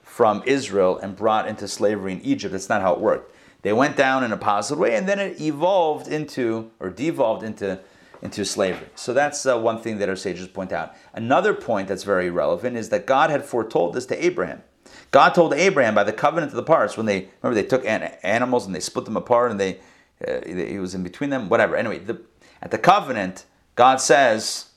from 0.04 0.44
Israel 0.46 0.98
and 0.98 1.16
brought 1.16 1.48
into 1.48 1.68
slavery 1.68 2.12
in 2.12 2.22
Egypt. 2.22 2.52
That's 2.52 2.68
not 2.68 2.82
how 2.82 2.94
it 2.94 3.00
worked. 3.00 3.34
They 3.62 3.72
went 3.72 3.96
down 3.96 4.24
in 4.24 4.34
a 4.34 4.38
positive 4.38 4.80
way, 4.80 4.96
and 4.96 5.08
then 5.08 5.20
it 5.20 5.40
evolved 5.40 6.08
into 6.08 6.72
or 6.80 6.90
devolved 6.90 7.44
into 7.44 7.80
into 8.22 8.46
slavery. 8.46 8.88
So 8.96 9.14
that's 9.14 9.46
uh, 9.46 9.60
one 9.60 9.80
thing 9.80 9.98
that 9.98 10.10
our 10.10 10.16
sages 10.16 10.48
point 10.48 10.72
out. 10.72 10.96
Another 11.14 11.54
point 11.54 11.88
that's 11.88 12.04
very 12.04 12.30
relevant 12.30 12.78
is 12.78 12.90
that 12.90 13.06
God 13.06 13.30
had 13.30 13.44
foretold 13.44 13.94
this 13.94 14.06
to 14.08 14.26
Abraham. 14.26 14.62
God 15.10 15.34
told 15.34 15.54
Abraham 15.54 15.96
by 15.96 16.04
the 16.04 16.14
covenant 16.14 16.52
of 16.52 16.56
the 16.56 16.64
parts 16.64 16.98
when 16.98 17.06
they 17.06 17.30
remember 17.42 17.62
they 17.62 17.68
took 17.68 17.86
an- 17.86 18.14
animals 18.24 18.66
and 18.66 18.76
they 18.76 18.80
split 18.80 19.06
them 19.06 19.18
apart 19.18 19.52
and 19.52 19.60
they 19.60 19.80
uh, 20.26 20.42
he 20.46 20.78
was 20.78 20.94
in 20.94 21.04
between 21.04 21.30
them. 21.30 21.50
Whatever. 21.50 21.76
Anyway, 21.76 22.00
the, 22.00 22.22
at 22.62 22.72
the 22.72 22.78
covenant, 22.78 23.46
God 23.76 24.00
says, 24.00 24.70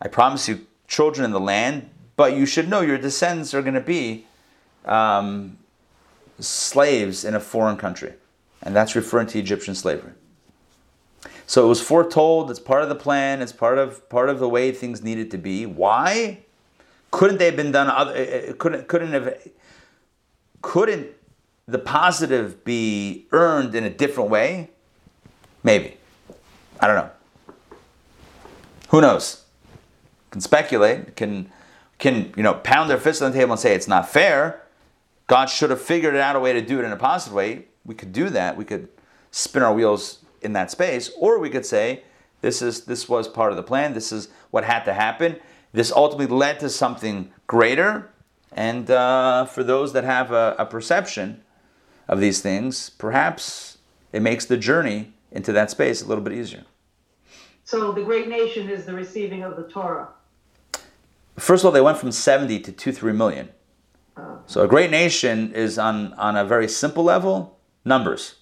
"I 0.00 0.08
promise 0.08 0.48
you 0.48 0.66
children 0.86 1.24
in 1.24 1.30
the 1.30 1.40
land, 1.40 1.88
but 2.16 2.36
you 2.36 2.44
should 2.44 2.68
know 2.68 2.80
your 2.80 2.98
descendants 2.98 3.54
are 3.54 3.62
going 3.62 3.74
to 3.74 3.80
be 3.80 4.26
um, 4.84 5.58
slaves 6.38 7.24
in 7.24 7.34
a 7.34 7.40
foreign 7.40 7.76
country," 7.76 8.12
and 8.62 8.76
that's 8.76 8.94
referring 8.94 9.28
to 9.28 9.38
Egyptian 9.38 9.74
slavery. 9.74 10.12
So 11.46 11.64
it 11.64 11.68
was 11.68 11.80
foretold. 11.80 12.50
It's 12.50 12.60
part 12.60 12.82
of 12.82 12.88
the 12.88 12.94
plan. 12.94 13.42
It's 13.42 13.52
part 13.52 13.78
of 13.78 14.08
part 14.08 14.28
of 14.28 14.38
the 14.38 14.48
way 14.48 14.72
things 14.72 15.02
needed 15.02 15.30
to 15.32 15.38
be. 15.38 15.66
Why 15.66 16.38
couldn't 17.10 17.38
they 17.38 17.46
have 17.46 17.56
been 17.56 17.72
done? 17.72 17.88
Other, 17.88 18.12
uh, 18.12 18.52
couldn't 18.54 18.88
couldn't 18.88 19.12
have 19.12 19.50
couldn't 20.62 21.08
the 21.66 21.78
positive 21.78 22.64
be 22.64 23.26
earned 23.32 23.74
in 23.74 23.84
a 23.84 23.90
different 23.90 24.30
way? 24.30 24.70
Maybe. 25.62 25.96
I 26.80 26.86
don't 26.86 26.96
know. 26.96 27.10
Who 28.88 29.00
knows? 29.00 29.44
Can 30.30 30.40
speculate, 30.40 31.16
can 31.16 31.50
can 31.98 32.32
you 32.36 32.42
know 32.42 32.54
pound 32.54 32.90
their 32.90 32.98
fist 32.98 33.22
on 33.22 33.32
the 33.32 33.38
table 33.38 33.52
and 33.52 33.60
say 33.60 33.74
it's 33.74 33.88
not 33.88 34.08
fair. 34.08 34.62
God 35.26 35.46
should 35.46 35.70
have 35.70 35.80
figured 35.80 36.16
out 36.16 36.36
a 36.36 36.40
way 36.40 36.52
to 36.52 36.60
do 36.60 36.78
it 36.80 36.84
in 36.84 36.92
a 36.92 36.96
positive 36.96 37.34
way. 37.34 37.66
We 37.84 37.94
could 37.94 38.12
do 38.12 38.30
that. 38.30 38.56
We 38.56 38.64
could 38.64 38.88
spin 39.30 39.62
our 39.62 39.72
wheels 39.72 40.23
in 40.44 40.52
that 40.52 40.70
space, 40.70 41.10
or 41.18 41.38
we 41.38 41.50
could 41.50 41.66
say 41.66 42.02
this 42.40 42.60
is 42.60 42.84
this 42.84 43.08
was 43.08 43.26
part 43.26 43.50
of 43.50 43.56
the 43.56 43.62
plan. 43.62 43.94
This 43.94 44.12
is 44.12 44.28
what 44.50 44.64
had 44.64 44.84
to 44.84 44.94
happen. 44.94 45.36
This 45.72 45.90
ultimately 45.90 46.34
led 46.34 46.60
to 46.60 46.68
something 46.68 47.32
greater. 47.46 48.10
And 48.52 48.88
uh, 48.90 49.46
for 49.46 49.64
those 49.64 49.92
that 49.94 50.04
have 50.04 50.30
a, 50.30 50.54
a 50.58 50.66
perception 50.66 51.42
of 52.06 52.20
these 52.20 52.40
things, 52.40 52.90
perhaps 52.90 53.78
it 54.12 54.22
makes 54.22 54.44
the 54.46 54.56
journey 54.56 55.12
into 55.32 55.52
that 55.52 55.70
space 55.70 56.02
a 56.02 56.06
little 56.06 56.22
bit 56.22 56.32
easier. 56.32 56.64
So 57.64 57.92
the 57.92 58.04
great 58.04 58.28
nation 58.28 58.68
is 58.68 58.84
the 58.84 58.94
receiving 58.94 59.42
of 59.42 59.56
the 59.56 59.64
Torah. 59.64 60.08
First 61.36 61.62
of 61.62 61.66
all, 61.66 61.72
they 61.72 61.80
went 61.80 61.98
from 61.98 62.12
70 62.12 62.60
to 62.60 62.72
2, 62.72 62.92
3 62.92 63.12
million. 63.12 63.48
Oh. 64.16 64.38
So 64.46 64.62
a 64.62 64.68
great 64.68 64.90
nation 64.90 65.52
is 65.52 65.78
on, 65.78 66.12
on 66.12 66.36
a 66.36 66.44
very 66.44 66.68
simple 66.68 67.02
level, 67.02 67.58
numbers. 67.84 68.36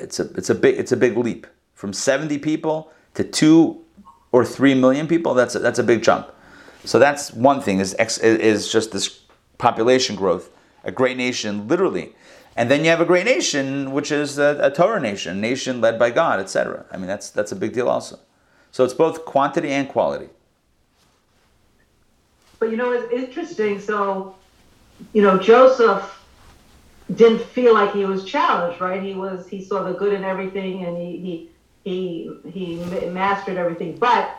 It's 0.00 0.20
a, 0.20 0.24
it's, 0.34 0.50
a 0.50 0.54
big, 0.54 0.78
it's 0.78 0.92
a 0.92 0.96
big 0.96 1.16
leap. 1.16 1.46
From 1.74 1.92
70 1.92 2.38
people 2.38 2.90
to 3.14 3.24
2 3.24 3.80
or 4.32 4.44
3 4.44 4.74
million 4.74 5.06
people, 5.06 5.34
that's 5.34 5.54
a, 5.54 5.58
that's 5.58 5.78
a 5.78 5.82
big 5.82 6.02
jump. 6.02 6.30
So 6.84 6.98
that's 6.98 7.32
one 7.32 7.60
thing, 7.60 7.78
is, 7.80 7.94
is 7.94 8.70
just 8.70 8.92
this 8.92 9.20
population 9.58 10.16
growth. 10.16 10.50
A 10.84 10.90
great 10.90 11.16
nation, 11.16 11.68
literally, 11.68 12.14
and 12.56 12.70
then 12.70 12.84
you 12.84 12.90
have 12.90 13.00
a 13.00 13.04
great 13.04 13.26
nation, 13.26 13.92
which 13.92 14.10
is 14.10 14.38
a, 14.38 14.58
a 14.60 14.70
Torah 14.70 15.00
nation, 15.00 15.40
nation 15.40 15.80
led 15.80 15.98
by 15.98 16.10
God, 16.10 16.40
etc. 16.40 16.84
I 16.90 16.96
mean, 16.96 17.06
that's 17.06 17.30
that's 17.30 17.52
a 17.52 17.56
big 17.56 17.72
deal 17.72 17.88
also. 17.88 18.18
So 18.72 18.84
it's 18.84 18.94
both 18.94 19.24
quantity 19.24 19.70
and 19.70 19.88
quality. 19.88 20.28
But 22.58 22.70
you 22.70 22.76
know, 22.76 22.92
it's 22.92 23.12
interesting. 23.12 23.80
So, 23.80 24.34
you 25.12 25.22
know, 25.22 25.38
Joseph 25.38 26.19
didn't 27.14 27.40
feel 27.40 27.74
like 27.74 27.92
he 27.92 28.04
was 28.04 28.24
challenged, 28.24 28.80
right? 28.80 29.02
He 29.02 29.14
was 29.14 29.48
he 29.48 29.62
saw 29.64 29.82
the 29.82 29.92
good 29.92 30.12
in 30.12 30.24
everything, 30.24 30.84
and 30.84 30.96
he 30.96 31.50
he 31.84 32.30
he 32.50 32.50
he 32.50 32.76
mastered 33.06 33.56
everything. 33.56 33.96
But 33.96 34.36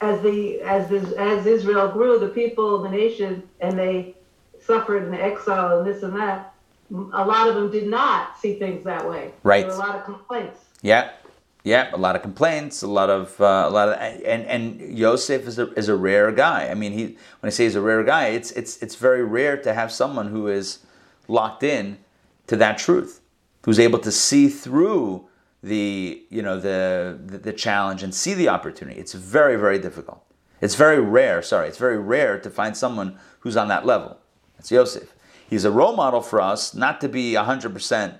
as 0.00 0.20
the 0.22 0.60
as 0.62 0.88
this, 0.88 1.12
as 1.12 1.46
Israel 1.46 1.88
grew, 1.88 2.18
the 2.18 2.28
people, 2.28 2.82
the 2.82 2.90
nation, 2.90 3.42
and 3.60 3.78
they 3.78 4.14
suffered 4.60 5.06
in 5.06 5.14
exile 5.14 5.78
and 5.78 5.86
this 5.86 6.02
and 6.02 6.14
that 6.16 6.54
a 6.90 7.24
lot 7.24 7.48
of 7.48 7.54
them 7.54 7.70
did 7.70 7.88
not 7.88 8.38
see 8.38 8.58
things 8.58 8.84
that 8.84 9.08
way. 9.08 9.32
Right. 9.42 9.66
There 9.66 9.76
were 9.76 9.82
a 9.82 9.86
lot 9.86 9.96
of 9.96 10.04
complaints. 10.04 10.58
Yeah. 10.82 11.10
Yeah, 11.64 11.94
a 11.94 11.96
lot 11.96 12.16
of 12.16 12.22
complaints, 12.22 12.82
a 12.82 12.88
lot 12.88 13.08
of 13.08 13.40
uh, 13.40 13.66
a 13.68 13.70
lot 13.70 13.88
of, 13.90 13.94
and 13.94 14.44
and 14.46 14.98
Yosef 14.98 15.46
is 15.46 15.60
a 15.60 15.72
is 15.74 15.88
a 15.88 15.94
rare 15.94 16.32
guy. 16.32 16.68
I 16.68 16.74
mean, 16.74 16.90
he 16.90 17.04
when 17.38 17.44
I 17.44 17.50
say 17.50 17.62
he's 17.62 17.76
a 17.76 17.80
rare 17.80 18.02
guy, 18.02 18.28
it's 18.28 18.50
it's 18.50 18.82
it's 18.82 18.96
very 18.96 19.22
rare 19.22 19.56
to 19.58 19.72
have 19.72 19.92
someone 19.92 20.26
who 20.26 20.48
is 20.48 20.80
locked 21.28 21.62
in 21.62 21.98
to 22.52 22.56
that 22.56 22.78
truth, 22.78 23.20
who's 23.64 23.78
able 23.78 23.98
to 23.98 24.12
see 24.12 24.48
through 24.48 25.26
the 25.62 26.22
you 26.28 26.42
know 26.42 26.58
the, 26.58 27.18
the 27.24 27.38
the 27.38 27.52
challenge 27.52 28.02
and 28.02 28.14
see 28.14 28.34
the 28.34 28.48
opportunity. 28.48 28.98
It's 29.00 29.14
very 29.14 29.56
very 29.56 29.78
difficult. 29.78 30.20
It's 30.60 30.74
very 30.74 31.00
rare. 31.00 31.42
Sorry, 31.42 31.68
it's 31.68 31.78
very 31.78 31.98
rare 31.98 32.38
to 32.38 32.50
find 32.50 32.76
someone 32.76 33.18
who's 33.40 33.56
on 33.56 33.68
that 33.68 33.86
level. 33.86 34.18
That's 34.56 34.70
Yosef 34.70 35.14
he's 35.52 35.66
a 35.66 35.70
role 35.70 35.94
model 35.94 36.22
for 36.22 36.40
us, 36.40 36.72
not 36.72 36.98
to 37.02 37.08
be 37.10 37.34
100%, 37.34 38.18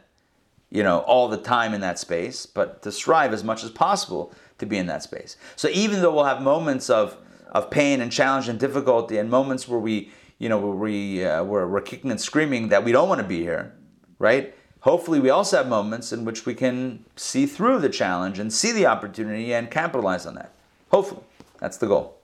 you 0.69 0.83
know, 0.83 0.99
all 0.99 1.29
the 1.29 1.39
time 1.39 1.73
in 1.73 1.81
that 1.81 1.99
space, 1.99 2.45
but 2.45 2.83
to 2.83 2.93
strive 2.93 3.33
as 3.33 3.43
much 3.43 3.65
as 3.65 3.71
possible 3.71 4.35
to 4.59 4.67
be 4.67 4.77
in 4.77 4.85
that 4.85 5.03
space. 5.03 5.39
So 5.57 5.69
even 5.69 6.03
though 6.03 6.15
we'll 6.15 6.27
have 6.27 6.43
moments 6.43 6.91
of, 6.91 7.17
of 7.51 7.71
pain 7.71 8.03
and 8.03 8.13
challenge 8.13 8.51
and 8.51 8.61
difficulty 8.61 9.17
and 9.17 9.31
moments 9.31 9.67
where 9.67 9.79
we, 9.79 10.11
you 10.39 10.51
know, 10.51 10.59
where 10.59 10.77
we, 10.77 11.25
uh, 11.25 11.43
we're, 11.43 11.67
we're 11.67 11.81
kicking 11.81 12.11
and 12.11 12.21
screaming 12.21 12.69
that 12.69 12.85
we 12.85 12.93
don't 12.93 13.09
want 13.09 13.23
to 13.23 13.27
be 13.27 13.41
here, 13.41 13.75
right? 14.19 14.55
Hopefully 14.81 15.21
we 15.21 15.31
also 15.31 15.59
have 15.59 15.69
moments 15.69 16.13
in 16.13 16.25
which 16.25 16.45
we 16.45 16.55
can 16.55 17.05
see 17.15 17.47
through 17.47 17.79
the 17.79 17.89
challenge 17.89 18.39
and 18.39 18.53
see 18.53 18.73
the 18.73 18.87
opportunity 18.87 19.55
and 19.55 19.71
capitalize 19.71 20.27
on 20.27 20.35
that. 20.35 20.53
Hopefully. 20.91 21.23
That's 21.59 21.77
the 21.77 21.87
goal. 21.87 22.19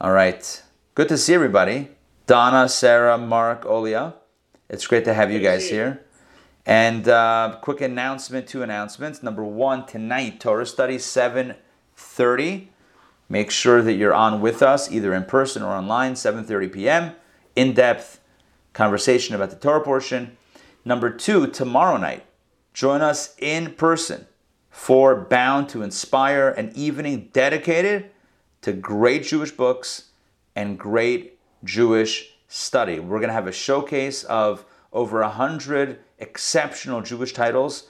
All 0.00 0.12
right. 0.12 0.62
Good 0.94 1.08
to 1.10 1.18
see 1.18 1.34
everybody. 1.34 1.88
Donna, 2.26 2.68
Sarah, 2.68 3.18
Mark, 3.18 3.64
Olia. 3.64 4.14
It's 4.70 4.86
great 4.86 5.04
to 5.04 5.12
have 5.12 5.30
you 5.30 5.40
guys 5.40 5.68
here. 5.68 6.02
And 6.64 7.06
uh, 7.06 7.58
quick 7.60 7.82
announcement, 7.82 8.48
two 8.48 8.62
announcements. 8.62 9.22
Number 9.22 9.44
one, 9.44 9.86
tonight, 9.86 10.40
Torah 10.40 10.66
study, 10.66 10.96
7.30. 10.96 12.68
Make 13.28 13.50
sure 13.50 13.82
that 13.82 13.92
you're 13.92 14.14
on 14.14 14.40
with 14.40 14.62
us, 14.62 14.90
either 14.90 15.12
in 15.12 15.24
person 15.24 15.62
or 15.62 15.72
online, 15.72 16.14
7.30 16.14 16.72
p.m. 16.72 17.12
In-depth 17.54 18.20
conversation 18.72 19.34
about 19.34 19.50
the 19.50 19.56
Torah 19.56 19.82
portion. 19.82 20.36
Number 20.86 21.10
two, 21.10 21.48
tomorrow 21.48 21.96
night, 21.96 22.24
join 22.72 23.02
us 23.02 23.34
in 23.38 23.74
person 23.74 24.28
for 24.70 25.16
Bound 25.16 25.68
to 25.70 25.82
Inspire, 25.82 26.50
an 26.50 26.70
evening 26.76 27.30
dedicated 27.32 28.10
to 28.62 28.72
great 28.72 29.24
Jewish 29.24 29.50
books 29.50 30.10
and 30.54 30.78
great 30.78 31.40
Jewish 31.64 32.36
study. 32.46 33.00
We're 33.00 33.18
going 33.18 33.30
to 33.30 33.34
have 33.34 33.48
a 33.48 33.52
showcase 33.52 34.22
of 34.22 34.64
over 34.92 35.22
a 35.22 35.28
hundred 35.28 35.98
exceptional 36.20 37.02
Jewish 37.02 37.32
titles 37.32 37.88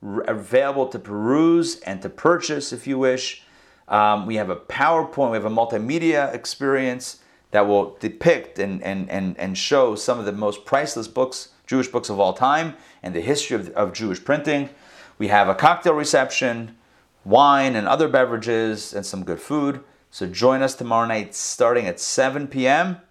available 0.00 0.86
to 0.88 0.98
peruse 0.98 1.80
and 1.80 2.00
to 2.00 2.08
purchase 2.08 2.72
if 2.72 2.86
you 2.86 2.98
wish. 2.98 3.42
Um, 3.88 4.24
we 4.24 4.36
have 4.36 4.48
a 4.48 4.56
PowerPoint, 4.56 5.32
we 5.32 5.36
have 5.36 5.44
a 5.44 5.50
multimedia 5.50 6.32
experience 6.32 7.18
that 7.50 7.68
will 7.68 7.98
depict 8.00 8.58
and, 8.58 8.82
and, 8.82 9.10
and, 9.10 9.38
and 9.38 9.58
show 9.58 9.94
some 9.94 10.18
of 10.18 10.24
the 10.24 10.32
most 10.32 10.64
priceless 10.64 11.08
books, 11.08 11.50
Jewish 11.68 11.86
books 11.86 12.10
of 12.10 12.18
all 12.18 12.32
time, 12.32 12.74
and 13.04 13.14
the 13.14 13.20
history 13.20 13.54
of, 13.54 13.68
of 13.70 13.92
Jewish 13.92 14.24
printing. 14.24 14.70
We 15.18 15.28
have 15.28 15.48
a 15.48 15.54
cocktail 15.54 15.94
reception, 15.94 16.76
wine 17.24 17.76
and 17.76 17.86
other 17.86 18.08
beverages, 18.08 18.92
and 18.92 19.06
some 19.06 19.22
good 19.22 19.40
food. 19.40 19.84
So 20.10 20.26
join 20.26 20.62
us 20.62 20.74
tomorrow 20.74 21.06
night 21.06 21.36
starting 21.36 21.86
at 21.86 22.00
7 22.00 22.48
p.m 22.48 23.02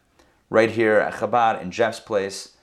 right 0.49 0.71
here 0.71 0.97
at 0.97 1.15
Chabad 1.15 1.61
in 1.61 1.71
Jeff's 1.71 1.99
place. 1.99 2.55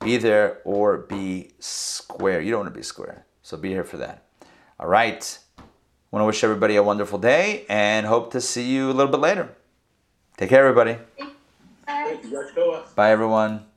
Be 0.00 0.16
there 0.16 0.60
or 0.64 0.98
be 0.98 1.52
square. 1.58 2.40
You 2.40 2.50
don't 2.50 2.60
want 2.60 2.74
to 2.74 2.78
be 2.78 2.82
square, 2.82 3.24
so 3.42 3.56
be 3.56 3.68
here 3.70 3.84
for 3.84 3.98
that. 3.98 4.24
All 4.80 4.88
right. 4.88 5.38
Want 6.10 6.22
to 6.22 6.26
wish 6.26 6.44
everybody 6.44 6.76
a 6.76 6.82
wonderful 6.82 7.18
day 7.18 7.64
and 7.68 8.06
hope 8.06 8.32
to 8.32 8.40
see 8.40 8.70
you 8.70 8.90
a 8.90 8.92
little 8.92 9.10
bit 9.10 9.20
later. 9.20 9.48
Take 10.36 10.50
care, 10.50 10.66
everybody. 10.66 10.98
Bye. 11.86 12.18
Bye, 12.94 13.10
everyone. 13.10 13.71